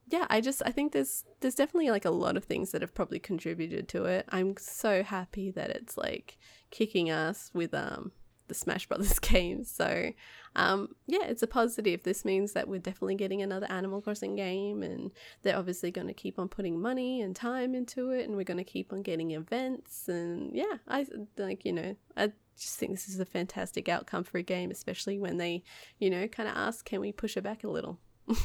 yeah, 0.08 0.26
I 0.30 0.42
just 0.42 0.62
I 0.66 0.72
think 0.72 0.92
there's 0.92 1.24
there's 1.40 1.56
definitely 1.56 1.92
like 1.92 2.06
a 2.06 2.12
lot 2.12 2.38
of 2.38 2.44
things 2.44 2.72
that 2.72 2.82
have 2.82 2.94
probably 2.94 3.20
contributed 3.20 3.88
to 3.90 4.06
it. 4.06 4.26
I'm 4.30 4.56
so 4.58 5.04
happy 5.04 5.52
that 5.52 5.70
it's 5.70 5.98
like 5.98 6.38
kicking 6.72 7.10
ass 7.10 7.52
with 7.54 7.74
um 7.74 8.12
the 8.50 8.54
Smash 8.54 8.88
Brothers 8.88 9.20
games. 9.20 9.72
So 9.72 10.12
um 10.56 10.90
yeah, 11.08 11.24
it's 11.24 11.44
a 11.44 11.48
positive. 11.48 12.04
This 12.04 12.26
means 12.26 12.54
that 12.54 12.68
we're 12.68 12.80
definitely 12.80 13.16
getting 13.16 13.42
another 13.42 13.68
Animal 13.70 14.02
Crossing 14.02 14.36
game 14.36 14.84
and 14.84 15.12
they're 15.42 15.58
obviously 15.58 15.92
going 15.92 16.08
to 16.08 16.14
keep 16.14 16.38
on 16.38 16.50
putting 16.50 16.82
money 16.82 17.22
and 17.22 17.36
time 17.36 17.74
into 17.74 18.10
it 18.10 18.28
and 18.28 18.36
we're 18.36 18.44
going 18.44 18.58
to 18.58 18.64
keep 18.64 18.92
on 18.92 19.02
getting 19.02 19.32
events 19.32 20.10
and 20.10 20.52
yeah, 20.54 20.78
I 20.88 21.06
like 21.38 21.64
you 21.64 21.72
know, 21.72 21.96
I 22.18 22.34
just 22.58 22.78
think 22.78 22.92
this 22.92 23.08
is 23.08 23.20
a 23.20 23.26
fantastic 23.26 23.88
outcome 23.88 24.24
for 24.24 24.38
a 24.38 24.44
game, 24.44 24.70
especially 24.70 25.18
when 25.18 25.38
they, 25.38 25.64
you 25.98 26.10
know, 26.10 26.28
kind 26.28 26.50
of 26.50 26.56
ask, 26.56 26.86
can 26.86 27.00
we 27.00 27.12
push 27.12 27.38
it 27.38 27.44
back 27.44 27.64
a 27.64 27.70
little? 27.70 27.98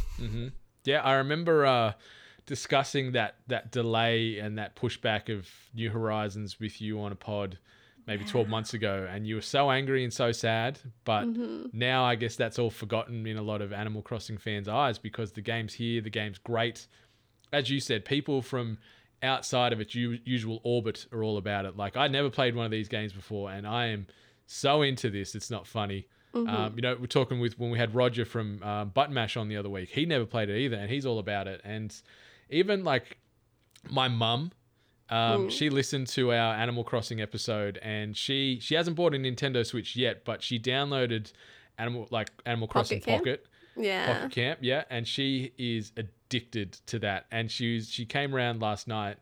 Yeah, 0.85 1.03
I 1.03 1.15
remember 1.15 1.67
uh, 1.67 1.93
discussing 2.47 3.13
that 3.13 3.37
that 3.49 3.73
delay 3.73 4.39
and 4.39 4.59
that 4.59 4.77
pushback 4.77 5.35
of 5.35 5.49
New 5.75 5.91
Horizons 5.91 6.61
with 6.61 6.81
you 6.81 7.01
on 7.01 7.13
a 7.13 7.17
pod 7.17 7.59
maybe 8.07 8.25
12 8.25 8.49
months 8.49 8.75
ago 8.75 9.07
and 9.11 9.27
you 9.27 9.35
were 9.35 9.41
so 9.41 9.71
angry 9.71 10.05
and 10.05 10.13
so 10.13 10.31
sad 10.33 10.79
but 11.05 11.25
now 11.73 12.05
i 12.05 12.15
guess 12.15 12.37
that's 12.37 12.59
all 12.59 12.71
forgotten 12.71 13.27
in 13.27 13.37
a 13.37 13.43
lot 13.43 13.63
of 13.63 13.73
animal 13.73 14.03
crossing 14.03 14.37
fans 14.37 14.69
eyes 14.69 14.99
because 14.99 15.33
the 15.33 15.41
game's 15.41 15.75
here 15.75 16.01
the 16.01 16.11
game's 16.11 16.39
great. 16.39 16.87
As 17.53 17.71
you 17.71 17.81
said 17.81 18.05
people 18.05 18.43
from 18.43 18.79
outside 19.23 19.73
of 19.73 19.81
its 19.81 19.95
u- 19.95 20.19
usual 20.25 20.61
orbit 20.65 21.07
are 21.13 21.23
all 21.23 21.39
about 21.39 21.65
it. 21.65 21.77
Like 21.77 21.97
i 21.97 22.09
never 22.09 22.31
played 22.31 22.55
one 22.55 22.67
of 22.67 22.71
these 22.71 22.89
games 22.89 23.13
before 23.13 23.51
and 23.51 23.67
i 23.67 23.87
am 23.87 24.07
so 24.47 24.83
into 24.83 25.09
this 25.11 25.35
it's 25.35 25.51
not 25.51 25.67
funny. 25.67 26.07
Um, 26.35 26.73
you 26.75 26.83
know 26.83 26.97
we're 26.99 27.07
talking 27.07 27.39
with 27.39 27.59
when 27.59 27.71
we 27.71 27.79
had 27.79 27.95
roger 27.95 28.25
from 28.25 28.61
um, 28.63 28.89
button 28.91 29.15
mash 29.15 29.37
on 29.37 29.49
the 29.49 29.57
other 29.57 29.71
week 29.71 29.89
he 29.89 30.05
never 30.05 30.27
played 30.27 30.51
it 30.51 30.59
either 30.59 30.77
and 30.77 30.91
he's 30.91 31.07
all 31.07 31.19
about 31.19 31.47
it. 31.47 31.61
And 31.65 31.95
even 32.51 32.85
like 32.85 33.19
my 33.89 34.09
mum 34.09 34.51
um, 35.11 35.51
she 35.51 35.71
listened 35.71 36.07
to 36.09 36.33
our 36.33 36.55
Animal 36.55 36.85
Crossing 36.85 37.21
episode, 37.21 37.79
and 37.83 38.17
she 38.17 38.59
she 38.61 38.75
hasn't 38.75 38.97
bought 38.97 39.15
a 39.15 39.19
Nintendo 39.19 39.65
Switch 39.65 39.97
yet, 39.97 40.25
but 40.25 40.43
she 40.43 40.59
downloaded 40.59 41.33
Animal 41.79 42.09
like 42.11 42.31
Animal 42.47 42.69
Crossing 42.69 43.01
Camp? 43.01 43.25
Pocket, 43.25 43.47
Yeah. 43.77 44.13
Pocket 44.13 44.33
Camp, 44.33 44.59
yeah, 44.63 44.85
and 44.91 45.07
she 45.07 45.53
is 45.59 45.93
addicted 45.97 46.73
to 46.87 46.99
that. 47.01 47.27
And 47.31 47.51
she 47.51 47.77
was, 47.77 47.91
she 47.91 48.07
came 48.07 48.35
around 48.35 48.63
last 48.63 48.89
night, 48.89 49.19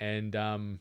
and 0.00 0.36
um, 0.36 0.80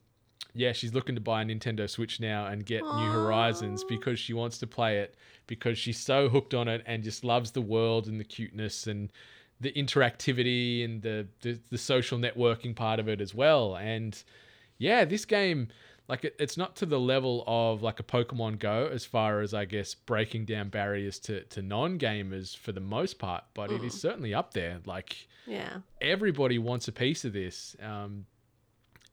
yeah, 0.54 0.72
she's 0.72 0.93
looking 0.93 1.16
to 1.16 1.22
buy 1.22 1.41
a 1.41 1.45
Nintendo 1.45 1.89
Switch 1.89 2.20
now 2.20 2.45
and 2.45 2.66
get 2.66 2.82
New 2.84 3.12
Horizons 3.12 3.84
because 3.84 4.20
she 4.20 4.34
wants 4.34 4.60
to 4.60 4.68
play 4.68 4.99
it 4.99 5.16
because 5.47 5.78
she's 5.78 5.99
so 5.99 6.30
hooked 6.30 6.54
on 6.54 6.68
it 6.68 6.84
and 6.86 7.04
just 7.04 7.24
loves 7.24 7.51
the 7.51 7.62
world 7.62 8.08
and 8.08 8.20
the 8.20 8.24
cuteness 8.24 8.88
and 8.88 9.12
the 9.64 9.72
interactivity 9.72 10.86
and 10.86 11.01
the 11.01 11.28
the, 11.41 11.59
the 11.70 11.78
social 11.78 12.20
networking 12.20 12.76
part 12.76 12.99
of 12.99 13.07
it 13.07 13.20
as 13.22 13.34
well. 13.34 13.76
And 13.76 14.22
yeah, 14.78 15.05
this 15.05 15.26
game 15.26 15.70
like 16.07 16.26
it, 16.26 16.36
it's 16.38 16.57
not 16.57 16.76
to 16.78 16.86
the 16.86 16.99
level 16.99 17.43
of 17.47 17.82
like 17.82 17.99
a 17.99 18.03
Pokemon 18.03 18.59
Go 18.59 18.89
as 18.91 19.05
far 19.05 19.41
as 19.41 19.53
I 19.53 19.66
guess 19.66 19.95
breaking 19.95 20.45
down 20.45 20.70
barriers 20.70 21.18
to 21.20 21.43
to 21.45 21.61
non-gamers 21.61 22.55
for 22.55 22.72
the 22.72 22.82
most 22.82 23.18
part, 23.20 23.43
but 23.53 23.72
it 23.72 23.84
is 23.84 23.99
certainly 23.99 24.34
up 24.34 24.53
there. 24.53 24.80
Like 24.86 25.28
Yeah. 25.47 25.78
everybody 26.01 26.59
wants 26.59 26.88
a 26.88 26.91
piece 26.91 27.26
of 27.26 27.34
this. 27.34 27.76
Um, 27.82 28.26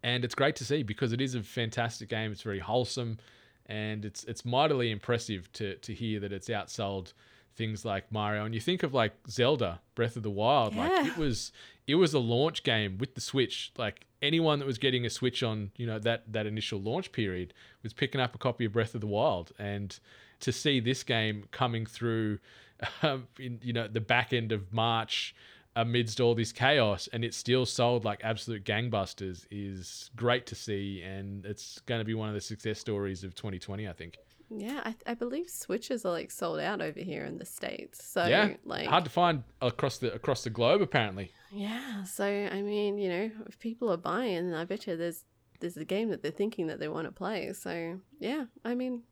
and 0.03 0.25
it's 0.25 0.35
great 0.35 0.57
to 0.57 0.65
see 0.65 0.83
because 0.83 1.13
it 1.13 1.21
is 1.21 1.35
a 1.35 1.43
fantastic 1.43 2.09
game. 2.09 2.33
It's 2.33 2.43
very 2.43 2.59
wholesome, 2.59 3.19
and 3.67 4.05
it's 4.05 4.25
it's 4.25 4.45
mightily 4.45 4.91
impressive 4.91 5.53
to 5.55 5.77
to 5.77 5.95
hear 5.95 6.19
that 6.21 6.33
it's 6.33 6.49
outsold 6.49 7.13
things 7.57 7.85
like 7.85 8.11
Mario. 8.13 8.45
And 8.45 8.55
you 8.55 8.61
think 8.61 8.83
of 8.83 8.95
like 8.95 9.13
Zelda 9.29 9.81
Breath 9.95 10.17
of 10.17 10.23
the 10.23 10.31
Wild, 10.31 10.75
like 10.77 10.91
Yeah. 10.91 11.07
it 11.09 11.17
was 11.17 11.53
it 11.87 11.97
was 11.97 12.15
a 12.15 12.19
launch 12.21 12.63
game 12.63 12.99
with 12.99 13.15
the 13.15 13.21
Switch. 13.21 13.73
Like 13.77 14.07
anyone 14.23 14.59
that 14.61 14.67
was 14.67 14.79
getting 14.79 15.05
a 15.07 15.11
Switch 15.11 15.43
on 15.43 15.71
you 15.77 15.87
know 15.87 15.99
that 15.99 16.33
that 16.33 16.47
initial 16.47 16.81
launch 16.81 17.13
period 17.13 17.53
was 17.83 17.93
picking 17.93 18.21
up 18.21 18.35
a 18.35 18.39
copy 18.39 18.65
of 18.65 18.73
Breath 18.73 18.95
of 18.95 19.01
the 19.01 19.07
Wild, 19.07 19.53
and 19.59 19.99
to 20.41 20.53
see 20.53 20.81
this 20.81 21.03
game 21.03 21.45
coming 21.51 21.85
through, 21.87 22.39
um, 23.03 23.27
in 23.39 23.61
you 23.63 23.73
know 23.73 23.89
the 23.89 24.01
back 24.01 24.33
end 24.33 24.53
of 24.53 24.73
March 24.73 25.35
amidst 25.77 26.21
all 26.21 26.35
this 26.35 26.51
chaos 26.51 27.09
and 27.13 27.25
it 27.25 27.33
still 27.33 27.65
sold 27.65 28.05
like 28.05 28.21
absolute 28.25 28.65
gangbusters 28.65 29.47
is 29.53 30.11
great 30.17 30.45
to 30.45 30.57
see 30.57 31.01
and 31.01 31.47
it's 31.47 31.79
going 31.87 32.01
to 32.01 32.05
be 32.05 32.13
one 32.13 32.29
of 32.29 32.35
the 32.35 32.41
success 32.41 32.81
stories 32.81 33.23
of 33.23 33.37
2020 33.37 33.87
i 33.89 33.93
think 33.93 34.19
Yeah, 34.51 34.81
I, 34.85 34.95
I 35.07 35.15
believe 35.15 35.49
Switches 35.49 36.05
are 36.05 36.13
like 36.13 36.31
sold 36.31 36.61
out 36.61 36.81
over 36.83 37.01
here 37.01 37.25
in 37.25 37.39
the 37.39 37.45
States. 37.45 38.05
So 38.05 38.27
yeah 38.27 38.55
like 38.65 38.89
hard 38.89 39.05
to 39.05 39.11
find 39.11 39.45
across 39.63 39.99
the 39.99 40.13
across 40.13 40.45
the 40.45 40.51
globe 40.51 40.83
apparently 40.83 41.33
Yeah, 41.53 42.05
so 42.05 42.25
I 42.25 42.63
mean, 42.63 42.99
you 42.99 43.09
know, 43.09 43.31
if 43.47 43.59
people 43.59 43.91
are 43.91 43.97
buying, 43.97 44.55
I 44.55 44.65
bet 44.65 44.87
you 44.87 44.97
there's 44.97 45.25
there's 45.61 45.77
a 45.77 45.85
game 45.85 46.09
that 46.11 46.23
they're 46.23 46.31
thinking 46.31 46.67
that 46.69 46.81
they 46.81 46.89
want 46.89 47.07
to 47.07 47.13
play. 47.13 47.53
So 47.53 48.01
yeah, 48.19 48.45
I 48.65 48.75
mean, 48.75 49.03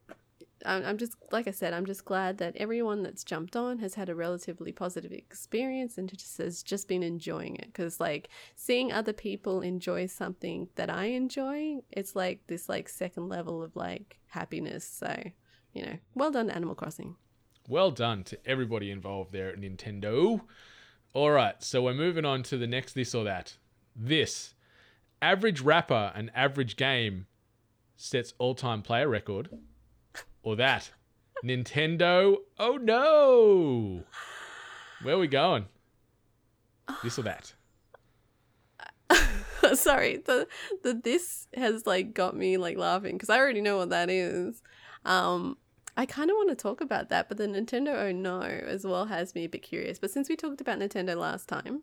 I'm, 0.66 0.98
just 0.98 1.14
like 1.30 1.46
I 1.46 1.52
said, 1.52 1.72
I'm 1.72 1.86
just 1.86 2.04
glad 2.04 2.38
that 2.38 2.56
everyone 2.56 3.02
that's 3.02 3.24
jumped 3.24 3.56
on 3.56 3.78
has 3.78 3.94
had 3.94 4.08
a 4.08 4.14
relatively 4.14 4.72
positive 4.72 5.12
experience 5.12 5.98
and 5.98 6.08
just 6.08 6.38
has 6.38 6.62
just 6.62 6.88
been 6.88 7.02
enjoying 7.02 7.56
it. 7.56 7.66
Because 7.66 8.00
like 8.00 8.28
seeing 8.56 8.92
other 8.92 9.12
people 9.12 9.60
enjoy 9.60 10.06
something 10.06 10.68
that 10.74 10.90
I 10.90 11.06
enjoy, 11.06 11.78
it's 11.90 12.16
like 12.16 12.46
this 12.46 12.68
like 12.68 12.88
second 12.88 13.28
level 13.28 13.62
of 13.62 13.76
like 13.76 14.18
happiness. 14.26 14.84
So 14.84 15.30
you 15.72 15.84
know, 15.84 15.98
well 16.14 16.30
done, 16.30 16.50
Animal 16.50 16.74
Crossing. 16.74 17.16
well 17.68 17.90
done 17.90 18.24
to 18.24 18.38
everybody 18.46 18.90
involved 18.90 19.30
there 19.32 19.50
at 19.50 19.60
nintendo 19.60 20.40
all 21.12 21.30
right 21.30 21.62
so 21.62 21.82
we're 21.82 21.92
moving 21.94 22.24
on 22.24 22.42
to 22.42 22.56
the 22.56 22.66
next 22.66 22.94
this 22.94 23.14
or 23.14 23.24
that 23.24 23.58
this 23.94 24.54
average 25.20 25.60
rapper 25.60 26.10
and 26.14 26.30
average 26.34 26.76
game 26.76 27.26
sets 27.96 28.32
all-time 28.38 28.80
player 28.80 29.08
record 29.08 29.50
or 30.42 30.56
that 30.56 30.90
nintendo 31.44 32.36
oh 32.58 32.76
no 32.76 34.04
where 35.02 35.14
are 35.14 35.18
we 35.18 35.28
going 35.28 35.66
this 37.02 37.18
or 37.18 37.22
that 37.22 37.54
sorry, 39.74 40.18
the 40.18 40.46
the 40.82 40.94
this 40.94 41.46
has 41.54 41.86
like 41.86 42.14
got 42.14 42.36
me 42.36 42.56
like 42.56 42.76
laughing 42.76 43.14
because 43.14 43.30
I 43.30 43.38
already 43.38 43.60
know 43.60 43.76
what 43.76 43.90
that 43.90 44.10
is. 44.10 44.62
Um, 45.04 45.56
I 45.96 46.06
kind 46.06 46.30
of 46.30 46.36
want 46.36 46.50
to 46.50 46.54
talk 46.54 46.80
about 46.80 47.08
that, 47.08 47.28
but 47.28 47.38
the 47.38 47.46
Nintendo 47.46 47.94
Oh 47.94 48.12
No 48.12 48.40
as 48.40 48.84
well 48.84 49.06
has 49.06 49.34
me 49.34 49.44
a 49.44 49.48
bit 49.48 49.62
curious. 49.62 49.98
But 49.98 50.10
since 50.10 50.28
we 50.28 50.36
talked 50.36 50.60
about 50.60 50.78
Nintendo 50.78 51.16
last 51.16 51.48
time, 51.48 51.82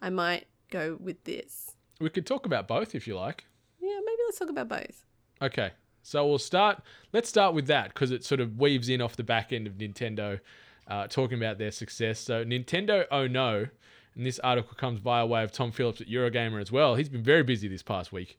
I 0.00 0.10
might 0.10 0.46
go 0.70 0.96
with 1.00 1.22
this. 1.24 1.76
We 2.00 2.10
could 2.10 2.26
talk 2.26 2.46
about 2.46 2.66
both 2.66 2.94
if 2.94 3.06
you 3.06 3.16
like. 3.16 3.44
Yeah, 3.80 3.98
maybe 4.04 4.18
let's 4.26 4.38
talk 4.38 4.50
about 4.50 4.68
both. 4.68 5.04
Okay. 5.42 5.70
So 6.02 6.26
we'll 6.26 6.38
start. 6.38 6.82
Let's 7.12 7.28
start 7.28 7.54
with 7.54 7.66
that 7.66 7.88
because 7.88 8.10
it 8.10 8.24
sort 8.24 8.40
of 8.40 8.58
weaves 8.58 8.88
in 8.88 9.00
off 9.00 9.16
the 9.16 9.24
back 9.24 9.52
end 9.52 9.66
of 9.66 9.74
Nintendo 9.74 10.40
uh, 10.88 11.06
talking 11.06 11.38
about 11.38 11.58
their 11.58 11.70
success. 11.70 12.18
So 12.18 12.44
Nintendo 12.44 13.06
Oh 13.10 13.26
No, 13.26 13.66
and 14.14 14.26
this 14.26 14.38
article 14.40 14.74
comes 14.76 15.00
by 15.00 15.22
way 15.24 15.42
of 15.42 15.52
Tom 15.52 15.72
Phillips 15.72 16.00
at 16.00 16.08
Eurogamer 16.08 16.60
as 16.60 16.72
well. 16.72 16.96
He's 16.96 17.08
been 17.08 17.22
very 17.22 17.42
busy 17.42 17.68
this 17.68 17.82
past 17.82 18.12
week. 18.12 18.38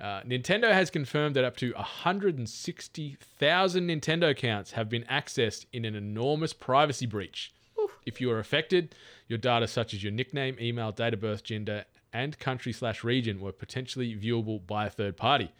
Uh, 0.00 0.22
Nintendo 0.22 0.72
has 0.72 0.88
confirmed 0.88 1.36
that 1.36 1.44
up 1.44 1.58
to 1.58 1.72
160,000 1.72 3.86
Nintendo 3.86 4.30
accounts 4.30 4.72
have 4.72 4.88
been 4.88 5.04
accessed 5.04 5.66
in 5.74 5.84
an 5.84 5.94
enormous 5.94 6.54
privacy 6.54 7.04
breach. 7.04 7.52
If 8.06 8.18
you 8.18 8.30
are 8.30 8.38
affected, 8.38 8.94
your 9.28 9.38
data 9.38 9.68
such 9.68 9.92
as 9.92 10.02
your 10.02 10.10
nickname, 10.10 10.56
email, 10.58 10.90
date 10.90 11.12
of 11.12 11.20
birth, 11.20 11.44
gender, 11.44 11.84
and 12.14 12.38
country 12.38 12.72
slash 12.72 13.04
region 13.04 13.40
were 13.40 13.52
potentially 13.52 14.16
viewable 14.16 14.66
by 14.66 14.86
a 14.86 14.90
third 14.90 15.18
party. 15.18 15.52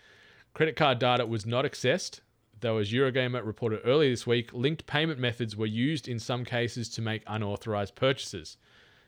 Credit 0.55 0.77
card 0.77 0.99
data 0.99 1.27
was 1.27 1.47
not 1.47 1.65
accessed, 1.65 2.21
though, 2.61 2.79
as 2.79 2.93
Eurogamer 2.93 3.45
reported 3.45 3.81
earlier 3.85 4.11
this 4.11 4.27
week, 4.27 4.53
linked 4.53 4.87
payment 4.87 5.19
methods 5.19 5.57
were 5.57 5.67
used 5.67 6.09
in 6.09 6.19
some 6.19 6.45
cases 6.45 6.89
to 6.91 7.03
make 7.03 7.23
unauthorized 7.27 7.95
purchases. 7.95 8.57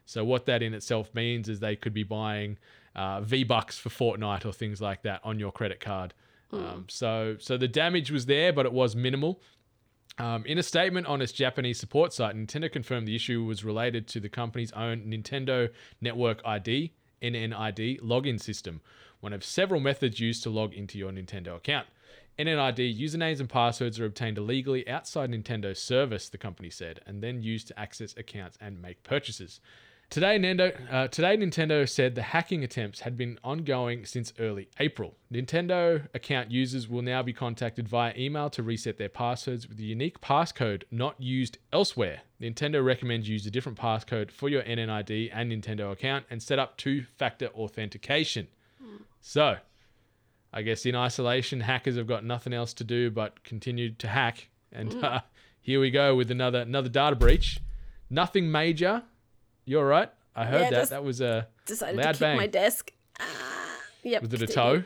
So, 0.07 0.24
what 0.24 0.47
that 0.47 0.62
in 0.62 0.74
itself 0.74 1.14
means 1.14 1.49
is 1.49 1.61
they 1.61 1.76
could 1.76 1.95
be 1.95 2.03
buying 2.03 2.59
uh, 2.95 3.20
V 3.20 3.45
Bucks 3.45 3.78
for 3.78 3.88
Fortnite 3.88 4.45
or 4.45 4.53
things 4.53 4.80
like 4.80 5.03
that 5.03 5.20
on 5.24 5.38
your 5.38 5.53
credit 5.53 5.80
card. 5.80 6.14
Um, 6.53 6.84
so, 6.88 7.36
so 7.38 7.57
the 7.57 7.68
damage 7.68 8.11
was 8.11 8.26
there, 8.26 8.53
but 8.53 8.66
it 8.66 8.72
was 8.72 8.95
minimal. 8.95 9.40
Um, 10.18 10.45
in 10.45 10.59
a 10.59 10.62
statement 10.62 11.07
on 11.07 11.22
its 11.22 11.32
Japanese 11.32 11.78
support 11.78 12.12
site, 12.12 12.36
Nintendo 12.36 12.70
confirmed 12.70 13.09
the 13.09 13.16
issue 13.16 13.43
was 13.45 13.64
related 13.64 14.07
to 14.09 14.20
the 14.20 14.28
company's 14.28 14.72
own 14.72 15.01
Nintendo 15.07 15.70
Network 16.01 16.43
ID 16.45 16.93
(NNID) 17.22 18.01
login 18.01 18.40
system, 18.40 18.82
one 19.23 19.33
of 19.33 19.45
several 19.45 19.81
methods 19.81 20.18
used 20.18 20.43
to 20.43 20.51
log 20.51 20.75
into 20.75 20.99
your 20.99 21.12
Nintendo 21.12 21.57
account. 21.57 21.87
NNID 22.39 22.99
usernames 22.99 23.39
and 23.39 23.49
passwords 23.49 24.01
are 24.01 24.05
obtained 24.05 24.37
illegally 24.37 24.87
outside 24.89 25.31
Nintendo's 25.31 25.81
service, 25.81 26.29
the 26.29 26.39
company 26.39 26.70
said, 26.70 27.01
and 27.07 27.23
then 27.23 27.41
used 27.41 27.68
to 27.68 27.79
access 27.79 28.16
accounts 28.16 28.59
and 28.61 28.83
make 28.83 29.03
purchases. 29.05 29.61
Today, 30.11 30.39
Nintendo, 30.39 30.93
uh, 30.93 31.09
today, 31.09 31.37
Nintendo 31.37 31.89
said 31.89 32.16
the 32.16 32.23
hacking 32.23 32.64
attempts 32.64 33.01
had 33.01 33.16
been 33.16 33.39
ongoing 33.45 34.05
since 34.05 34.33
early 34.41 34.68
April. 34.81 35.14
Nintendo 35.33 36.07
account 36.14 36.51
users 36.51 36.89
will 36.89 37.01
now 37.01 37.23
be 37.23 37.33
contacted 37.33 37.89
via 37.89 38.12
email 38.16 38.51
to 38.51 38.62
reset 38.62 38.99
their 38.99 39.09
passwords 39.09 39.68
with 39.68 39.79
a 39.79 39.85
unique 39.85 40.20
passcode 40.20 40.83
not 40.91 41.18
used 41.20 41.59
elsewhere. 41.73 42.23
Nintendo 42.41 42.85
recommends 42.85 43.29
you 43.29 43.35
use 43.35 43.47
a 43.47 43.51
different 43.51 43.79
passcode 43.79 44.33
for 44.33 44.49
your 44.49 44.62
NNID 44.64 45.31
and 45.33 45.53
Nintendo 45.53 45.93
account 45.93 46.27
and 46.29 46.43
set 46.43 46.59
up 46.59 46.77
two 46.77 47.05
factor 47.16 47.47
authentication. 47.55 48.49
So, 49.20 49.57
I 50.53 50.62
guess 50.62 50.85
in 50.87 50.95
isolation, 50.97 51.61
hackers 51.61 51.97
have 51.97 52.07
got 52.07 52.24
nothing 52.24 52.53
else 52.53 52.74
to 52.74 52.85
do 52.85 53.11
but 53.11 53.43
continue 53.45 53.93
to 53.95 54.09
hack. 54.09 54.49
And 54.72 55.03
uh, 55.05 55.20
here 55.61 55.80
we 55.80 55.91
go 55.91 56.14
with 56.16 56.30
another 56.30 56.61
another 56.61 56.89
data 56.89 57.16
breach. 57.16 57.61
Nothing 58.11 58.51
major. 58.51 59.03
You're 59.64 59.87
right. 59.87 60.11
I 60.35 60.45
heard 60.47 60.62
Yeah, 60.62 60.70
that. 60.70 60.76
just 60.80 60.91
that 60.91 61.05
was 61.05 61.20
a 61.20 61.47
Decided 61.66 61.97
loud 61.97 62.03
to 62.05 62.12
kick 62.12 62.20
bang. 62.20 62.37
my 62.37 62.47
desk. 62.47 62.93
Ah, 63.20 63.24
yep. 64.03 64.22
was 64.22 64.33
it 64.33 64.43
a 64.43 64.47
continue. 64.47 64.80
toe? 64.80 64.85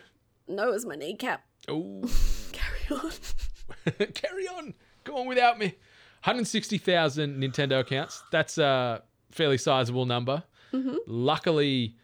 No, 0.48 0.68
it 0.68 0.72
was 0.72 0.84
my 0.86 0.96
kneecap. 0.96 1.44
Oh, 1.68 2.02
Carry 2.52 3.00
on. 3.00 3.10
carry 4.14 4.48
on. 4.48 4.74
Go 5.04 5.16
on 5.18 5.26
without 5.26 5.58
me. 5.58 5.66
160,000 6.24 7.40
Nintendo 7.40 7.80
accounts. 7.80 8.22
That's 8.32 8.58
a 8.58 9.02
fairly 9.30 9.58
sizable 9.58 10.06
number. 10.06 10.42
Luckily, 11.06 11.96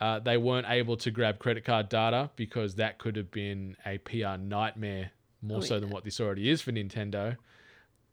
uh, 0.00 0.18
they 0.18 0.36
weren't 0.36 0.66
able 0.68 0.96
to 0.96 1.10
grab 1.10 1.38
credit 1.38 1.64
card 1.64 1.88
data 1.88 2.30
because 2.36 2.76
that 2.76 2.98
could 2.98 3.16
have 3.16 3.30
been 3.30 3.76
a 3.84 3.98
PR 3.98 4.36
nightmare 4.38 5.10
more 5.42 5.58
Oh, 5.58 5.60
so 5.62 5.80
than 5.80 5.90
what 5.90 6.04
this 6.04 6.20
already 6.20 6.48
is 6.48 6.60
for 6.60 6.72
Nintendo. 6.72 7.36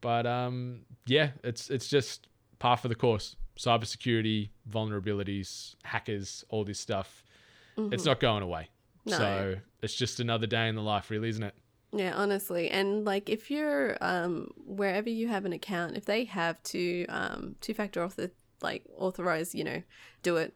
But 0.02 0.26
um, 0.28 0.82
yeah, 1.06 1.32
it's 1.44 1.70
it's 1.70 1.88
just 1.88 2.28
par 2.60 2.78
for 2.78 2.88
the 2.88 2.96
course. 2.96 3.36
Cybersecurity, 3.58 4.50
vulnerabilities, 4.70 5.76
hackers, 5.84 6.44
all 6.50 6.64
this 6.64 6.80
stuff. 6.80 7.24
It's 7.78 8.06
not 8.06 8.20
going 8.20 8.42
away. 8.42 8.70
No. 9.06 9.18
So 9.18 9.56
it's 9.84 9.94
just 9.94 10.20
another 10.20 10.48
day 10.48 10.68
in 10.68 10.76
the 10.76 10.82
life, 10.82 11.12
really, 11.12 11.30
isn't 11.30 11.44
it? 11.44 11.54
Yeah, 11.94 12.14
honestly, 12.16 12.70
and 12.70 13.06
like 13.06 13.30
if 13.30 13.50
you're 13.50 13.98
um 14.02 14.52
wherever 14.66 15.10
you 15.10 15.28
have 15.28 15.46
an 15.46 15.54
account, 15.54 15.96
if 15.96 16.06
they 16.06 16.26
have 16.26 16.62
to 16.64 17.06
um 17.08 17.56
two 17.62 17.74
factor 17.74 18.04
author 18.04 18.32
like 18.62 18.84
authorize, 18.98 19.56
you 19.56 19.64
know, 19.64 19.82
do 20.24 20.38
it. 20.38 20.54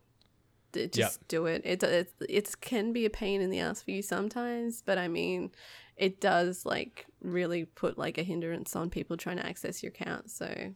Just 0.74 1.28
do 1.28 1.46
it. 1.46 1.62
It 1.66 1.84
it 1.84 2.14
it 2.30 2.62
can 2.62 2.94
be 2.94 3.06
a 3.06 3.10
pain 3.10 3.42
in 3.42 3.50
the 3.50 3.60
ass 3.60 3.82
for 3.82 3.92
you 3.92 4.02
sometimes, 4.02 4.82
but 4.86 4.98
I 4.98 5.08
mean, 5.08 5.52
it 5.98 6.22
does 6.22 6.66
like 6.66 7.06
really 7.22 7.66
put 7.66 7.98
like 7.98 8.18
a 8.18 8.24
hindrance 8.24 8.76
on 8.76 8.90
people 8.90 9.18
trying 9.18 9.38
to 9.38 9.46
access 9.46 9.84
your 9.84 9.92
account. 9.92 10.32
So, 10.32 10.74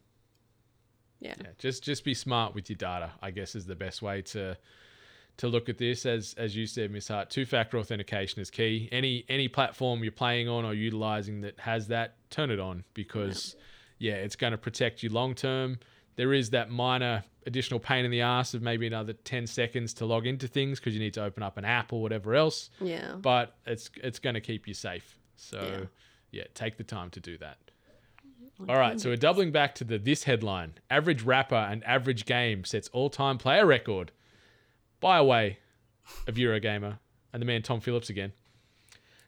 yeah, 1.20 1.36
Yeah, 1.40 1.48
just 1.58 1.84
just 1.84 2.04
be 2.04 2.14
smart 2.14 2.54
with 2.56 2.70
your 2.70 2.78
data. 2.78 3.12
I 3.22 3.32
guess 3.32 3.56
is 3.56 3.66
the 3.66 3.76
best 3.76 4.02
way 4.02 4.22
to 4.24 4.58
to 5.38 5.48
look 5.48 5.70
at 5.70 5.78
this. 5.78 6.06
As 6.06 6.36
as 6.38 6.56
you 6.56 6.68
said, 6.68 6.92
Miss 6.92 7.08
Hart, 7.08 7.30
two 7.30 7.46
factor 7.46 7.78
authentication 7.78 8.42
is 8.42 8.50
key. 8.50 8.90
Any 8.92 9.26
any 9.30 9.48
platform 9.48 10.04
you're 10.04 10.12
playing 10.12 10.48
on 10.48 10.66
or 10.66 10.74
utilizing 10.74 11.42
that 11.42 11.60
has 11.60 11.88
that, 11.88 12.16
turn 12.30 12.52
it 12.52 12.60
on 12.60 12.84
because 12.94 13.56
yeah, 13.98 14.14
it's 14.14 14.36
going 14.36 14.52
to 14.52 14.58
protect 14.58 15.04
you 15.04 15.10
long 15.10 15.36
term. 15.36 15.80
There 16.16 16.34
is 16.34 16.52
that 16.52 16.70
minor 16.70 17.24
additional 17.46 17.80
pain 17.80 18.06
in 18.06 18.12
the 18.12 18.22
ass 18.22 18.54
of 18.54 18.62
maybe 18.62 18.88
another 18.88 19.14
10 19.14 19.46
seconds 19.48 19.94
to 19.96 20.06
log 20.06 20.26
into 20.26 20.48
things 20.48 20.80
because 20.80 20.94
you 20.94 21.00
need 21.00 21.14
to 21.14 21.24
open 21.24 21.44
up 21.44 21.58
an 21.58 21.66
app 21.66 21.94
or 21.94 22.02
whatever 22.02 22.34
else 22.34 22.70
yeah, 22.82 23.16
but 23.22 23.56
it's 23.66 23.92
it's 24.04 24.18
going 24.20 24.34
to 24.34 24.42
keep 24.42 24.68
you 24.68 24.74
safe. 24.74 25.18
So 25.36 25.90
Yeah. 26.32 26.40
yeah. 26.42 26.44
take 26.54 26.78
the 26.78 26.84
time 26.84 27.10
to 27.12 27.20
do 27.20 27.38
that. 27.40 27.58
All 28.70 28.78
right, 28.78 29.00
so 29.02 29.10
we're 29.10 29.18
doubling 29.18 29.52
back 29.52 29.76
to 29.76 29.84
the 29.84 29.98
this 30.00 30.24
headline: 30.24 30.76
average 30.90 31.24
rapper 31.24 31.56
and 31.56 31.84
average 31.84 32.26
game 32.26 32.64
sets 32.64 32.88
all-time 32.94 33.38
player 33.38 33.66
record. 33.66 34.12
By 35.02 35.18
the 35.18 35.26
way 35.26 35.60
of 36.26 36.36
Eurogamer 36.36 37.00
and 37.34 37.42
the 37.42 37.46
man 37.46 37.62
Tom 37.62 37.82
Phillips 37.82 38.10
again. 38.10 38.32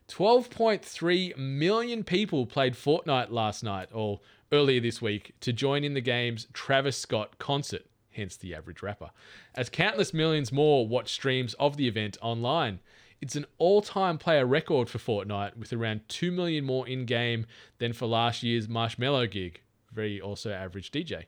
12.3 0.07 1.35
million 1.37 2.03
people 2.03 2.45
played 2.45 2.73
Fortnite 2.73 3.29
last 3.29 3.63
night 3.63 3.89
or 3.91 4.19
earlier 4.51 4.79
this 4.79 5.01
week 5.01 5.33
to 5.41 5.53
join 5.53 5.83
in 5.83 5.93
the 5.93 6.01
game's 6.01 6.47
Travis 6.53 6.97
Scott 6.97 7.37
concert, 7.39 7.85
hence 8.11 8.37
the 8.37 8.55
average 8.55 8.81
rapper, 8.81 9.11
as 9.55 9.69
countless 9.69 10.13
millions 10.13 10.51
more 10.51 10.87
watch 10.87 11.11
streams 11.11 11.53
of 11.55 11.77
the 11.77 11.87
event 11.87 12.17
online. 12.21 12.79
It's 13.19 13.35
an 13.35 13.45
all 13.57 13.81
time 13.81 14.17
player 14.17 14.45
record 14.45 14.89
for 14.89 14.99
Fortnite 14.99 15.57
with 15.57 15.73
around 15.73 16.01
2 16.07 16.31
million 16.31 16.65
more 16.65 16.87
in 16.87 17.05
game 17.05 17.45
than 17.79 17.93
for 17.93 18.05
last 18.05 18.43
year's 18.43 18.67
Marshmello 18.67 19.29
gig, 19.29 19.61
very 19.91 20.21
also 20.21 20.51
average 20.51 20.91
DJ. 20.91 21.25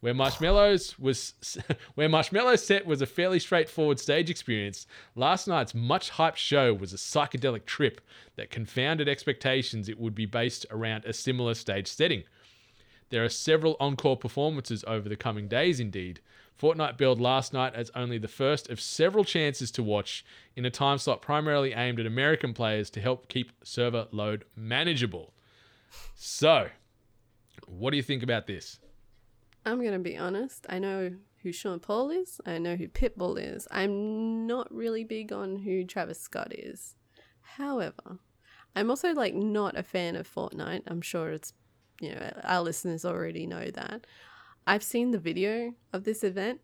Where 0.00 0.14
Marshmello's 0.14 0.96
was 0.98 1.34
where 1.94 2.08
Marshmello's 2.08 2.64
set 2.64 2.86
was 2.86 3.02
a 3.02 3.06
fairly 3.06 3.40
straightforward 3.40 3.98
stage 3.98 4.30
experience, 4.30 4.86
last 5.16 5.48
night's 5.48 5.74
much 5.74 6.12
hyped 6.12 6.36
show 6.36 6.72
was 6.72 6.92
a 6.92 6.96
psychedelic 6.96 7.66
trip 7.66 8.00
that 8.36 8.50
confounded 8.50 9.08
expectations 9.08 9.88
it 9.88 9.98
would 9.98 10.14
be 10.14 10.26
based 10.26 10.66
around 10.70 11.04
a 11.04 11.12
similar 11.12 11.54
stage 11.54 11.88
setting. 11.88 12.22
There 13.10 13.24
are 13.24 13.28
several 13.28 13.76
encore 13.80 14.16
performances 14.16 14.84
over 14.86 15.08
the 15.08 15.16
coming 15.16 15.48
days, 15.48 15.80
indeed. 15.80 16.20
Fortnite 16.60 16.96
billed 16.96 17.20
last 17.20 17.52
night 17.52 17.74
as 17.74 17.90
only 17.94 18.18
the 18.18 18.28
first 18.28 18.68
of 18.68 18.80
several 18.80 19.24
chances 19.24 19.70
to 19.72 19.82
watch 19.82 20.24
in 20.56 20.64
a 20.64 20.70
time 20.70 20.98
slot 20.98 21.22
primarily 21.22 21.72
aimed 21.72 22.00
at 22.00 22.06
American 22.06 22.52
players 22.52 22.90
to 22.90 23.00
help 23.00 23.28
keep 23.28 23.52
server 23.62 24.08
load 24.10 24.44
manageable. 24.56 25.32
So, 26.16 26.68
what 27.66 27.90
do 27.90 27.96
you 27.96 28.02
think 28.02 28.22
about 28.22 28.46
this? 28.46 28.80
I'm 29.64 29.82
gonna 29.82 29.98
be 29.98 30.16
honest. 30.16 30.66
I 30.68 30.78
know 30.78 31.12
who 31.42 31.52
Sean 31.52 31.78
Paul 31.78 32.10
is. 32.10 32.40
I 32.44 32.58
know 32.58 32.74
who 32.74 32.88
Pitbull 32.88 33.38
is. 33.40 33.68
I'm 33.70 34.46
not 34.46 34.72
really 34.74 35.04
big 35.04 35.32
on 35.32 35.56
who 35.56 35.84
Travis 35.84 36.20
Scott 36.20 36.52
is. 36.52 36.96
However, 37.40 38.18
I'm 38.74 38.90
also 38.90 39.12
like 39.12 39.34
not 39.34 39.76
a 39.76 39.82
fan 39.82 40.16
of 40.16 40.32
Fortnite. 40.32 40.82
I'm 40.86 41.02
sure 41.02 41.30
it's 41.30 41.52
you 42.00 42.14
know 42.14 42.32
our 42.44 42.62
listeners 42.62 43.04
already 43.04 43.46
know 43.46 43.70
that. 43.70 44.06
I've 44.66 44.82
seen 44.82 45.10
the 45.12 45.18
video 45.18 45.74
of 45.92 46.04
this 46.04 46.22
event. 46.24 46.60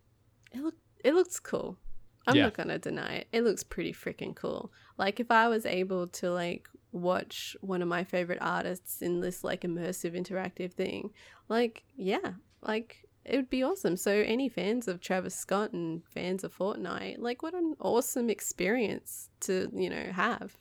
It 0.53 0.61
look 0.61 0.77
it 1.05 1.15
looks 1.15 1.41
cool. 1.41 1.79
I'm 2.27 2.37
Yeah. 2.37 2.45
not 2.45 2.55
gonna 2.55 2.79
deny 2.79 3.17
it. 3.17 3.29
It 3.33 3.43
looks 3.43 3.63
pretty 3.63 3.93
freaking 3.93 4.35
cool. 4.35 4.73
Like 4.99 5.21
if 5.21 5.31
I 5.31 5.49
was 5.49 5.67
able 5.67 6.07
to 6.09 6.31
like 6.33 6.69
watch 6.93 7.57
one 7.61 7.83
of 7.83 7.89
my 7.89 8.05
favorite 8.05 8.39
artists 8.41 9.03
in 9.03 9.21
this 9.21 9.43
like 9.45 9.63
immersive 9.63 10.15
interactive 10.17 10.73
thing, 10.73 11.13
like 11.49 11.85
yeah, 11.97 12.35
like 12.63 13.07
it 13.25 13.37
would 13.37 13.51
be 13.51 13.63
awesome. 13.63 13.97
So 13.97 14.11
any 14.13 14.49
fans 14.51 14.87
of 14.87 15.01
Travis 15.01 15.35
Scott 15.35 15.73
and 15.73 16.03
fans 16.07 16.45
of 16.45 16.57
Fortnite, 16.57 17.19
like 17.19 17.43
what 17.43 17.55
an 17.55 17.75
awesome 17.81 18.29
experience 18.29 19.31
to, 19.41 19.71
you 19.75 19.89
know, 19.89 20.13
have. 20.13 20.57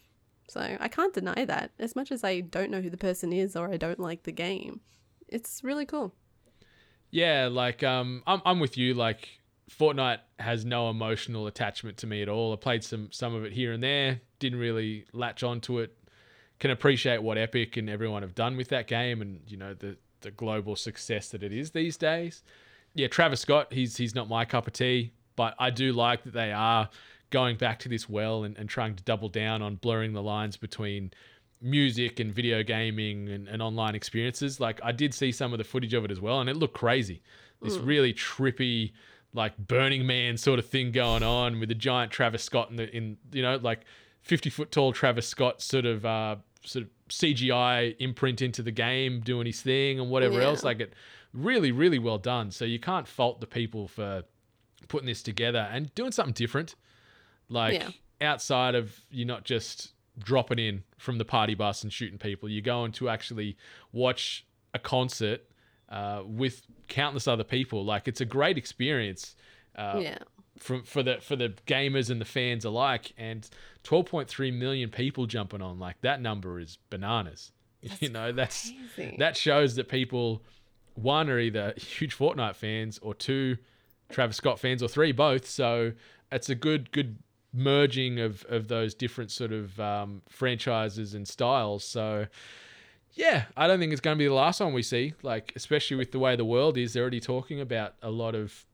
So 0.48 0.78
I 0.80 0.88
can't 0.88 1.14
deny 1.14 1.46
that. 1.46 1.72
As 1.80 1.96
much 1.96 2.12
as 2.12 2.24
I 2.24 2.42
don't 2.42 2.70
know 2.70 2.82
who 2.82 2.90
the 2.90 2.98
person 2.98 3.32
is 3.32 3.56
or 3.56 3.72
I 3.72 3.78
don't 3.78 4.00
like 4.00 4.24
the 4.24 4.32
game, 4.32 4.82
it's 5.28 5.64
really 5.64 5.86
cool. 5.86 6.14
Yeah, 7.12 7.48
like 7.52 7.84
um, 7.84 8.24
I'm 8.26 8.42
I'm 8.46 8.60
with 8.60 8.78
you. 8.78 8.94
Like 8.94 9.30
Fortnite 9.70 10.20
has 10.40 10.66
no 10.66 10.90
emotional 10.90 11.48
attachment 11.48 11.98
to 11.98 12.08
me 12.08 12.22
at 12.22 12.30
all. 12.30 12.54
I 12.54 12.56
played 12.56 12.84
some 12.84 13.12
some 13.12 13.34
of 13.34 13.46
it 13.46 13.54
here 13.54 13.72
and 13.72 13.84
there. 13.84 14.22
Didn't 14.40 14.60
really 14.60 15.06
latch 15.14 15.44
onto 15.44 15.80
it. 15.80 15.96
Can 16.60 16.72
appreciate 16.72 17.22
what 17.22 17.38
Epic 17.38 17.78
and 17.78 17.90
everyone 17.90 18.22
have 18.22 18.36
done 18.36 18.58
with 18.58 18.70
that 18.70 18.88
game, 18.88 19.22
and 19.22 19.42
you 19.48 19.58
know 19.58 19.74
the 19.74 19.98
the 20.22 20.32
global 20.32 20.76
success 20.76 21.30
that 21.30 21.44
it 21.44 21.54
is 21.54 21.72
these 21.72 21.98
days. 21.98 22.44
Yeah, 22.96 23.08
Travis 23.08 23.42
Scott, 23.42 23.74
he's 23.74 23.98
he's 23.98 24.16
not 24.16 24.30
my 24.30 24.46
cup 24.46 24.68
of 24.68 24.74
tea, 24.74 25.14
but 25.36 25.56
I 25.60 25.70
do 25.70 25.94
like 25.94 26.24
that 26.24 26.34
they 26.34 26.52
are 26.52 26.90
going 27.34 27.58
back 27.58 27.80
to 27.80 27.90
this 27.90 28.08
well 28.08 28.44
and, 28.44 28.56
and 28.58 28.70
trying 28.70 28.96
to 28.96 29.04
double 29.04 29.28
down 29.28 29.62
on 29.64 29.76
blurring 29.76 30.14
the 30.14 30.22
lines 30.22 30.56
between 30.56 31.12
music 31.60 32.20
and 32.20 32.32
video 32.32 32.62
gaming 32.62 33.28
and, 33.30 33.48
and 33.48 33.62
online 33.62 33.96
experiences. 33.96 34.60
Like 34.60 34.80
I 34.84 34.92
did 34.92 35.14
see 35.14 35.32
some 35.32 35.52
of 35.52 35.58
the 35.58 35.64
footage 35.64 35.94
of 35.96 36.06
it 36.06 36.12
as 36.12 36.22
well, 36.22 36.40
and 36.40 36.50
it 36.50 36.56
looked 36.56 36.76
crazy. 36.76 37.22
This 37.62 37.78
really 37.78 38.14
trippy, 38.14 38.92
like 39.34 39.58
Burning 39.58 40.06
Man 40.06 40.38
sort 40.38 40.60
of 40.60 40.66
thing 40.68 40.92
going 40.92 41.24
on 41.24 41.60
with 41.60 41.70
the 41.70 41.76
giant 41.76 42.12
Travis 42.12 42.44
Scott 42.44 42.70
in 42.70 42.76
the 42.76 42.96
in 42.96 43.18
you 43.32 43.42
know 43.42 43.56
like 43.58 43.82
fifty 44.22 44.50
foot 44.50 44.70
tall 44.72 44.94
Travis 44.94 45.28
Scott 45.28 45.62
sort 45.62 45.86
of 45.86 46.06
uh, 46.06 46.36
sort 46.64 46.84
of 46.84 46.90
CGI 47.10 47.96
imprint 48.00 48.42
into 48.42 48.62
the 48.62 48.72
game 48.72 49.22
doing 49.22 49.46
his 49.48 49.62
thing 49.62 50.00
and 50.00 50.10
whatever 50.12 50.40
Yeah. 50.40 50.48
else. 50.48 50.64
Like 50.64 50.82
it 50.82 50.94
really 51.34 51.72
really 51.72 52.00
well 52.00 52.18
done. 52.20 52.52
So 52.52 52.66
you 52.66 52.80
can't 52.80 53.08
fault 53.08 53.40
the 53.40 53.48
people 53.48 53.88
for 53.88 54.24
putting 54.90 55.08
this 55.08 55.24
together 55.24 55.68
and 55.72 55.94
doing 55.96 56.12
something 56.12 56.34
different. 56.34 56.76
Like 57.54 57.76
Yeah. 57.76 57.90
outside 58.22 58.76
of 58.76 59.00
you're 59.10 59.28
not 59.28 59.46
just 59.46 59.94
dropping 60.20 60.60
in 60.60 60.84
from 60.98 61.18
the 61.18 61.26
party 61.26 61.56
bus 61.56 61.84
and 61.84 61.92
shooting 61.94 62.18
people, 62.18 62.50
you're 62.50 62.62
going 62.62 62.92
to 62.94 63.10
actually 63.10 63.58
watch 63.92 64.46
a 64.74 64.80
concert 64.80 65.42
uh, 65.90 66.24
with 66.26 66.64
countless 66.88 67.28
other 67.28 67.44
people. 67.44 67.86
Like 67.86 68.08
it's 68.08 68.22
a 68.22 68.26
great 68.26 68.58
experience. 68.58 69.36
Uh, 69.76 70.00
yeah. 70.04 70.18
from 70.60 70.84
for 70.84 71.02
the 71.02 71.18
for 71.20 71.36
the 71.36 71.50
gamers 71.66 72.10
and 72.12 72.22
the 72.22 72.26
fans 72.26 72.64
alike 72.64 73.12
and 73.18 73.50
12.3 73.84 74.54
million 74.54 74.90
people 74.92 75.26
jumping 75.26 75.64
on 75.64 75.80
like 75.80 76.00
that 76.02 76.22
number 76.22 76.60
is 76.60 76.78
bananas 76.92 77.52
you 78.00 78.08
know 78.08 78.32
that's 78.32 78.72
crazy. 78.94 79.16
that 79.18 79.36
shows 79.36 79.74
that 79.74 79.90
people 79.90 80.44
one 80.94 81.28
are 81.28 81.40
either 81.40 81.74
huge 81.76 82.16
Fortnite 82.16 82.56
fans 82.56 83.00
or 83.02 83.16
two 83.16 83.58
Travis 84.12 84.38
Scott 84.38 84.60
fans 84.60 84.84
or 84.84 84.88
three 84.88 85.12
both 85.12 85.48
so 85.48 85.92
it's 86.32 86.50
a 86.50 86.56
good 86.56 86.92
good 86.92 87.18
merging 87.54 88.20
of 88.20 88.44
of 88.50 88.68
those 88.68 88.96
different 88.96 89.30
sort 89.30 89.52
of 89.52 89.80
um, 89.80 90.22
franchises 90.28 91.14
and 91.14 91.28
styles 91.28 91.84
so 91.84 92.26
yeah, 93.16 93.46
I 93.56 93.68
don't 93.68 93.80
think 93.80 93.92
it's 93.92 94.02
going 94.02 94.18
to 94.18 94.20
be 94.20 94.28
the 94.28 94.34
last 94.34 94.60
one 94.60 94.74
we 94.74 94.82
see. 94.82 95.14
Like, 95.22 95.54
especially 95.56 95.98
with 95.98 96.12
the 96.12 96.20
way 96.20 96.36
the 96.36 96.46
world 96.46 96.78
is, 96.78 96.94
they're 96.94 97.04
already 97.04 97.20
talking 97.20 97.62
about 97.62 97.94
a 98.02 98.10
lot 98.10 98.34
of 98.34 98.66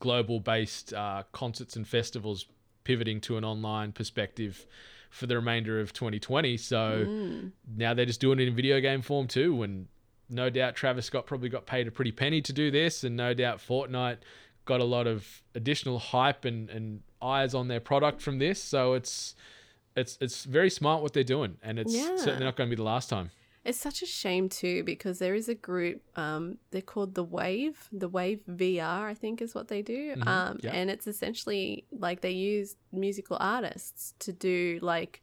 global 0.00 0.40
based 0.40 0.92
uh, 0.92 1.22
concerts 1.32 1.76
and 1.76 1.86
festivals 1.88 2.46
pivoting 2.84 3.20
to 3.22 3.38
an 3.38 3.44
online 3.44 3.92
perspective 3.92 4.66
for 5.10 5.26
the 5.26 5.36
remainder 5.36 5.80
of 5.80 5.92
2020. 5.92 6.56
So 6.58 7.06
now 7.76 7.94
they're 7.94 8.04
just 8.04 8.20
doing 8.20 8.38
it 8.38 8.48
in 8.48 8.54
video 8.54 8.80
game 8.80 9.00
form 9.00 9.28
too. 9.28 9.62
And 9.62 9.86
no 10.28 10.50
doubt 10.50 10.74
Travis 10.74 11.06
Scott 11.06 11.24
probably 11.24 11.48
got 11.48 11.64
paid 11.64 11.86
a 11.86 11.90
pretty 11.90 12.12
penny 12.12 12.42
to 12.42 12.52
do 12.52 12.70
this. 12.70 13.04
And 13.04 13.16
no 13.16 13.32
doubt 13.32 13.58
Fortnite 13.58 14.18
got 14.64 14.80
a 14.80 14.84
lot 14.84 15.06
of 15.06 15.42
additional 15.54 15.98
hype 15.98 16.44
and, 16.44 16.70
and 16.70 17.02
eyes 17.22 17.54
on 17.54 17.68
their 17.68 17.80
product 17.80 18.20
from 18.22 18.38
this. 18.38 18.62
So 18.62 18.94
it's. 18.94 19.34
It's, 19.96 20.18
it's 20.20 20.42
very 20.44 20.70
smart 20.70 21.02
what 21.02 21.12
they're 21.12 21.22
doing, 21.22 21.56
and 21.62 21.78
it's 21.78 21.94
Yeah. 21.94 22.16
certainly 22.16 22.44
not 22.44 22.56
going 22.56 22.68
to 22.68 22.74
be 22.74 22.82
the 22.82 22.82
last 22.82 23.08
time. 23.08 23.30
It's 23.64 23.78
such 23.78 24.02
a 24.02 24.06
shame 24.06 24.48
too 24.48 24.82
because 24.82 25.20
there 25.20 25.36
is 25.36 25.48
a 25.48 25.54
group. 25.54 26.02
Um, 26.18 26.58
they're 26.72 26.82
called 26.82 27.14
the 27.14 27.22
Wave. 27.22 27.88
The 27.92 28.08
Wave 28.08 28.40
VR, 28.50 29.04
I 29.04 29.14
think, 29.14 29.40
is 29.40 29.54
what 29.54 29.68
they 29.68 29.82
do. 29.82 30.16
Um, 30.26 30.58
yeah. 30.64 30.72
and 30.72 30.90
it's 30.90 31.06
essentially 31.06 31.84
like 31.96 32.22
they 32.22 32.32
use 32.32 32.74
musical 32.92 33.36
artists 33.38 34.14
to 34.18 34.32
do 34.32 34.80
like. 34.82 35.22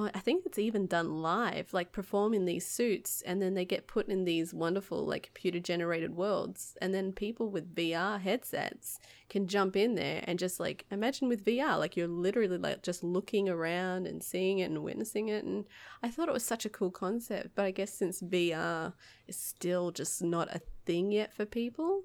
Oh, 0.00 0.08
I 0.14 0.20
think 0.20 0.46
it's 0.46 0.60
even 0.60 0.86
done 0.86 1.22
live, 1.22 1.72
like 1.72 1.90
perform 1.90 2.32
in 2.32 2.44
these 2.44 2.64
suits, 2.64 3.20
and 3.22 3.42
then 3.42 3.54
they 3.54 3.64
get 3.64 3.88
put 3.88 4.08
in 4.08 4.24
these 4.24 4.54
wonderful, 4.54 5.04
like 5.04 5.24
computer 5.24 5.58
generated 5.58 6.14
worlds. 6.14 6.76
And 6.80 6.94
then 6.94 7.12
people 7.12 7.50
with 7.50 7.74
VR 7.74 8.20
headsets 8.20 9.00
can 9.28 9.48
jump 9.48 9.74
in 9.74 9.96
there 9.96 10.22
and 10.24 10.38
just 10.38 10.60
like 10.60 10.84
imagine 10.92 11.26
with 11.28 11.44
VR, 11.44 11.76
like 11.76 11.96
you're 11.96 12.06
literally 12.06 12.58
like 12.58 12.84
just 12.84 13.02
looking 13.02 13.48
around 13.48 14.06
and 14.06 14.22
seeing 14.22 14.60
it 14.60 14.70
and 14.70 14.84
witnessing 14.84 15.30
it. 15.30 15.44
And 15.44 15.64
I 16.00 16.10
thought 16.10 16.28
it 16.28 16.34
was 16.34 16.44
such 16.44 16.64
a 16.64 16.70
cool 16.70 16.92
concept, 16.92 17.56
but 17.56 17.64
I 17.64 17.72
guess 17.72 17.92
since 17.92 18.22
VR 18.22 18.92
is 19.26 19.36
still 19.36 19.90
just 19.90 20.22
not 20.22 20.54
a 20.54 20.60
thing 20.86 21.10
yet 21.10 21.34
for 21.34 21.44
people, 21.44 22.02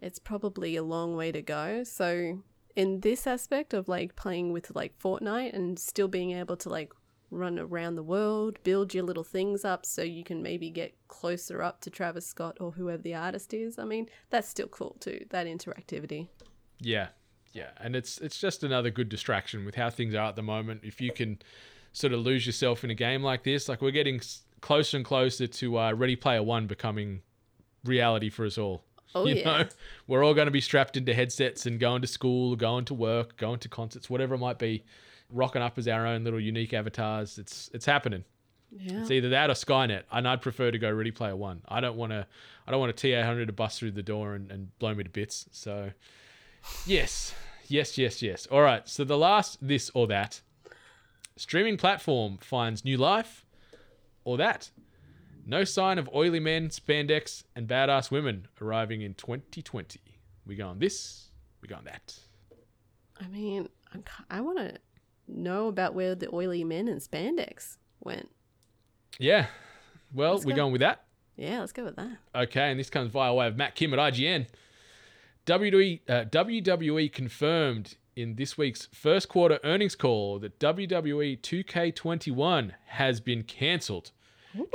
it's 0.00 0.18
probably 0.18 0.76
a 0.76 0.82
long 0.82 1.14
way 1.14 1.30
to 1.32 1.42
go. 1.42 1.84
So 1.84 2.42
in 2.74 3.00
this 3.00 3.26
aspect 3.26 3.74
of 3.74 3.88
like 3.88 4.16
playing 4.16 4.52
with 4.52 4.74
like 4.74 4.98
Fortnite 4.98 5.52
and 5.52 5.78
still 5.78 6.06
being 6.06 6.30
able 6.30 6.56
to 6.56 6.68
like 6.68 6.92
run 7.30 7.58
around 7.58 7.96
the 7.96 8.02
world, 8.02 8.58
build 8.64 8.94
your 8.94 9.04
little 9.04 9.24
things 9.24 9.64
up 9.64 9.84
so 9.84 10.02
you 10.02 10.24
can 10.24 10.42
maybe 10.42 10.70
get 10.70 10.94
closer 11.08 11.62
up 11.62 11.80
to 11.82 11.90
Travis 11.90 12.26
Scott 12.26 12.56
or 12.60 12.72
whoever 12.72 13.02
the 13.02 13.14
artist 13.14 13.52
is. 13.52 13.78
I 13.78 13.84
mean, 13.84 14.08
that's 14.30 14.48
still 14.48 14.68
cool 14.68 14.96
too, 15.00 15.26
that 15.30 15.46
interactivity. 15.46 16.28
Yeah, 16.80 17.08
yeah, 17.52 17.70
and 17.78 17.96
it's 17.96 18.18
it's 18.18 18.38
just 18.38 18.62
another 18.62 18.90
good 18.90 19.08
distraction 19.08 19.64
with 19.64 19.74
how 19.74 19.90
things 19.90 20.14
are 20.14 20.28
at 20.28 20.36
the 20.36 20.42
moment. 20.42 20.82
If 20.84 21.00
you 21.00 21.12
can 21.12 21.38
sort 21.92 22.12
of 22.12 22.20
lose 22.20 22.46
yourself 22.46 22.84
in 22.84 22.90
a 22.90 22.94
game 22.94 23.22
like 23.22 23.42
this, 23.42 23.68
like 23.68 23.82
we're 23.82 23.90
getting 23.90 24.20
closer 24.60 24.96
and 24.96 25.04
closer 25.04 25.46
to 25.46 25.78
uh, 25.78 25.92
Ready 25.92 26.16
Player 26.16 26.42
One 26.42 26.66
becoming 26.66 27.22
reality 27.84 28.30
for 28.30 28.46
us 28.46 28.58
all. 28.58 28.84
Oh, 29.14 29.26
you 29.26 29.36
yeah. 29.36 29.44
know, 29.44 29.68
we're 30.06 30.24
all 30.24 30.34
going 30.34 30.46
to 30.46 30.52
be 30.52 30.60
strapped 30.60 30.96
into 30.96 31.14
headsets 31.14 31.66
and 31.66 31.80
going 31.80 32.02
to 32.02 32.08
school, 32.08 32.56
going 32.56 32.84
to 32.86 32.94
work, 32.94 33.36
going 33.36 33.58
to 33.60 33.68
concerts, 33.68 34.10
whatever 34.10 34.34
it 34.34 34.38
might 34.38 34.58
be, 34.58 34.84
rocking 35.32 35.62
up 35.62 35.78
as 35.78 35.88
our 35.88 36.06
own 36.06 36.24
little 36.24 36.40
unique 36.40 36.72
avatars. 36.72 37.38
It's 37.38 37.70
it's 37.72 37.86
happening. 37.86 38.24
Yeah. 38.70 39.00
It's 39.00 39.10
either 39.10 39.30
that 39.30 39.50
or 39.50 39.54
Skynet, 39.54 40.02
and 40.12 40.28
I'd 40.28 40.42
prefer 40.42 40.70
to 40.70 40.78
go 40.78 40.90
Ready 40.90 41.10
Player 41.10 41.36
One. 41.36 41.62
I 41.68 41.80
don't 41.80 41.96
want 41.96 42.12
to, 42.12 42.26
I 42.66 42.70
don't 42.70 42.80
want 42.80 42.90
a 42.90 42.94
T 42.94 43.12
eight 43.12 43.24
hundred 43.24 43.46
to 43.46 43.52
bust 43.52 43.78
through 43.78 43.92
the 43.92 44.02
door 44.02 44.34
and, 44.34 44.50
and 44.50 44.78
blow 44.78 44.94
me 44.94 45.04
to 45.04 45.10
bits. 45.10 45.46
So, 45.52 45.90
yes, 46.86 47.34
yes, 47.66 47.96
yes, 47.96 48.20
yes. 48.20 48.46
All 48.46 48.60
right. 48.60 48.86
So 48.88 49.04
the 49.04 49.16
last 49.16 49.58
this 49.60 49.90
or 49.94 50.06
that 50.08 50.42
streaming 51.36 51.76
platform 51.76 52.38
finds 52.40 52.84
new 52.84 52.98
life, 52.98 53.46
or 54.24 54.36
that 54.36 54.70
no 55.46 55.64
sign 55.64 55.98
of 55.98 56.10
oily 56.14 56.40
men, 56.40 56.68
spandex, 56.68 57.44
and 57.56 57.66
badass 57.66 58.10
women 58.10 58.48
arriving 58.60 59.00
in 59.00 59.14
2020. 59.14 59.98
We 60.46 60.56
go 60.56 60.68
on 60.68 60.78
this, 60.78 61.30
we 61.62 61.68
go 61.68 61.76
on 61.76 61.84
that. 61.84 62.18
I 63.18 63.28
mean, 63.28 63.68
I'm, 63.92 64.04
I 64.30 64.40
want 64.42 64.58
to 64.58 64.74
know 65.28 65.68
about 65.68 65.94
where 65.94 66.14
the 66.14 66.28
oily 66.32 66.64
men 66.64 66.88
and 66.88 67.00
spandex 67.00 67.76
went. 68.02 68.28
Yeah. 69.18 69.46
Well, 70.12 70.34
Let's 70.34 70.44
we're 70.46 70.52
go. 70.52 70.56
going 70.62 70.72
with 70.72 70.80
that. 70.80 71.04
Yeah, 71.36 71.60
let's 71.60 71.72
go 71.72 71.84
with 71.84 71.96
that. 71.96 72.16
Okay, 72.34 72.70
and 72.70 72.80
this 72.80 72.90
comes 72.90 73.10
via 73.12 73.32
way 73.32 73.46
of 73.46 73.56
Matt 73.56 73.74
Kim 73.76 73.92
at 73.94 73.98
IGN. 73.98 74.46
WWE, 75.46 76.00
uh, 76.08 76.24
WWE 76.24 77.12
confirmed 77.12 77.96
in 78.16 78.34
this 78.34 78.58
week's 78.58 78.86
first 78.92 79.28
quarter 79.28 79.58
earnings 79.64 79.94
call 79.94 80.38
that 80.40 80.58
WWE 80.58 81.40
2K21 81.40 82.72
has 82.86 83.20
been 83.20 83.42
cancelled. 83.44 84.10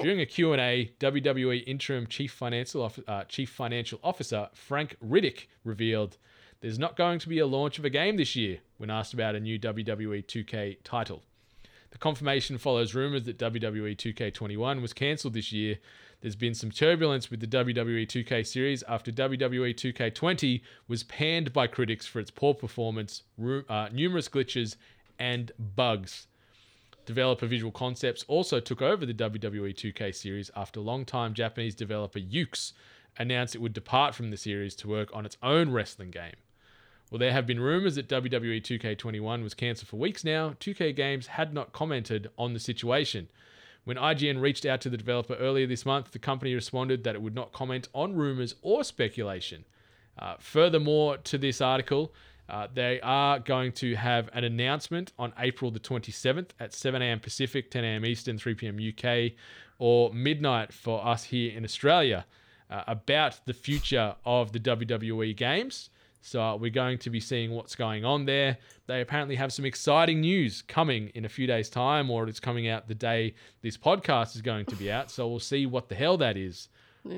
During 0.02 0.22
a 0.22 0.26
Q&A, 0.26 0.94
WWE 1.00 1.64
interim 1.68 2.08
chief 2.08 2.32
financial 2.32 2.84
Off- 2.84 3.00
uh, 3.08 3.24
chief 3.26 3.50
financial 3.50 4.00
officer 4.04 4.48
Frank 4.54 4.96
Riddick 5.06 5.48
revealed 5.66 6.18
there's 6.64 6.80
not 6.80 6.96
going 6.96 7.20
to 7.20 7.28
be 7.28 7.40
a 7.40 7.46
launch 7.46 7.78
of 7.78 7.84
a 7.84 7.90
game 7.90 8.16
this 8.16 8.38
year 8.38 8.60
when 8.78 8.90
asked 8.90 9.14
about 9.14 9.36
a 9.36 9.40
new 9.42 9.60
WWE 9.60 10.26
2K 10.26 10.78
title. 10.86 11.22
The 11.92 11.98
confirmation 11.98 12.58
follows 12.58 12.96
rumors 12.96 13.26
that 13.26 13.38
WWE 13.38 13.98
2K21 13.98 14.82
was 14.82 14.94
cancelled 14.94 15.34
this 15.34 15.52
year. 15.52 15.80
There's 16.22 16.38
been 16.38 16.56
some 16.56 16.72
turbulence 16.72 17.30
with 17.30 17.42
the 17.42 17.48
WWE 17.48 18.08
2K 18.08 18.48
series 18.48 18.82
after 18.84 19.12
WWE 19.12 19.76
2K20 19.76 20.62
was 20.88 21.04
panned 21.04 21.52
by 21.52 21.68
critics 21.68 22.06
for 22.06 22.22
its 22.22 22.32
poor 22.32 22.54
performance, 22.54 23.24
uh, 23.68 23.90
numerous 23.92 24.30
glitches, 24.30 24.78
and 25.20 25.52
bugs. 25.76 26.28
Developer 27.06 27.46
Visual 27.46 27.74
Concepts 27.74 28.24
also 28.30 28.62
took 28.62 28.82
over 28.82 29.06
the 29.06 29.14
WWE 29.14 29.76
2K 29.76 30.16
series 30.16 30.50
after 30.56 30.80
longtime 30.80 31.34
Japanese 31.34 31.76
developer 31.76 32.20
Yuke's 32.20 32.72
announced 33.18 33.54
it 33.54 33.62
would 33.62 33.74
depart 33.74 34.16
from 34.16 34.32
the 34.32 34.38
series 34.38 34.76
to 34.76 34.88
work 34.88 35.10
on 35.14 35.26
its 35.26 35.36
own 35.44 35.70
wrestling 35.70 36.10
game. 36.10 36.36
Well, 37.14 37.20
there 37.20 37.32
have 37.32 37.46
been 37.46 37.60
rumors 37.60 37.94
that 37.94 38.08
WWE 38.08 38.60
2K21 38.60 39.44
was 39.44 39.54
cancelled 39.54 39.88
for 39.88 39.98
weeks 39.98 40.24
now. 40.24 40.56
2K 40.60 40.96
Games 40.96 41.28
had 41.28 41.54
not 41.54 41.72
commented 41.72 42.32
on 42.40 42.56
the 42.56 42.60
situation. 42.60 43.28
When 43.84 43.98
IGN 43.98 44.42
reached 44.42 44.66
out 44.66 44.82
to 44.82 44.90
the 44.90 44.98
developer 44.98 45.36
earlier 45.36 45.68
this 45.68 45.86
month, 45.86 46.10
the 46.10 46.18
company 46.18 46.56
responded 46.56 47.04
that 47.04 47.14
it 47.14 47.22
would 47.22 47.36
not 47.36 47.54
comment 47.54 47.88
on 47.94 48.16
rumors 48.16 48.56
or 48.64 48.84
speculation. 48.84 49.64
Uh, 50.18 50.38
furthermore, 50.40 51.18
to 51.18 51.38
this 51.38 51.62
article, 51.62 52.12
uh, 52.50 52.68
they 52.74 53.00
are 53.02 53.38
going 53.38 53.74
to 53.74 53.94
have 53.94 54.28
an 54.34 54.44
announcement 54.44 55.14
on 55.20 55.34
April 55.38 55.70
the 55.70 55.80
27th 55.80 56.50
at 56.60 56.74
7 56.74 57.00
a.m. 57.00 57.20
Pacific, 57.20 57.70
10 57.70 57.84
a.m. 57.84 58.06
Eastern, 58.08 58.40
3 58.40 58.56
p.m. 58.56 58.80
UK, 58.80 59.34
or 59.78 60.12
midnight 60.16 60.74
for 60.74 61.06
us 61.06 61.26
here 61.26 61.56
in 61.56 61.64
Australia 61.64 62.26
uh, 62.72 62.82
about 62.88 63.40
the 63.46 63.54
future 63.54 64.16
of 64.26 64.52
the 64.52 64.60
WWE 64.60 65.38
games. 65.38 65.92
So 66.24 66.42
uh, 66.42 66.56
we're 66.56 66.72
going 66.72 66.98
to 67.00 67.10
be 67.10 67.20
seeing 67.20 67.52
what's 67.52 67.76
going 67.76 68.06
on 68.06 68.26
there. 68.26 68.58
They 68.88 69.02
apparently 69.02 69.36
have 69.36 69.52
some 69.52 69.66
exciting 69.66 70.22
news 70.22 70.62
coming 70.62 71.10
in 71.16 71.26
a 71.26 71.30
few 71.30 71.48
days' 71.48 71.70
time, 71.70 72.10
or 72.10 72.28
it's 72.30 72.40
coming 72.40 72.70
out 72.70 72.88
the 72.88 72.96
day 72.96 73.36
this 73.62 73.78
podcast 73.78 74.34
is 74.36 74.42
going 74.42 74.66
to 74.68 74.76
be 74.78 74.90
out. 74.90 75.12
So 75.12 75.28
we'll 75.28 75.40
see 75.40 75.66
what 75.66 75.90
the 75.90 75.96
hell 75.96 76.18
that 76.18 76.38
is. 76.38 76.70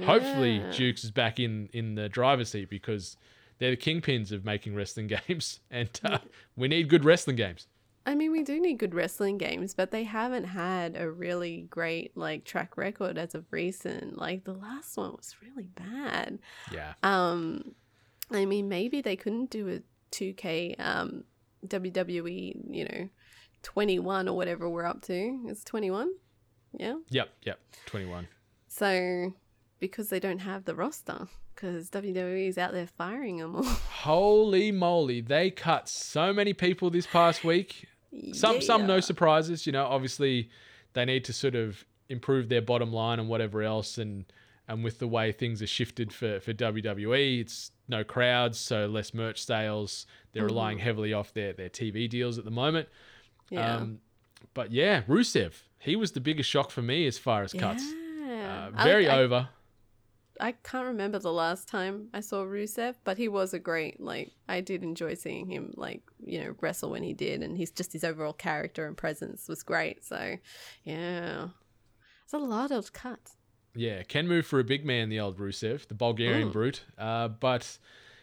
Hopefully, 0.04 0.60
Yuke's 0.72 1.04
is 1.04 1.12
back 1.12 1.40
in 1.40 1.70
in 1.72 1.94
the 1.94 2.10
driver's 2.10 2.50
seat 2.50 2.72
because 2.72 3.18
they're 3.60 3.70
the 3.70 3.78
kingpins 3.78 4.32
of 4.32 4.44
making 4.44 4.74
wrestling 4.74 5.08
games, 5.28 5.60
and 5.70 5.90
uh, 6.04 6.18
we 6.56 6.68
need 6.68 6.90
good 6.90 7.06
wrestling 7.06 7.36
games. 7.36 7.68
I 8.08 8.16
mean, 8.16 8.32
we 8.32 8.44
do 8.44 8.60
need 8.60 8.78
good 8.80 8.94
wrestling 8.94 9.38
games, 9.38 9.74
but 9.74 9.92
they 9.92 10.04
haven't 10.04 10.44
had 10.46 10.96
a 10.96 11.10
really 11.10 11.68
great 11.70 12.16
like 12.18 12.46
track 12.46 12.78
record 12.78 13.18
as 13.20 13.36
of 13.36 13.46
recent. 13.52 14.18
Like 14.18 14.44
the 14.44 14.54
last 14.54 14.98
one 14.98 15.12
was 15.12 15.36
really 15.44 15.70
bad. 15.76 16.40
Yeah. 16.72 16.94
Um, 17.04 17.76
I 18.32 18.46
mean, 18.46 18.68
maybe 18.70 19.02
they 19.02 19.16
couldn't 19.16 19.50
do 19.50 19.70
a 19.70 19.80
2K 20.12 20.80
um 20.80 21.24
WWE, 21.66 22.56
you 22.70 22.86
know, 22.86 23.10
21 23.64 24.28
or 24.28 24.36
whatever 24.36 24.70
we're 24.70 24.86
up 24.86 25.02
to. 25.04 25.40
It's 25.48 25.64
21. 25.64 26.12
Yeah. 26.80 26.96
Yep. 27.10 27.30
Yep. 27.44 27.60
Twenty-one. 27.86 28.28
So 28.68 29.34
because 29.80 30.10
they 30.10 30.20
don't 30.20 30.40
have 30.40 30.66
the 30.66 30.76
roster, 30.76 31.28
because 31.54 31.90
WWE 31.90 32.48
is 32.48 32.58
out 32.58 32.74
there 32.74 32.88
firing 32.88 33.38
them 33.38 33.56
all. 33.56 33.64
Holy 34.04 34.72
moly! 34.72 35.22
They 35.22 35.52
cut 35.52 35.88
so 35.88 36.34
many 36.34 36.54
people 36.54 36.90
this 36.90 37.08
past 37.08 37.44
week. 37.44 37.88
Some 38.34 38.62
some 38.62 38.86
no 38.88 39.00
surprises. 39.00 39.66
You 39.66 39.72
know, 39.74 39.86
obviously 39.86 40.50
they 40.94 41.06
need 41.06 41.24
to 41.26 41.34
sort 41.34 41.56
of 41.56 41.86
improve 42.10 42.50
their 42.50 42.62
bottom 42.62 42.92
line 42.92 43.20
and 43.20 43.30
whatever 43.30 43.62
else, 43.62 43.98
and 43.98 44.26
and 44.68 44.84
with 44.84 45.00
the 45.00 45.08
way 45.08 45.32
things 45.32 45.62
are 45.62 45.68
shifted 45.68 46.12
for 46.14 46.40
for 46.40 46.54
WWE, 46.54 47.42
it's 47.42 47.72
no 47.88 48.04
crowds, 48.04 48.60
so 48.60 48.88
less 48.88 49.14
merch 49.14 49.44
sales. 49.44 50.06
They're 50.34 50.46
relying 50.46 50.80
heavily 50.80 51.14
off 51.14 51.34
their 51.34 51.54
their 51.54 51.70
TV 51.70 52.10
deals 52.10 52.38
at 52.38 52.46
the 52.46 52.52
moment. 52.52 52.90
Yeah. 53.50 53.76
Um, 53.78 54.00
but 54.54 54.72
yeah, 54.72 55.04
Rusev, 55.04 55.54
he 55.80 55.96
was 55.96 56.12
the 56.12 56.20
biggest 56.20 56.50
shock 56.50 56.72
for 56.72 56.82
me 56.82 57.08
as 57.08 57.18
far 57.18 57.44
as 57.44 57.54
cuts. 57.54 57.84
yeah. 58.20 58.70
Uh, 58.70 58.72
I- 58.76 58.84
very 58.84 59.08
I, 59.10 59.20
over. 59.20 59.50
I 60.38 60.52
can't 60.52 60.88
remember 60.88 61.18
the 61.18 61.32
last 61.32 61.70
time 61.70 62.10
I 62.14 62.20
saw 62.20 62.44
Rusev, 62.44 62.96
but 63.06 63.18
he 63.18 63.30
was 63.30 63.54
a 63.54 63.60
great 63.60 64.02
like 64.02 64.34
I 64.50 64.60
did 64.60 64.84
enjoy 64.84 65.14
seeing 65.14 65.50
him 65.50 65.74
like, 65.78 66.02
you 66.26 66.44
know, 66.44 66.56
wrestle 66.60 66.90
when 66.90 67.04
he 67.04 67.14
did 67.14 67.42
and 67.42 67.56
he's 67.56 67.72
just 67.72 67.94
his 67.94 68.04
overall 68.04 68.34
character 68.34 68.86
and 68.86 68.98
presence 68.98 69.48
was 69.48 69.64
great. 69.64 70.04
So 70.04 70.36
yeah. 70.84 71.48
It's 72.26 72.34
a 72.34 72.38
lot 72.38 72.72
of 72.72 72.92
cuts. 72.92 73.38
Yeah, 73.76 74.04
can 74.04 74.28
move 74.28 74.46
for 74.46 74.60
a 74.60 74.64
big 74.64 74.86
man, 74.86 75.10
the 75.10 75.20
old 75.20 75.38
Rusev, 75.38 75.88
the 75.88 75.94
Bulgarian 75.94 76.52
brute. 76.52 76.84
Uh, 76.98 77.28
but 77.28 77.78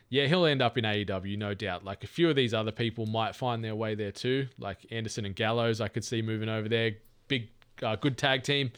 yeah, 0.09 0.27
he'll 0.27 0.47
end 0.47 0.63
up 0.63 0.79
in 0.79 0.85
AEW, 0.85 1.37
no 1.39 1.55
doubt. 1.55 1.85
Like 1.85 2.05
a 2.05 2.07
few 2.07 2.29
of 2.31 2.37
these 2.37 2.55
other 2.55 2.73
people 2.73 3.07
might 3.07 3.37
find 3.37 3.63
their 3.63 3.75
way 3.75 3.95
there 3.95 4.13
too, 4.13 4.49
like 4.59 4.79
Anderson 4.91 5.25
and 5.25 5.37
Gallows. 5.37 5.81
I 5.81 5.89
could 5.89 6.05
see 6.05 6.23
moving 6.23 6.49
over 6.49 6.69
there. 6.69 6.93
Big, 7.29 7.49
uh, 7.83 7.97
good 7.97 8.17
tag 8.17 8.43
team. 8.43 8.73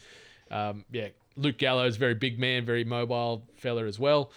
Um, 0.51 0.85
yeah, 0.91 1.09
Luke 1.35 1.57
Gallows, 1.57 1.97
very 1.97 2.13
big 2.13 2.39
man, 2.39 2.65
very 2.65 2.83
mobile 2.83 3.47
fella 3.55 3.85
as 3.85 3.99
well. 3.99 4.31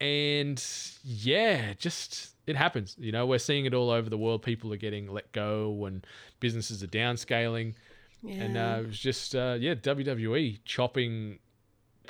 And 0.00 0.64
yeah, 1.04 1.74
just 1.74 2.34
it 2.46 2.56
happens. 2.56 2.96
You 2.98 3.12
know, 3.12 3.26
we're 3.26 3.38
seeing 3.38 3.66
it 3.66 3.74
all 3.74 3.90
over 3.90 4.08
the 4.08 4.18
world. 4.18 4.42
People 4.42 4.72
are 4.72 4.78
getting 4.78 5.06
let 5.06 5.30
go, 5.32 5.84
and 5.86 6.06
businesses 6.40 6.82
are 6.82 6.88
downscaling. 6.88 7.74
Yeah. 8.22 8.42
And 8.42 8.56
uh, 8.56 8.78
it 8.80 8.86
was 8.88 8.98
just, 8.98 9.34
uh, 9.34 9.56
yeah, 9.58 9.74
WWE 9.74 10.58
chopping 10.64 11.38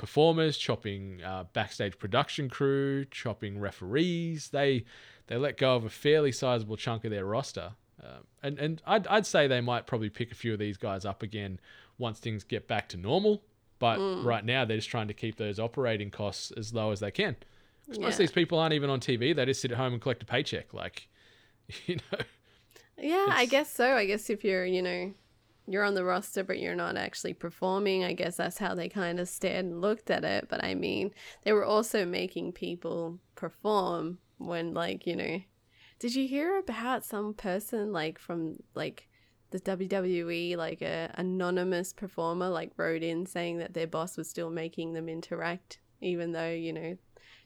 performers, 0.01 0.57
chopping 0.57 1.23
uh, 1.23 1.45
backstage 1.53 1.97
production 1.97 2.49
crew, 2.49 3.05
chopping 3.05 3.59
referees. 3.59 4.49
They 4.49 4.83
they 5.27 5.37
let 5.37 5.57
go 5.57 5.75
of 5.77 5.85
a 5.85 5.89
fairly 5.89 6.33
sizable 6.33 6.75
chunk 6.75 7.05
of 7.05 7.11
their 7.11 7.25
roster. 7.25 7.71
Um, 8.03 8.25
and 8.43 8.59
and 8.59 8.81
I'd, 8.85 9.07
I'd 9.07 9.25
say 9.25 9.47
they 9.47 9.61
might 9.61 9.87
probably 9.87 10.09
pick 10.09 10.31
a 10.31 10.35
few 10.35 10.51
of 10.53 10.59
these 10.59 10.75
guys 10.75 11.05
up 11.05 11.23
again 11.23 11.59
once 11.97 12.19
things 12.19 12.43
get 12.43 12.67
back 12.67 12.89
to 12.89 12.97
normal. 12.97 13.43
But 13.79 13.97
right 14.25 14.43
now, 14.45 14.65
they're 14.65 14.77
just 14.77 14.89
trying 14.89 15.07
to 15.07 15.13
keep 15.13 15.37
those 15.37 15.59
operating 15.59 16.11
costs 16.11 16.51
as 16.57 16.73
low 16.73 16.91
as 16.91 16.99
they 16.99 17.09
can. 17.11 17.35
'Cause 17.87 17.97
Most 17.97 18.13
of 18.13 18.17
these 18.19 18.31
people 18.31 18.59
aren't 18.59 18.73
even 18.73 18.89
on 18.91 18.99
TV. 18.99 19.33
They 19.33 19.45
just 19.45 19.61
sit 19.61 19.71
at 19.71 19.77
home 19.77 19.93
and 19.93 20.01
collect 20.01 20.21
a 20.21 20.25
paycheck. 20.25 20.73
Like, 20.73 21.07
you 21.87 21.95
know, 21.95 22.19
Yeah, 22.97 23.25
I 23.29 23.45
guess 23.47 23.71
so. 23.73 23.95
I 23.95 24.05
guess 24.05 24.29
if 24.29 24.43
you're, 24.43 24.65
you 24.65 24.81
know, 24.83 25.13
you're 25.71 25.83
on 25.83 25.93
the 25.93 26.03
roster 26.03 26.43
but 26.43 26.59
you're 26.59 26.75
not 26.75 26.97
actually 26.97 27.33
performing, 27.33 28.03
I 28.03 28.13
guess 28.13 28.37
that's 28.37 28.57
how 28.57 28.75
they 28.75 28.89
kind 28.89 29.19
of 29.19 29.27
stared 29.29 29.65
and 29.65 29.81
looked 29.81 30.09
at 30.11 30.23
it. 30.23 30.47
But 30.49 30.63
I 30.63 30.75
mean, 30.75 31.11
they 31.43 31.53
were 31.53 31.65
also 31.65 32.05
making 32.05 32.53
people 32.53 33.19
perform 33.35 34.19
when, 34.37 34.73
like, 34.73 35.05
you 35.07 35.15
know, 35.15 35.41
did 35.99 36.15
you 36.15 36.27
hear 36.27 36.57
about 36.57 37.05
some 37.05 37.33
person 37.33 37.91
like 37.93 38.17
from 38.17 38.57
like 38.75 39.07
the 39.51 39.59
WWE, 39.59 40.55
like 40.57 40.81
a 40.81 41.11
anonymous 41.15 41.93
performer, 41.93 42.47
like 42.49 42.71
wrote 42.77 43.03
in 43.03 43.25
saying 43.25 43.57
that 43.59 43.73
their 43.73 43.85
boss 43.87 44.17
was 44.17 44.29
still 44.29 44.49
making 44.49 44.93
them 44.93 45.09
interact, 45.09 45.79
even 45.99 46.31
though 46.31 46.49
you 46.49 46.73
know 46.73 46.97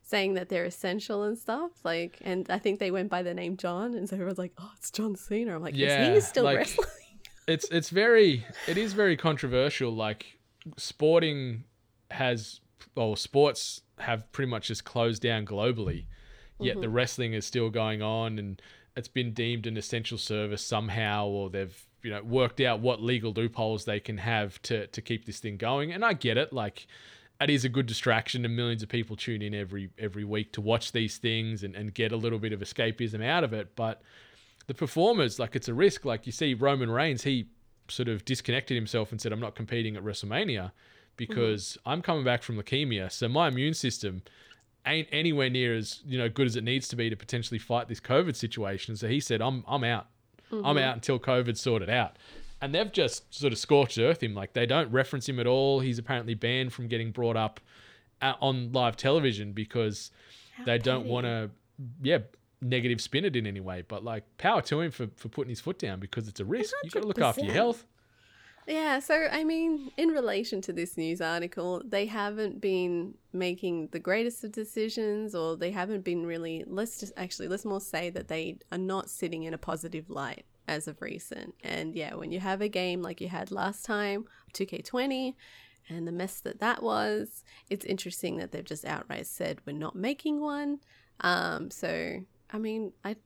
saying 0.03 0.36
that 0.36 0.49
they're 0.49 0.65
essential 0.65 1.23
and 1.23 1.36
stuff. 1.38 1.71
Like, 1.84 2.19
and 2.23 2.47
I 2.49 2.59
think 2.59 2.80
they 2.80 2.91
went 2.91 3.09
by 3.09 3.23
the 3.23 3.34
name 3.34 3.57
John, 3.57 3.95
and 3.95 4.07
so 4.07 4.15
everyone's 4.15 4.38
like, 4.38 4.53
"Oh, 4.59 4.71
it's 4.78 4.91
John 4.91 5.15
Cena." 5.15 5.55
I'm 5.55 5.63
like, 5.63 5.76
Yeah, 5.76 6.11
"Is 6.11 6.23
he 6.23 6.30
still 6.30 6.43
like- 6.45 6.57
wrestling?" 6.57 6.88
It's 7.48 7.66
it's 7.70 7.89
very 7.89 8.46
it 8.68 8.78
is 8.78 8.93
very 8.93 9.16
controversial 9.16 9.93
like 9.93 10.38
sporting 10.78 11.64
has 12.12 12.62
well 12.96 13.16
sports 13.16 13.82
have 14.00 14.32
pretty 14.32 14.50
much 14.50 14.68
just 14.68 14.84
closed 14.84 15.22
down 15.22 15.46
globally 15.46 16.06
yet 16.60 16.74
mm-hmm. 16.74 16.82
the 16.82 16.89
wrestling 16.89 17.34
is 17.34 17.46
still 17.46 17.70
going 17.70 18.02
on 18.02 18.39
and 18.39 18.62
it's 18.96 19.08
been 19.08 19.34
deemed 19.34 19.68
an 19.68 19.78
essential 19.78 20.18
service 20.18 20.62
somehow 20.62 21.28
or 21.28 21.50
they've 21.50 21.86
you 22.06 22.12
know 22.12 22.22
worked 22.22 22.62
out 22.62 22.80
what 22.80 23.02
legal 23.02 23.34
loopholes 23.34 23.86
they 23.86 24.00
can 24.00 24.20
have 24.20 24.62
to 24.62 24.86
to 24.88 25.02
keep 25.02 25.26
this 25.26 25.39
thing 25.39 25.58
going. 25.58 25.91
And 25.91 26.06
I 26.06 26.14
get 26.14 26.38
it 26.38 26.54
like 26.54 26.86
it 27.41 27.50
is 27.50 27.66
a 27.66 27.70
good 27.70 27.88
distraction 27.88 28.46
and 28.46 28.56
millions 28.56 28.84
of 28.84 28.89
people 28.89 29.16
tune 29.16 29.41
in 29.41 29.56
every 29.56 29.89
every 29.98 30.24
week 30.24 30.54
to 30.54 30.62
watch 30.62 30.91
these 30.91 31.18
things 31.18 31.64
and, 31.64 31.76
and 31.76 31.93
get 31.93 32.12
a 32.12 32.16
little 32.16 32.38
bit 32.38 32.54
of 32.54 32.60
escapism 32.60 33.26
out 33.26 33.43
of 33.43 33.54
it 33.54 33.76
but 33.76 34.04
the 34.68 34.74
performers, 34.74 35.39
like 35.39 35.55
it's 35.55 35.68
a 35.68 35.74
risk. 35.74 36.05
Like 36.05 36.26
you 36.26 36.32
see 36.32 36.53
Roman 36.53 36.89
Reigns, 36.89 37.24
he 37.24 37.47
sort 37.88 38.07
of 38.07 38.26
disconnected 38.26 38.76
himself 38.76 39.11
and 39.11 39.22
said, 39.22 39.32
I'm 39.32 39.39
not 39.39 39.55
competing 39.55 39.95
at 39.95 40.03
WrestleMania 40.03 40.72
because 41.18 41.78
mm-hmm. 41.80 41.89
I'm 41.89 42.01
coming 42.01 42.24
back 42.24 42.43
from 42.43 42.57
leukemia. 42.57 43.11
So 43.11 43.28
my 43.28 43.47
immune 43.47 43.74
system 43.74 44.24
ain't 44.86 45.07
anywhere 45.11 45.49
near 45.49 45.76
as, 45.76 46.01
you 46.05 46.18
know, 46.18 46.30
good 46.30 46.47
as 46.47 46.55
it 46.55 46.63
needs 46.63 46.88
to 46.89 46.95
be 46.95 47.09
to 47.09 47.16
potentially 47.16 47.59
fight 47.59 47.88
this 47.88 47.99
COVID 47.99 48.36
situation. 48.36 48.95
So 48.95 49.07
he 49.07 49.20
said, 49.20 49.41
I'm 49.41 49.63
I'm 49.68 49.84
out. 49.84 50.07
I'm 50.51 50.59
mm-hmm. 50.59 50.78
out 50.78 50.95
until 50.95 51.20
COVID's 51.20 51.61
sorted 51.61 51.89
out. 51.89 52.18
And 52.61 52.74
they've 52.74 52.91
just 52.91 53.34
sort 53.34 53.51
of 53.51 53.59
scorched 53.59 53.97
earth 53.97 54.24
him. 54.24 54.34
Like 54.34 54.53
they 54.53 54.66
don't 54.66 54.91
reference 54.91 55.28
him 55.28 55.39
at 55.39 55.47
all. 55.47 55.80
He's 55.80 55.99
apparently 55.99 56.34
banned 56.34 56.74
from 56.74 56.88
getting 56.88 57.11
brought 57.11 57.36
up 57.36 57.59
at, 58.22 58.38
on 58.41 58.72
live 58.72 58.95
television 58.95 59.51
because 59.51 60.11
they 60.66 60.78
don't 60.78 61.05
want 61.05 61.26
to, 61.26 61.49
yeah, 62.01 62.20
negative 62.62 63.01
spin 63.01 63.26
it 63.26 63.36
in 63.36 63.47
any 63.47 63.60
way. 63.60 63.84
But 63.88 64.03
like, 64.03 64.24
power 64.38 64.62
to 64.64 64.82
him 64.82 64.91
for, 64.91 65.08
for 65.16 65.30
putting 65.30 65.49
his 65.49 65.60
foot 65.60 65.80
down 65.80 65.99
because 65.99 66.28
it's 66.28 66.39
a 66.39 66.45
risk. 66.45 66.74
You 66.84 66.89
got 66.91 67.01
to 67.01 67.08
look 67.08 67.22
after 67.22 67.43
your 67.43 67.53
health. 67.53 67.86
Yeah, 68.68 68.99
so 68.99 69.28
I 69.32 69.43
mean, 69.43 69.91
in 69.95 70.10
relation 70.10 70.60
to 70.62 70.74
this 70.74 70.97
news 70.97 71.22
article, 71.22 71.84
they 71.86 72.08
haven't 72.08 72.62
been 72.62 73.14
making 73.32 73.89
the 73.91 73.99
greatest 73.99 74.43
of 74.43 74.53
decisions, 74.53 75.36
or 75.36 75.56
they 75.56 75.70
haven't 75.70 76.03
been 76.03 76.26
really. 76.26 76.64
Let's 76.66 76.99
just 76.99 77.14
actually 77.16 77.47
let's 77.47 77.66
more 77.66 77.82
say 77.82 78.10
that 78.10 78.28
they 78.28 78.58
are 78.72 78.80
not 78.80 79.10
sitting 79.10 79.43
in 79.43 79.53
a 79.53 79.60
positive 79.60 80.10
light 80.10 80.45
as 80.68 80.88
of 80.88 80.99
recent. 81.01 81.53
And 81.64 81.95
yeah, 81.95 82.16
when 82.16 82.32
you 82.32 82.39
have 82.39 82.62
a 82.62 82.68
game 82.68 83.03
like 83.03 83.22
you 83.22 83.28
had 83.30 83.51
last 83.51 83.86
time, 83.86 84.26
2K20, 84.53 85.36
and 85.89 86.08
the 86.08 86.12
mess 86.12 86.39
that 86.39 86.60
that 86.60 86.82
was, 86.82 87.43
it's 87.70 87.86
interesting 87.86 88.38
that 88.38 88.51
they've 88.51 88.66
just 88.66 88.86
outright 88.86 89.28
said 89.28 89.60
we're 89.66 89.74
not 89.74 89.95
making 89.95 90.41
one. 90.41 90.80
Um, 91.22 91.70
so 91.70 92.22
I 92.56 92.58
mean, 92.58 92.93
I 93.03 93.18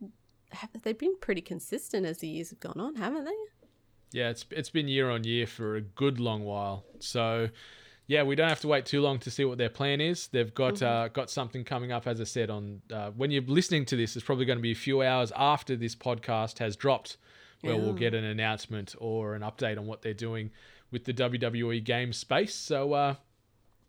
have 0.51 0.71
they've 0.81 0.97
been 0.97 1.15
pretty 1.21 1.41
consistent 1.41 2.03
as 2.03 2.17
the 2.17 2.27
years 2.27 2.49
have 2.49 2.59
gone 2.59 2.79
on, 2.79 2.95
haven't 2.95 3.25
they? 3.25 3.31
Yeah, 4.11 4.29
it's 4.29 4.43
it's 4.49 4.71
been 4.71 4.87
year 4.87 5.11
on 5.11 5.23
year 5.23 5.45
for 5.45 5.75
a 5.75 5.81
good 5.81 6.19
long 6.19 6.43
while. 6.43 6.83
So, 6.97 7.49
yeah, 8.07 8.23
we 8.23 8.35
don't 8.35 8.49
have 8.49 8.61
to 8.61 8.67
wait 8.67 8.87
too 8.87 9.01
long 9.01 9.19
to 9.19 9.29
see 9.29 9.45
what 9.45 9.59
their 9.59 9.69
plan 9.69 10.01
is. 10.01 10.29
They've 10.29 10.51
got 10.51 10.81
uh, 10.81 11.09
got 11.09 11.29
something 11.29 11.63
coming 11.63 11.91
up, 11.91 12.07
as 12.07 12.19
I 12.19 12.23
said. 12.23 12.49
On 12.49 12.81
uh, 12.91 13.11
when 13.11 13.29
you're 13.29 13.43
listening 13.43 13.85
to 13.85 13.95
this, 13.95 14.15
it's 14.15 14.25
probably 14.25 14.45
going 14.45 14.57
to 14.57 14.63
be 14.63 14.71
a 14.71 14.75
few 14.75 15.03
hours 15.03 15.31
after 15.35 15.75
this 15.75 15.95
podcast 15.95 16.57
has 16.57 16.75
dropped, 16.75 17.17
where 17.61 17.77
we'll 17.77 17.93
get 17.93 18.15
an 18.15 18.23
announcement 18.23 18.95
or 18.97 19.35
an 19.35 19.43
update 19.43 19.77
on 19.77 19.85
what 19.85 20.01
they're 20.01 20.13
doing 20.15 20.49
with 20.89 21.05
the 21.05 21.13
WWE 21.13 21.83
game 21.83 22.13
space. 22.13 22.55
So, 22.55 22.93
uh, 22.93 23.13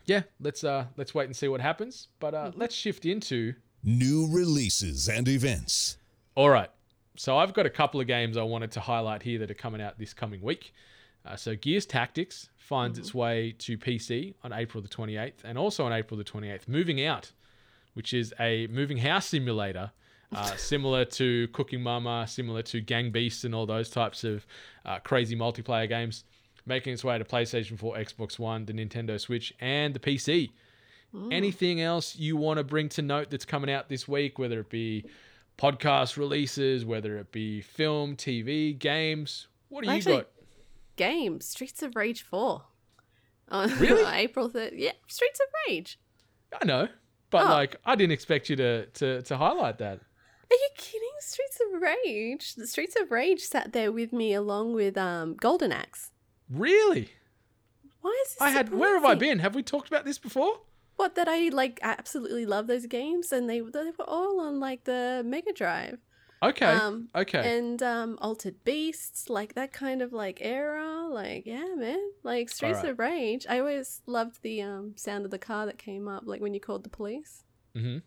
yeah, 0.05 0.25
let's 0.39 0.65
uh, 0.65 0.85
let's 0.99 1.15
wait 1.15 1.25
and 1.25 1.35
see 1.35 1.49
what 1.49 1.63
happens. 1.63 2.09
But 2.19 2.35
uh, 2.35 2.53
let's 2.55 2.75
shift 2.75 3.07
into 3.07 3.55
New 3.83 4.29
releases 4.31 5.09
and 5.09 5.27
events. 5.29 5.97
All 6.35 6.51
right. 6.51 6.71
So 7.17 7.37
I've 7.37 7.53
got 7.53 7.67
a 7.67 7.71
couple 7.71 8.01
of 8.01 8.07
games 8.07 8.37
I 8.37 8.43
wanted 8.43 8.71
to 8.73 8.81
highlight 8.81 9.23
here 9.23 9.39
that 9.39 9.51
are 9.51 9.55
coming 9.55 9.81
out 9.81 9.99
this 9.99 10.15
coming 10.15 10.43
week. 10.43 10.73
Uh, 11.25 11.37
so 11.37 11.55
Gears 11.55 11.87
Tactics 11.87 12.49
finds 12.57 12.99
its 12.99 13.15
way 13.15 13.55
to 13.59 13.77
PC 13.77 14.35
on 14.43 14.53
April 14.53 14.83
the 14.83 14.89
28th 14.89 15.45
and 15.45 15.59
also 15.59 15.85
on 15.85 15.93
April 15.93 16.17
the 16.17 16.25
28th, 16.25 16.69
Moving 16.69 17.05
Out, 17.05 17.33
which 17.95 18.15
is 18.15 18.33
a 18.41 18.67
moving 18.69 18.99
house 18.99 19.27
simulator 19.27 19.91
uh, 20.35 20.45
similar 20.57 21.05
to 21.05 21.49
Cooking 21.49 21.83
Mama, 21.83 22.27
similar 22.29 22.63
to 22.63 22.81
Gang 22.81 23.11
Beasts 23.11 23.45
and 23.45 23.55
all 23.55 23.67
those 23.67 23.91
types 23.91 24.25
of 24.25 24.47
uh, 24.85 24.99
crazy 25.01 25.37
multiplayer 25.37 25.89
games, 25.89 26.25
making 26.67 26.93
its 26.93 27.05
way 27.05 27.19
to 27.19 27.25
PlayStation 27.25 27.79
4, 27.79 27.97
Xbox 27.97 28.39
One, 28.39 28.65
the 28.65 28.73
Nintendo 28.73 29.19
Switch, 29.19 29.53
and 29.61 29.95
the 29.95 30.01
PC. 30.01 30.51
Anything 31.33 31.81
else 31.81 32.15
you 32.17 32.37
want 32.37 32.59
to 32.59 32.65
bring 32.65 32.89
to 32.91 33.03
note 33.03 33.31
that's 33.31 33.45
coming 33.45 33.71
out 33.71 33.89
this 33.89 34.07
week, 34.07 34.39
whether 34.39 34.61
it 34.61 34.69
be 34.71 35.05
podcast 35.59 36.17
releases, 36.17 36.85
whether 36.85 37.17
it 37.19 37.33
be 37.33 37.61
film, 37.63 38.15
TV, 38.17 38.79
games? 38.79 39.49
What 39.69 39.83
do 39.85 39.91
you 39.91 39.97
Actually- 39.97 40.17
got? 40.19 40.29
Games, 40.97 41.47
Streets 41.47 41.83
of 41.83 41.97
Rage 41.97 42.23
4. 42.23 42.63
On 43.49 43.79
Really? 43.79 44.05
April 44.13 44.49
3rd. 44.51 44.73
Yeah, 44.77 44.93
Streets 45.09 45.41
of 45.41 45.47
Rage. 45.69 45.99
I 46.61 46.65
know, 46.65 46.89
but 47.31 47.47
Oh. 47.47 47.51
like 47.51 47.77
I 47.85 47.95
didn't 47.97 48.13
expect 48.13 48.49
you 48.51 48.57
to 48.57 48.87
to 48.87 49.23
to 49.23 49.37
highlight 49.37 49.79
that. 49.79 49.99
Are 49.99 50.55
you 50.57 50.69
kidding? 50.77 51.09
Streets 51.21 51.61
of 51.61 51.81
Rage. 51.81 52.55
The 52.57 52.67
Streets 52.67 52.97
of 53.01 53.11
Rage 53.11 53.41
sat 53.41 53.73
there 53.73 53.91
with 53.93 54.13
me 54.13 54.35
along 54.35 54.75
with 54.75 54.97
um 54.99 55.35
Golden 55.35 55.73
Axe. 55.73 56.11
Really? 56.49 57.11
Why 58.01 58.17
is 58.27 58.33
this 58.35 58.41
I 58.43 58.51
had. 58.51 58.73
Where 58.73 58.95
have 58.95 59.05
I 59.05 59.15
been? 59.15 59.39
Have 59.41 59.55
we 59.55 59.63
talked 59.63 59.89
about 59.89 60.05
this 60.05 60.19
before? 60.19 60.61
What 61.01 61.15
that 61.15 61.29
I 61.29 61.49
like 61.49 61.81
absolutely 61.81 62.45
love 62.45 62.67
those 62.67 62.85
games 62.85 63.33
and 63.33 63.49
they 63.49 63.61
they 63.61 63.91
were 63.99 64.05
all 64.07 64.39
on 64.39 64.61
like 64.61 64.85
the 64.85 65.23
Mega 65.25 65.51
Drive. 65.55 65.99
Okay. 66.43 66.67
Um, 66.67 67.09
okay. 67.15 67.57
And 67.57 67.83
um 67.83 68.19
Altered 68.21 68.63
Beasts, 68.65 69.31
like 69.31 69.55
that 69.55 69.73
kind 69.73 70.03
of 70.03 70.13
like 70.13 70.41
era, 70.43 71.09
like 71.11 71.47
yeah, 71.47 71.75
man. 71.75 72.01
Like 72.23 72.51
Streets 72.51 72.81
Alright. 72.81 72.93
of 72.93 72.99
Rage. 72.99 73.47
I 73.49 73.61
always 73.61 74.03
loved 74.05 74.43
the 74.43 74.61
um 74.61 74.93
sound 74.97 75.25
of 75.25 75.31
the 75.31 75.39
car 75.39 75.65
that 75.65 75.79
came 75.79 76.07
up, 76.07 76.25
like 76.27 76.43
when 76.43 76.53
you 76.53 76.61
called 76.61 76.85
the 76.85 76.91
police. 76.91 77.45
hmm 77.75 77.99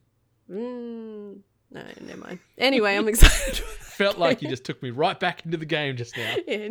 Mm. 0.48 1.40
No, 1.72 1.84
never 2.02 2.20
mind. 2.20 2.40
Anyway, 2.60 2.96
I'm 2.96 3.08
excited. 3.14 3.58
Felt 3.58 4.20
like 4.20 4.44
you 4.44 4.50
just 4.50 4.66
took 4.66 4.84
me 4.84 4.92
right 4.92 5.20
back 5.20 5.46
into 5.46 5.58
the 5.58 5.66
game 5.66 5.98
just 5.98 6.16
now. 6.16 6.36
yeah. 6.48 6.70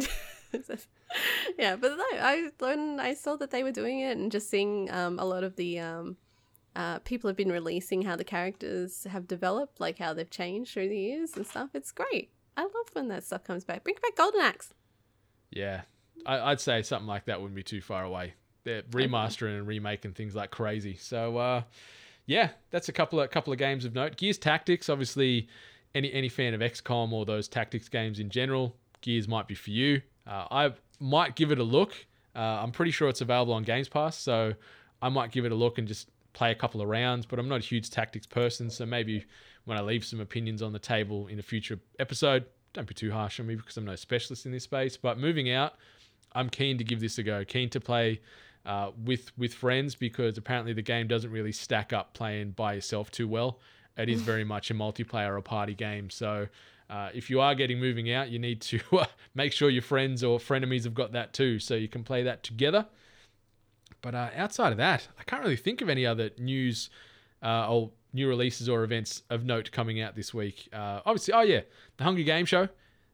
yeah, 1.59 1.77
but 1.77 1.97
no, 1.97 2.05
I 2.19 2.51
when 2.59 3.01
I 3.01 3.15
saw 3.15 3.37
that 3.37 3.51
they 3.51 3.63
were 3.63 3.73
doing 3.73 4.01
it 4.01 4.17
and 4.17 4.31
just 4.31 4.51
seeing 4.51 4.91
um, 4.91 5.19
a 5.19 5.25
lot 5.25 5.45
of 5.45 5.57
the 5.57 5.81
um, 5.81 6.17
uh, 6.75 6.99
people 7.01 7.29
have 7.29 7.37
been 7.37 7.53
releasing 7.53 8.03
how 8.03 8.17
the 8.17 8.25
characters 8.25 9.05
have 9.11 9.29
developed, 9.29 9.81
like 9.81 9.99
how 9.99 10.15
they've 10.15 10.31
changed 10.31 10.73
through 10.73 10.89
the 10.89 10.99
years 10.99 11.37
and 11.37 11.47
stuff. 11.47 11.71
It's 11.75 11.93
great. 11.93 12.31
I 12.57 12.63
love 12.63 12.73
when 12.93 13.09
that 13.09 13.25
stuff 13.25 13.45
comes 13.45 13.65
back. 13.65 13.85
Bring 13.85 13.97
back 14.03 14.17
Golden 14.17 14.41
Axe. 14.41 14.75
Yeah, 15.51 15.83
I, 16.27 16.39
I'd 16.53 16.61
say 16.61 16.83
something 16.83 17.09
like 17.09 17.27
that 17.27 17.41
wouldn't 17.41 17.57
be 17.57 17.63
too 17.63 17.81
far 17.81 18.05
away. 18.05 18.35
They're 18.65 18.83
remastering 18.83 19.59
and 19.59 19.67
remaking 19.67 20.13
things 20.13 20.35
like 20.35 20.51
crazy. 20.51 20.97
So 20.97 21.37
uh, 21.37 21.63
yeah, 22.27 22.51
that's 22.71 22.89
a 22.89 22.93
couple 22.93 23.21
of 23.21 23.31
couple 23.31 23.53
of 23.53 23.59
games 23.59 23.85
of 23.85 23.95
note. 23.95 24.17
Gears 24.17 24.39
Tactics, 24.39 24.89
obviously, 24.89 25.49
any 25.95 26.13
any 26.13 26.29
fan 26.29 26.55
of 26.55 26.61
XCOM 26.61 27.13
or 27.13 27.25
those 27.25 27.49
tactics 27.49 27.89
games 27.89 28.19
in 28.21 28.31
general, 28.31 28.77
Gears 29.01 29.29
might 29.29 29.49
be 29.49 29.55
for 29.55 29.71
you. 29.71 30.03
Uh, 30.27 30.47
I 30.51 30.73
might 31.01 31.37
give 31.37 31.53
it 31.53 31.59
a 31.59 31.65
look. 31.65 31.95
Uh, 32.35 32.39
I'm 32.39 32.73
pretty 32.73 32.93
sure 32.93 33.09
it's 33.09 33.21
available 33.21 33.53
on 33.53 33.63
Games 33.63 33.89
Pass, 33.89 34.17
so 34.17 34.55
I 35.01 35.09
might 35.09 35.33
give 35.33 35.45
it 35.45 35.53
a 35.53 35.55
look 35.55 35.79
and 35.79 35.87
just 35.87 36.09
play 36.33 36.51
a 36.51 36.55
couple 36.55 36.81
of 36.81 36.89
rounds. 36.89 37.27
But 37.27 37.39
I'm 37.39 37.49
not 37.49 37.61
a 37.61 37.65
huge 37.65 37.91
tactics 37.91 38.27
person, 38.27 38.71
so 38.71 38.87
maybe 38.87 39.25
when 39.65 39.77
I 39.77 39.83
leave 39.83 40.05
some 40.05 40.21
opinions 40.21 40.63
on 40.63 40.73
the 40.73 40.79
table 40.79 41.27
in 41.27 41.39
a 41.39 41.43
future 41.43 41.79
episode, 41.99 42.45
don't 42.73 42.87
be 42.87 42.95
too 42.95 43.11
harsh 43.11 43.39
on 43.39 43.47
me 43.47 43.55
because 43.55 43.77
I'm 43.77 43.85
no 43.85 43.97
specialist 43.97 44.47
in 44.47 44.53
this 44.53 44.65
space. 44.65 44.97
But 44.97 45.19
moving 45.19 45.51
out, 45.51 45.75
I'm 46.33 46.49
keen 46.49 46.79
to 46.79 46.85
give 46.85 47.01
this 47.01 47.19
a 47.19 47.23
go. 47.23 47.45
Keen 47.45 47.69
to 47.71 47.81
play 47.81 48.21
uh, 48.65 48.93
with 49.05 49.37
with 49.37 49.53
friends 49.53 49.95
because 49.95 50.39
apparently 50.39 50.73
the 50.73 50.83
game 50.83 51.07
doesn't 51.07 51.31
really 51.31 51.53
stack 51.53 51.93
up 51.93 52.15
playing 52.15 52.53
by 52.53 52.75
yourself 52.75 53.11
too 53.11 53.29
well. 53.29 53.61
It 53.97 54.09
is 54.09 54.23
very 54.33 54.45
much 54.45 54.71
a 54.71 54.75
multiplayer 54.75 55.37
or 55.37 55.43
party 55.43 55.75
game. 55.75 56.11
So 56.11 56.49
uh, 56.93 57.09
if 57.15 57.31
you 57.31 57.41
are 57.41 57.55
getting 57.55 57.81
moving 57.81 58.13
out, 58.13 58.29
you 58.29 58.39
need 58.39 58.61
to 58.61 58.79
uh, 58.93 59.07
make 59.35 59.51
sure 59.53 59.71
your 59.71 59.83
friends 59.83 60.23
or 60.23 60.39
frenemies 60.39 60.85
have 60.85 60.93
got 60.93 61.13
that 61.13 61.33
too, 61.33 61.59
so 61.59 61.75
you 61.75 61.89
can 61.89 62.05
play 62.05 62.23
that 62.23 62.43
together. 62.43 62.87
But 64.03 64.15
uh, 64.15 64.29
outside 64.37 64.73
of 64.73 64.79
that, 64.79 65.09
I 65.19 65.23
can't 65.23 65.43
really 65.43 65.57
think 65.57 65.81
of 65.81 65.89
any 65.89 66.05
other 66.05 66.31
news 66.37 66.91
uh, 67.43 67.73
or 67.73 67.93
new 68.13 68.29
releases 68.29 68.69
or 68.69 68.85
events 68.85 69.23
of 69.31 69.45
note 69.45 69.71
coming 69.73 70.03
out 70.03 70.15
this 70.15 70.35
week. 70.35 70.69
Uh, 70.71 71.01
obviously, 71.07 71.33
oh 71.33 71.41
yeah, 71.41 71.63
the 71.97 72.05
Hungry 72.05 72.25
Game 72.25 72.45
Show, 72.45 72.69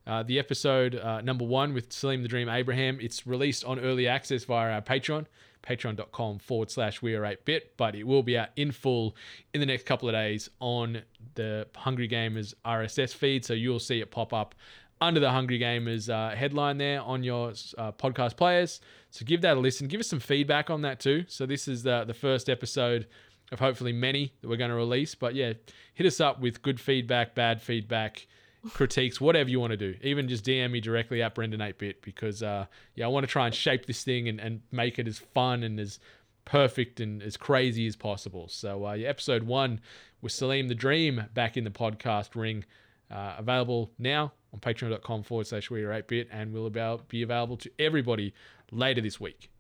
uh, 0.09 0.25
the 0.25 0.41
episode 0.41 1.01
number 1.23 1.45
one 1.45 1.73
with 1.73 1.93
Salim 1.93 2.23
the 2.23 2.29
Dream 2.29 2.49
Abraham. 2.49 2.99
It's 3.01 3.29
released 3.29 3.65
on 3.65 3.79
early 3.79 4.09
access 4.09 4.43
via 4.43 4.73
our 4.73 4.83
Patreon, 4.83 5.27
patreon.com 5.69 6.39
forward 6.39 6.71
slash 6.71 7.03
we 7.03 7.15
are 7.15 7.23
atebit, 7.23 7.63
but 7.77 7.95
it 7.95 8.05
will 8.05 8.23
be 8.23 8.39
out 8.39 8.49
in 8.57 8.73
full 8.73 9.17
in 9.53 9.61
the 9.61 9.67
next 9.67 9.85
couple 9.85 10.09
of 10.09 10.15
days 10.15 10.49
on 10.61 11.03
the 11.35 11.67
Hungry 11.77 12.09
Gamers 12.09 12.55
RSS 12.65 13.15
feed. 13.15 13.45
So 13.45 13.55
you'll 13.55 13.81
see 13.81 14.01
it 14.01 14.11
pop 14.11 14.33
up 14.33 14.55
under 15.01 15.21
the 15.21 15.31
Hungry 15.31 15.59
Gamers 15.59 16.09
uh, 16.11 16.35
headline 16.35 16.79
there 16.79 17.01
on 17.03 17.23
your 17.23 17.51
uh, 17.77 17.93
podcast 17.93 18.37
players. 18.37 18.81
So 19.11 19.25
give 19.25 19.43
that 19.43 19.57
a 19.57 19.61
listen. 19.61 19.89
Give 19.89 20.01
us 20.01 20.09
some 20.09 20.21
feedback 20.21 20.71
on 20.71 20.83
that 20.83 21.01
too. 21.01 21.25
So 21.29 21.47
this 21.47 21.69
is 21.69 21.83
the, 21.83 22.05
the 22.05 22.15
first 22.15 22.49
episode 22.49 23.07
of 23.53 23.59
hopefully 23.59 23.93
many 23.93 24.33
that 24.41 24.49
we're 24.49 24.57
going 24.57 24.71
to 24.71 24.77
release. 24.77 25.15
But 25.15 25.35
yeah, 25.35 25.55
hit 25.95 26.07
us 26.07 26.21
up 26.21 26.41
with 26.41 26.63
good 26.63 26.81
feedback, 26.81 27.35
bad 27.35 27.63
feedback, 27.63 28.27
critiques, 28.73 29.21
whatever 29.21 29.49
you 29.51 29.61
want 29.61 29.73
to 29.73 29.77
do. 29.77 29.95
Even 30.03 30.29
just 30.29 30.45
DM 30.45 30.71
me 30.71 30.81
directly 30.81 31.23
at 31.23 31.35
Brendan8bit 31.35 31.97
because 32.03 32.43
uh, 32.43 32.67
yeah, 32.95 33.07
I 33.07 33.09
want 33.09 33.25
to 33.25 33.31
try 33.31 33.47
and 33.47 33.55
shape 33.55 33.87
this 33.87 34.03
thing 34.03 34.29
and, 34.29 34.41
and 34.41 34.63
make 34.71 34.99
it 34.99 35.07
as 35.07 35.19
fun 35.19 35.63
and 35.63 35.79
as 35.79 35.99
perfect 36.45 37.01
and 37.01 37.23
as 37.23 37.37
crazy 37.37 37.87
as 37.87 37.97
possible. 37.97 38.49
So 38.49 38.87
uh, 38.87 38.93
yeah, 38.95 39.09
episode 39.09 39.45
one 39.45 39.81
with 40.21 40.33
Salim 40.33 40.69
the 40.69 40.75
Dream 40.75 41.25
back 41.35 41.57
in 41.57 41.65
the 41.65 41.71
podcast 41.71 42.35
ring. 42.35 42.65
Uh, 43.11 43.35
available 43.39 43.91
now 43.99 44.33
on 44.53 44.61
patreon.com 44.61 45.23
forward 45.23 45.47
slash 45.47 45.71
we 45.71 45.83
are 45.83 45.91
atebit 45.91 46.27
and 46.31 46.53
will 46.53 46.67
about 46.67 47.09
be 47.09 47.23
available 47.23 47.57
to 47.57 47.71
everybody 47.79 48.35
later 48.71 49.01
this 49.01 49.19
week. 49.19 49.51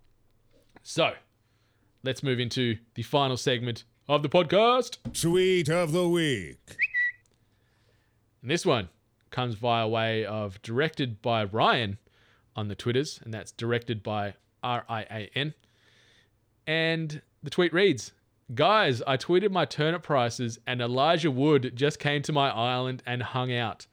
So 0.82 1.12
let's 2.02 2.22
move 2.22 2.40
into 2.40 2.76
the 2.94 3.02
final 3.02 3.36
segment 3.36 3.84
of 4.08 4.22
the 4.22 4.28
podcast. 4.28 4.98
Tweet 5.18 5.68
of 5.68 5.92
the 5.92 6.08
week. 6.08 6.58
And 8.42 8.50
this 8.50 8.64
one 8.64 8.88
comes 9.30 9.54
via 9.54 9.86
way 9.88 10.24
of 10.24 10.60
directed 10.62 11.20
by 11.22 11.44
Rian 11.46 11.98
on 12.56 12.68
the 12.68 12.74
Twitters, 12.74 13.20
and 13.24 13.32
that's 13.32 13.52
directed 13.52 14.02
by 14.02 14.34
R 14.62 14.84
I 14.88 15.02
A 15.02 15.30
N. 15.34 15.54
And 16.66 17.22
the 17.42 17.50
tweet 17.50 17.72
reads 17.72 18.12
Guys, 18.54 19.02
I 19.06 19.16
tweeted 19.16 19.50
my 19.50 19.64
turnip 19.64 20.02
prices, 20.02 20.58
and 20.66 20.80
Elijah 20.80 21.30
Wood 21.30 21.72
just 21.74 21.98
came 21.98 22.22
to 22.22 22.32
my 22.32 22.50
island 22.50 23.02
and 23.06 23.22
hung 23.22 23.52
out. 23.52 23.86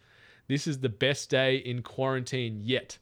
This 0.48 0.68
is 0.68 0.80
the 0.80 0.90
best 0.90 1.30
day 1.30 1.58
in 1.58 1.82
quarantine 1.82 2.60
yet. 2.62 2.98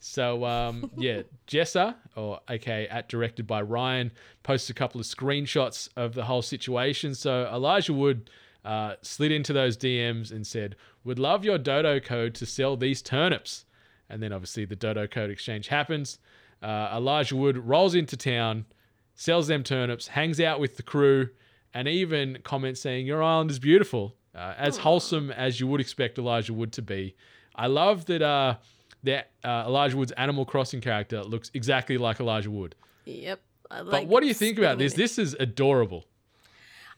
So 0.00 0.44
um, 0.44 0.90
yeah, 0.96 1.22
Jessa, 1.48 1.96
or 2.14 2.40
aka 2.48 2.86
at 2.88 3.08
directed 3.08 3.46
by 3.46 3.62
Rian, 3.62 4.10
posts 4.42 4.70
a 4.70 4.74
couple 4.74 5.00
of 5.00 5.06
screenshots 5.06 5.88
of 5.96 6.14
the 6.14 6.24
whole 6.24 6.42
situation. 6.42 7.14
So 7.14 7.50
Elijah 7.52 7.94
Wood 7.94 8.30
uh, 8.64 8.94
slid 9.02 9.32
into 9.32 9.52
those 9.52 9.76
DMs 9.76 10.30
and 10.30 10.46
said, 10.46 10.76
"Would 11.04 11.18
love 11.18 11.44
your 11.44 11.58
Dodo 11.58 12.00
code 12.00 12.34
to 12.36 12.46
sell 12.46 12.76
these 12.76 13.02
turnips." 13.02 13.64
And 14.08 14.22
then 14.22 14.32
obviously 14.32 14.64
the 14.64 14.76
Dodo 14.76 15.06
code 15.06 15.30
exchange 15.30 15.68
happens. 15.68 16.18
Uh, 16.62 16.90
Elijah 16.94 17.36
Wood 17.36 17.58
rolls 17.58 17.94
into 17.94 18.16
town, 18.16 18.66
sells 19.14 19.48
them 19.48 19.62
turnips, 19.62 20.08
hangs 20.08 20.40
out 20.40 20.60
with 20.60 20.76
the 20.76 20.82
crew, 20.82 21.28
and 21.72 21.88
even 21.88 22.38
comments 22.42 22.80
saying, 22.80 23.06
"Your 23.06 23.22
island 23.22 23.50
is 23.50 23.58
beautiful." 23.58 24.16
Uh, 24.34 24.52
as 24.58 24.78
wholesome 24.78 25.30
as 25.30 25.60
you 25.60 25.66
would 25.68 25.80
expect 25.80 26.18
Elijah 26.18 26.52
Wood 26.52 26.72
to 26.72 26.82
be. 26.82 27.14
I 27.54 27.68
love 27.68 28.06
that 28.06 28.20
uh, 28.20 28.56
that 29.04 29.30
uh, 29.44 29.64
Elijah 29.66 29.96
Wood's 29.96 30.12
Animal 30.12 30.44
Crossing 30.44 30.80
character 30.80 31.22
looks 31.22 31.50
exactly 31.54 31.98
like 31.98 32.18
Elijah 32.18 32.50
Wood. 32.50 32.74
Yep. 33.04 33.40
I 33.70 33.82
But 33.82 33.92
like 33.92 34.08
what 34.08 34.20
do 34.22 34.26
you 34.26 34.34
think 34.34 34.58
about 34.58 34.78
this? 34.78 34.94
This 34.94 35.18
is 35.18 35.34
adorable. 35.38 36.06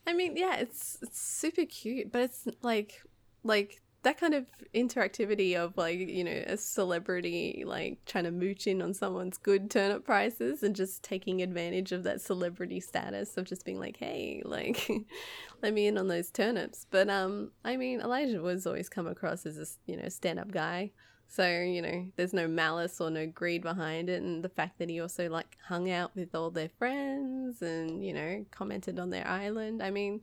I 0.06 0.12
mean, 0.12 0.36
yeah, 0.36 0.56
it's 0.56 0.98
it's 1.02 1.20
super 1.20 1.64
cute, 1.64 2.12
but 2.12 2.22
it's 2.22 2.46
like 2.62 3.02
like 3.42 3.82
that 4.02 4.20
kind 4.20 4.34
of 4.34 4.46
interactivity 4.72 5.56
of 5.56 5.76
like 5.76 5.98
you 5.98 6.22
know 6.22 6.44
a 6.46 6.56
celebrity 6.56 7.64
like 7.66 7.98
trying 8.06 8.22
to 8.22 8.30
mooch 8.30 8.68
in 8.68 8.80
on 8.80 8.94
someone's 8.94 9.36
good 9.36 9.68
turnip 9.68 10.04
prices 10.04 10.62
and 10.62 10.76
just 10.76 11.02
taking 11.02 11.42
advantage 11.42 11.90
of 11.90 12.04
that 12.04 12.20
celebrity 12.20 12.78
status 12.78 13.36
of 13.36 13.46
just 13.46 13.64
being 13.64 13.80
like, 13.80 13.96
hey, 13.96 14.42
like 14.44 14.88
let 15.62 15.74
me 15.74 15.88
in 15.88 15.98
on 15.98 16.06
those 16.06 16.30
turnips. 16.30 16.86
But 16.88 17.10
um, 17.10 17.50
I 17.64 17.76
mean, 17.76 18.00
Elijah 18.00 18.40
Wood's 18.40 18.66
always 18.66 18.88
come 18.88 19.08
across 19.08 19.44
as 19.44 19.56
this 19.56 19.78
you 19.86 19.96
know 19.96 20.08
stand 20.08 20.38
up 20.38 20.52
guy. 20.52 20.92
So, 21.28 21.46
you 21.46 21.82
know, 21.82 22.06
there's 22.16 22.32
no 22.32 22.46
malice 22.46 23.00
or 23.00 23.10
no 23.10 23.26
greed 23.26 23.62
behind 23.62 24.08
it. 24.08 24.22
And 24.22 24.42
the 24.42 24.48
fact 24.48 24.78
that 24.78 24.88
he 24.88 25.00
also, 25.00 25.28
like, 25.28 25.56
hung 25.66 25.90
out 25.90 26.14
with 26.14 26.34
all 26.34 26.50
their 26.50 26.68
friends 26.68 27.62
and, 27.62 28.04
you 28.04 28.12
know, 28.12 28.44
commented 28.50 28.98
on 28.98 29.10
their 29.10 29.26
island. 29.26 29.82
I 29.82 29.90
mean, 29.90 30.20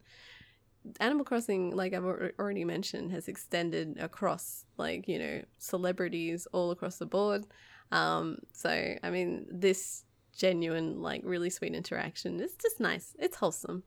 Animal 1.00 1.26
Crossing, 1.26 1.76
like 1.76 1.94
I've 1.94 2.04
already 2.04 2.66
mentioned, 2.66 3.12
has 3.12 3.28
extended 3.28 3.98
across 4.00 4.66
like 4.78 5.08
you 5.08 5.20
know 5.20 5.42
celebrities 5.58 6.48
all 6.52 6.72
across 6.72 6.98
the 6.98 7.06
board. 7.06 7.46
Um, 7.92 8.40
so 8.52 8.96
I 9.02 9.10
mean, 9.10 9.46
this 9.50 10.04
genuine, 10.36 11.02
like 11.02 11.22
really 11.24 11.50
sweet 11.50 11.74
interaction. 11.74 12.40
It's 12.40 12.56
just 12.56 12.80
nice. 12.80 13.16
It's 13.20 13.38
wholesome. 13.38 13.84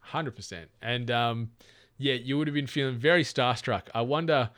Hundred 0.00 0.34
percent. 0.34 0.70
And 0.82 1.10
um, 1.10 1.50
yeah, 1.98 2.14
you 2.14 2.38
would 2.38 2.48
have 2.48 2.54
been 2.54 2.66
feeling 2.66 2.98
very 2.98 3.22
starstruck. 3.22 3.82
I 3.94 4.00
wonder 4.00 4.50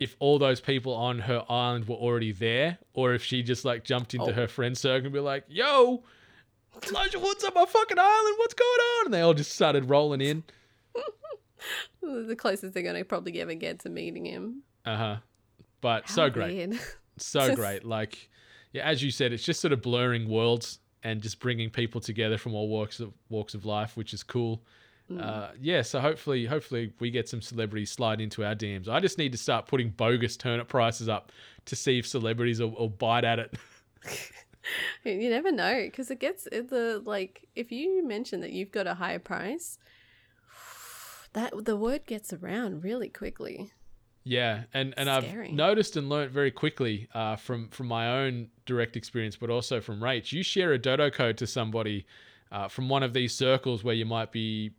if 0.00 0.14
all 0.20 0.38
those 0.38 0.60
people 0.60 0.94
on 0.94 1.18
her 1.20 1.44
island 1.48 1.88
were 1.88 1.96
already 1.96 2.32
there, 2.32 2.78
or 2.94 3.14
if 3.14 3.24
she 3.24 3.42
just 3.42 3.64
like 3.64 3.84
jumped 3.84 4.14
into 4.14 4.30
Oh. 4.30 4.32
her 4.32 4.46
friend 4.48 4.76
circle 4.78 5.06
and 5.06 5.12
be 5.12 5.20
like, 5.20 5.44
"Yo, 5.48 6.04
Elijah 6.88 7.18
Wood's 7.18 7.42
on 7.44 7.52
my 7.54 7.64
fucking 7.66 7.98
island. 7.98 8.34
What's 8.38 8.54
going 8.54 8.68
on?" 8.80 9.06
And 9.06 9.14
they 9.14 9.20
all 9.20 9.34
just 9.34 9.52
started 9.52 9.88
rolling 9.90 10.20
in. 10.20 10.44
The 12.00 12.36
closest 12.36 12.72
they're 12.72 12.82
gonna 12.84 13.04
probably 13.04 13.40
ever 13.40 13.54
get 13.54 13.80
to 13.80 13.90
meeting 13.90 14.24
him. 14.24 14.62
Uh 14.86 14.96
huh. 14.96 15.16
But 15.80 16.04
How 16.08 16.14
so 16.14 16.30
great. 16.30 16.72
so 17.18 17.54
great. 17.54 17.84
Like, 17.84 18.30
yeah, 18.72 18.86
as 18.88 19.02
you 19.02 19.10
said, 19.10 19.32
it's 19.32 19.42
just 19.42 19.60
sort 19.60 19.72
of 19.72 19.82
blurring 19.82 20.28
worlds 20.28 20.78
and 21.02 21.20
just 21.20 21.40
bringing 21.40 21.68
people 21.70 22.00
together 22.00 22.38
from 22.38 22.54
all 22.54 22.68
walks 22.68 23.00
of 23.00 23.12
walks 23.28 23.54
of 23.54 23.64
life, 23.66 23.96
which 23.96 24.14
is 24.14 24.22
cool. 24.22 24.62
Uh, 25.16 25.50
yeah, 25.60 25.82
so 25.82 26.00
hopefully, 26.00 26.44
hopefully 26.44 26.92
we 27.00 27.10
get 27.10 27.28
some 27.28 27.40
celebrities 27.40 27.90
slide 27.90 28.20
into 28.20 28.44
our 28.44 28.54
DMs. 28.54 28.88
I 28.88 29.00
just 29.00 29.16
need 29.16 29.32
to 29.32 29.38
start 29.38 29.66
putting 29.66 29.90
bogus 29.90 30.36
turnip 30.36 30.68
prices 30.68 31.08
up 31.08 31.32
to 31.66 31.76
see 31.76 31.98
if 31.98 32.06
celebrities 32.06 32.60
will, 32.60 32.72
will 32.72 32.88
bite 32.88 33.24
at 33.24 33.38
it. 33.38 33.54
You 35.04 35.30
never 35.30 35.50
know 35.50 35.82
because 35.84 36.10
it 36.10 36.20
gets 36.20 36.44
the 36.44 37.02
like 37.04 37.48
if 37.54 37.72
you 37.72 38.06
mention 38.06 38.40
that 38.40 38.52
you've 38.52 38.72
got 38.72 38.86
a 38.86 38.94
higher 38.94 39.18
price, 39.18 39.78
that 41.32 41.52
the 41.64 41.76
word 41.76 42.06
gets 42.06 42.32
around 42.32 42.84
really 42.84 43.08
quickly. 43.08 43.72
Yeah, 44.24 44.64
and 44.74 44.92
and 44.98 45.08
Scary. 45.08 45.48
I've 45.48 45.54
noticed 45.54 45.96
and 45.96 46.08
learnt 46.08 46.30
very 46.30 46.50
quickly 46.50 47.08
uh, 47.14 47.36
from 47.36 47.68
from 47.68 47.86
my 47.86 48.20
own 48.20 48.48
direct 48.66 48.96
experience, 48.96 49.36
but 49.36 49.48
also 49.48 49.80
from 49.80 50.00
Rach. 50.00 50.32
You 50.32 50.42
share 50.42 50.72
a 50.72 50.78
dodo 50.78 51.10
code 51.10 51.38
to 51.38 51.46
somebody 51.46 52.06
uh, 52.52 52.68
from 52.68 52.88
one 52.88 53.02
of 53.02 53.14
these 53.14 53.34
circles 53.34 53.82
where 53.82 53.94
you 53.94 54.04
might 54.04 54.32
be 54.32 54.72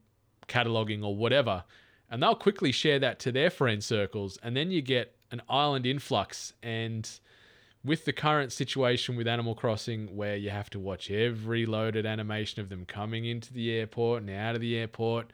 cataloging 0.49 1.03
or 1.03 1.15
whatever, 1.15 1.63
and 2.09 2.21
they'll 2.21 2.35
quickly 2.35 2.71
share 2.71 2.99
that 2.99 3.19
to 3.19 3.31
their 3.31 3.49
friend 3.49 3.83
circles, 3.83 4.37
and 4.43 4.57
then 4.57 4.71
you 4.71 4.81
get 4.81 5.15
an 5.31 5.41
island 5.47 5.85
influx. 5.85 6.53
And 6.63 7.09
with 7.83 8.05
the 8.05 8.13
current 8.13 8.51
situation 8.51 9.15
with 9.15 9.27
Animal 9.27 9.55
Crossing, 9.55 10.15
where 10.15 10.35
you 10.35 10.49
have 10.49 10.69
to 10.71 10.79
watch 10.79 11.09
every 11.09 11.65
loaded 11.65 12.05
animation 12.05 12.61
of 12.61 12.69
them 12.69 12.85
coming 12.85 13.25
into 13.25 13.53
the 13.53 13.71
airport 13.71 14.23
and 14.23 14.29
out 14.31 14.55
of 14.55 14.61
the 14.61 14.75
airport, 14.75 15.31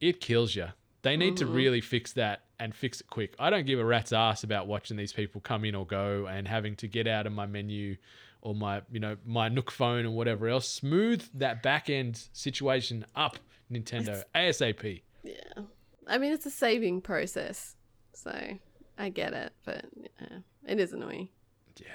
it 0.00 0.20
kills 0.20 0.54
you. 0.54 0.68
They 1.02 1.16
need 1.16 1.36
to 1.38 1.46
mm. 1.46 1.54
really 1.54 1.80
fix 1.80 2.12
that 2.14 2.42
and 2.58 2.74
fix 2.74 3.00
it 3.00 3.08
quick. 3.08 3.34
I 3.38 3.50
don't 3.50 3.66
give 3.66 3.78
a 3.78 3.84
rat's 3.84 4.12
ass 4.12 4.42
about 4.44 4.66
watching 4.66 4.96
these 4.96 5.12
people 5.12 5.40
come 5.40 5.64
in 5.64 5.74
or 5.74 5.86
go 5.86 6.26
and 6.26 6.46
having 6.48 6.74
to 6.76 6.88
get 6.88 7.06
out 7.06 7.26
of 7.26 7.32
my 7.32 7.46
menu 7.46 7.96
or 8.42 8.54
my, 8.54 8.82
you 8.90 9.00
know, 9.00 9.16
my 9.24 9.48
Nook 9.48 9.70
phone 9.70 10.06
or 10.06 10.10
whatever 10.10 10.48
else. 10.48 10.68
Smooth 10.68 11.24
that 11.34 11.62
back 11.62 11.88
end 11.90 12.20
situation 12.32 13.04
up, 13.14 13.38
Nintendo 13.70 14.22
ASAP. 14.34 15.02
Yeah, 15.22 15.34
I 16.06 16.18
mean 16.18 16.32
it's 16.32 16.46
a 16.46 16.50
saving 16.50 17.00
process, 17.00 17.76
so 18.12 18.32
I 18.98 19.08
get 19.08 19.32
it, 19.32 19.52
but 19.64 19.84
yeah, 19.96 20.38
it 20.66 20.80
is 20.80 20.92
annoying. 20.92 21.28
Yeah, 21.76 21.86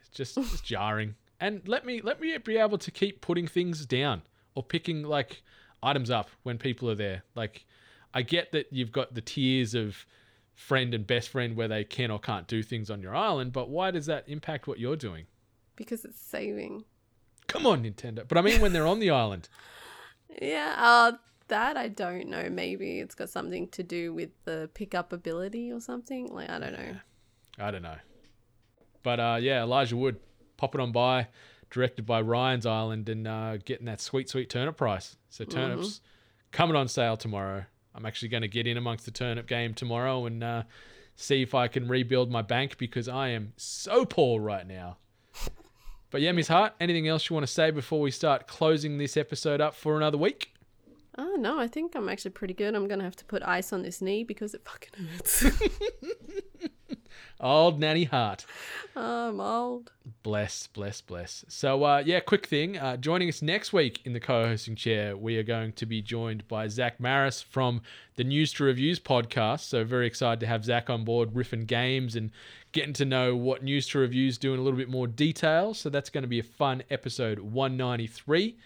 it's 0.00 0.10
just 0.10 0.36
it's 0.36 0.60
jarring. 0.62 1.14
And 1.40 1.66
let 1.68 1.86
me 1.86 2.00
let 2.00 2.20
me 2.20 2.36
be 2.38 2.56
able 2.56 2.78
to 2.78 2.90
keep 2.90 3.20
putting 3.20 3.46
things 3.46 3.86
down 3.86 4.22
or 4.54 4.62
picking 4.62 5.02
like 5.02 5.42
items 5.82 6.10
up 6.10 6.30
when 6.42 6.58
people 6.58 6.90
are 6.90 6.94
there. 6.94 7.22
Like 7.34 7.64
I 8.12 8.22
get 8.22 8.52
that 8.52 8.66
you've 8.70 8.92
got 8.92 9.14
the 9.14 9.20
tiers 9.20 9.74
of 9.74 10.06
friend 10.54 10.92
and 10.92 11.06
best 11.06 11.28
friend 11.28 11.56
where 11.56 11.68
they 11.68 11.84
can 11.84 12.10
or 12.10 12.18
can't 12.18 12.48
do 12.48 12.62
things 12.62 12.90
on 12.90 13.00
your 13.00 13.14
island, 13.14 13.52
but 13.52 13.68
why 13.68 13.92
does 13.92 14.06
that 14.06 14.24
impact 14.26 14.66
what 14.66 14.80
you're 14.80 14.96
doing? 14.96 15.26
Because 15.76 16.04
it's 16.04 16.20
saving. 16.20 16.84
Come 17.46 17.64
on, 17.64 17.84
Nintendo. 17.84 18.26
But 18.26 18.38
I 18.38 18.42
mean 18.42 18.60
when 18.60 18.72
they're 18.72 18.86
on 18.86 18.98
the 18.98 19.10
island. 19.10 19.48
Yeah, 20.40 20.74
uh, 20.76 21.12
that 21.48 21.76
I 21.76 21.88
don't 21.88 22.28
know. 22.28 22.48
Maybe 22.50 23.00
it's 23.00 23.14
got 23.14 23.30
something 23.30 23.68
to 23.68 23.82
do 23.82 24.12
with 24.12 24.30
the 24.44 24.70
pickup 24.74 25.12
ability 25.12 25.72
or 25.72 25.80
something. 25.80 26.32
Like 26.32 26.50
I 26.50 26.58
don't 26.58 26.72
know. 26.72 26.96
I 27.58 27.70
don't 27.70 27.82
know. 27.82 27.96
But 29.02 29.20
uh, 29.20 29.38
yeah, 29.40 29.62
Elijah 29.62 29.96
Wood, 29.96 30.20
pop 30.56 30.74
it 30.74 30.80
on 30.80 30.92
by, 30.92 31.28
directed 31.70 32.04
by 32.06 32.22
Rian's 32.22 32.66
Island, 32.66 33.08
and 33.08 33.26
uh, 33.26 33.56
getting 33.58 33.86
that 33.86 34.00
sweet, 34.00 34.28
sweet 34.28 34.50
turnip 34.50 34.76
price. 34.76 35.16
So 35.30 35.44
turnips 35.44 36.00
coming 36.52 36.76
on 36.76 36.88
sale 36.88 37.16
tomorrow. 37.16 37.64
I'm 37.94 38.06
actually 38.06 38.28
going 38.28 38.42
to 38.42 38.48
get 38.48 38.66
in 38.66 38.76
amongst 38.76 39.04
the 39.04 39.10
turnip 39.10 39.46
game 39.46 39.74
tomorrow 39.74 40.26
and 40.26 40.44
uh, 40.44 40.62
see 41.16 41.42
if 41.42 41.54
I 41.54 41.68
can 41.68 41.88
rebuild 41.88 42.30
my 42.30 42.42
bank 42.42 42.78
because 42.78 43.08
I 43.08 43.28
am 43.30 43.52
so 43.56 44.04
poor 44.04 44.40
right 44.40 44.66
now. 44.66 44.98
But 46.10 46.22
yeah, 46.22 46.32
Miss 46.32 46.48
Hart, 46.48 46.72
anything 46.80 47.06
else 47.06 47.28
you 47.28 47.34
want 47.34 47.46
to 47.46 47.52
say 47.52 47.70
before 47.70 48.00
we 48.00 48.10
start 48.10 48.46
closing 48.46 48.98
this 48.98 49.16
episode 49.16 49.60
up 49.60 49.74
for 49.74 49.96
another 49.96 50.16
week? 50.18 50.52
Oh 51.18 51.36
no, 51.38 51.58
I 51.58 51.66
think 51.66 51.94
I'm 51.94 52.08
actually 52.08 52.30
pretty 52.30 52.54
good. 52.54 52.74
I'm 52.74 52.88
gonna 52.88 53.04
have 53.04 53.16
to 53.16 53.24
put 53.24 53.42
ice 53.42 53.72
on 53.72 53.82
this 53.82 54.00
knee 54.00 54.24
because 54.24 54.54
it 54.54 54.62
fucking 54.64 55.04
hurts. 55.06 55.44
Old 57.40 57.78
Nanny 57.78 58.04
Hart. 58.04 58.44
I'm 58.96 59.40
old. 59.40 59.92
Bless, 60.24 60.66
bless, 60.66 61.00
bless. 61.00 61.44
So, 61.46 61.84
uh, 61.84 62.02
yeah, 62.04 62.18
quick 62.18 62.46
thing. 62.46 62.76
Uh, 62.76 62.96
joining 62.96 63.28
us 63.28 63.42
next 63.42 63.72
week 63.72 64.00
in 64.04 64.12
the 64.12 64.18
co 64.18 64.46
hosting 64.46 64.74
chair, 64.74 65.16
we 65.16 65.36
are 65.38 65.44
going 65.44 65.72
to 65.74 65.86
be 65.86 66.02
joined 66.02 66.48
by 66.48 66.66
Zach 66.66 66.98
Maris 66.98 67.40
from 67.40 67.80
the 68.16 68.24
News 68.24 68.52
to 68.54 68.64
Reviews 68.64 68.98
podcast. 68.98 69.60
So, 69.60 69.84
very 69.84 70.08
excited 70.08 70.40
to 70.40 70.46
have 70.46 70.64
Zach 70.64 70.90
on 70.90 71.04
board 71.04 71.32
riffing 71.32 71.66
games 71.68 72.16
and 72.16 72.32
getting 72.72 72.92
to 72.94 73.04
know 73.04 73.36
what 73.36 73.62
News 73.62 73.86
to 73.88 74.00
Reviews 74.00 74.36
do 74.36 74.52
in 74.52 74.58
a 74.58 74.62
little 74.62 74.78
bit 74.78 74.88
more 74.88 75.06
detail. 75.06 75.74
So, 75.74 75.90
that's 75.90 76.10
going 76.10 76.22
to 76.22 76.28
be 76.28 76.40
a 76.40 76.44
fun 76.44 76.82
episode 76.90 77.38
193. 77.38 78.56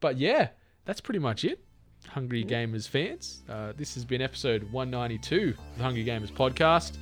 But 0.00 0.16
yeah, 0.16 0.48
that's 0.84 1.00
pretty 1.00 1.20
much 1.20 1.44
it. 1.44 1.62
Hungry 2.08 2.44
Gamers 2.44 2.88
fans. 2.88 3.42
Uh, 3.48 3.72
this 3.76 3.94
has 3.94 4.04
been 4.04 4.20
episode 4.20 4.64
192 4.72 5.50
of 5.56 5.78
the 5.78 5.84
Hungry 5.84 6.04
Gamers 6.04 6.32
podcast. 6.32 6.96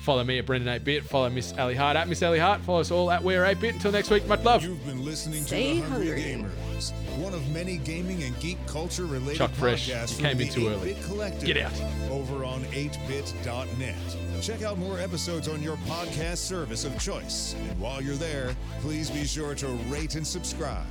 Follow 0.00 0.24
me 0.24 0.38
at 0.38 0.46
Brendan 0.46 0.80
atebit. 0.80 1.02
Follow 1.02 1.28
Miss 1.28 1.52
Ellie 1.58 1.74
Hart 1.74 1.94
at 1.96 2.08
Miss 2.08 2.22
Ellie 2.22 2.38
Hart. 2.38 2.62
Follow 2.62 2.80
us 2.80 2.90
all 2.90 3.10
at 3.10 3.22
We're 3.22 3.44
atebit. 3.44 3.74
Until 3.74 3.92
next 3.92 4.10
week, 4.10 4.26
much 4.26 4.42
love. 4.42 4.62
You've 4.62 4.84
been 4.86 5.04
listening 5.04 5.42
Stay 5.42 5.74
to 5.74 5.80
the 5.82 5.88
Hungry, 5.88 6.06
hungry. 6.08 6.22
Gamers, 6.22 6.92
one 7.18 7.34
of 7.34 7.46
many 7.50 7.76
gaming 7.76 8.22
and 8.22 8.38
geek 8.40 8.56
culture 8.66 9.04
related 9.04 9.36
Chuck 9.36 9.50
Fresh, 9.50 9.90
podcasts 9.90 10.16
you 10.18 10.24
came 10.24 10.32
from 10.38 10.40
in 10.40 10.48
the 10.48 10.54
too 10.54 10.68
early. 10.68 10.94
Atebit 10.94 11.04
Collective 11.06 11.46
Get 11.46 11.56
out. 11.58 11.72
over 12.10 12.44
on 12.44 12.62
atebit.net. 12.64 14.42
Check 14.42 14.62
out 14.62 14.78
more 14.78 14.98
episodes 14.98 15.48
on 15.48 15.62
your 15.62 15.76
podcast 15.78 16.38
service 16.38 16.86
of 16.86 16.98
choice. 16.98 17.54
And 17.68 17.78
while 17.78 18.00
you're 18.00 18.14
there, 18.14 18.56
please 18.80 19.10
be 19.10 19.26
sure 19.26 19.54
to 19.56 19.66
rate 19.90 20.14
and 20.14 20.26
subscribe. 20.26 20.86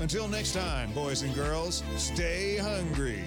Until 0.00 0.28
next 0.28 0.52
time, 0.52 0.92
boys 0.92 1.22
and 1.22 1.34
girls, 1.34 1.82
stay 1.96 2.58
hungry. 2.58 3.24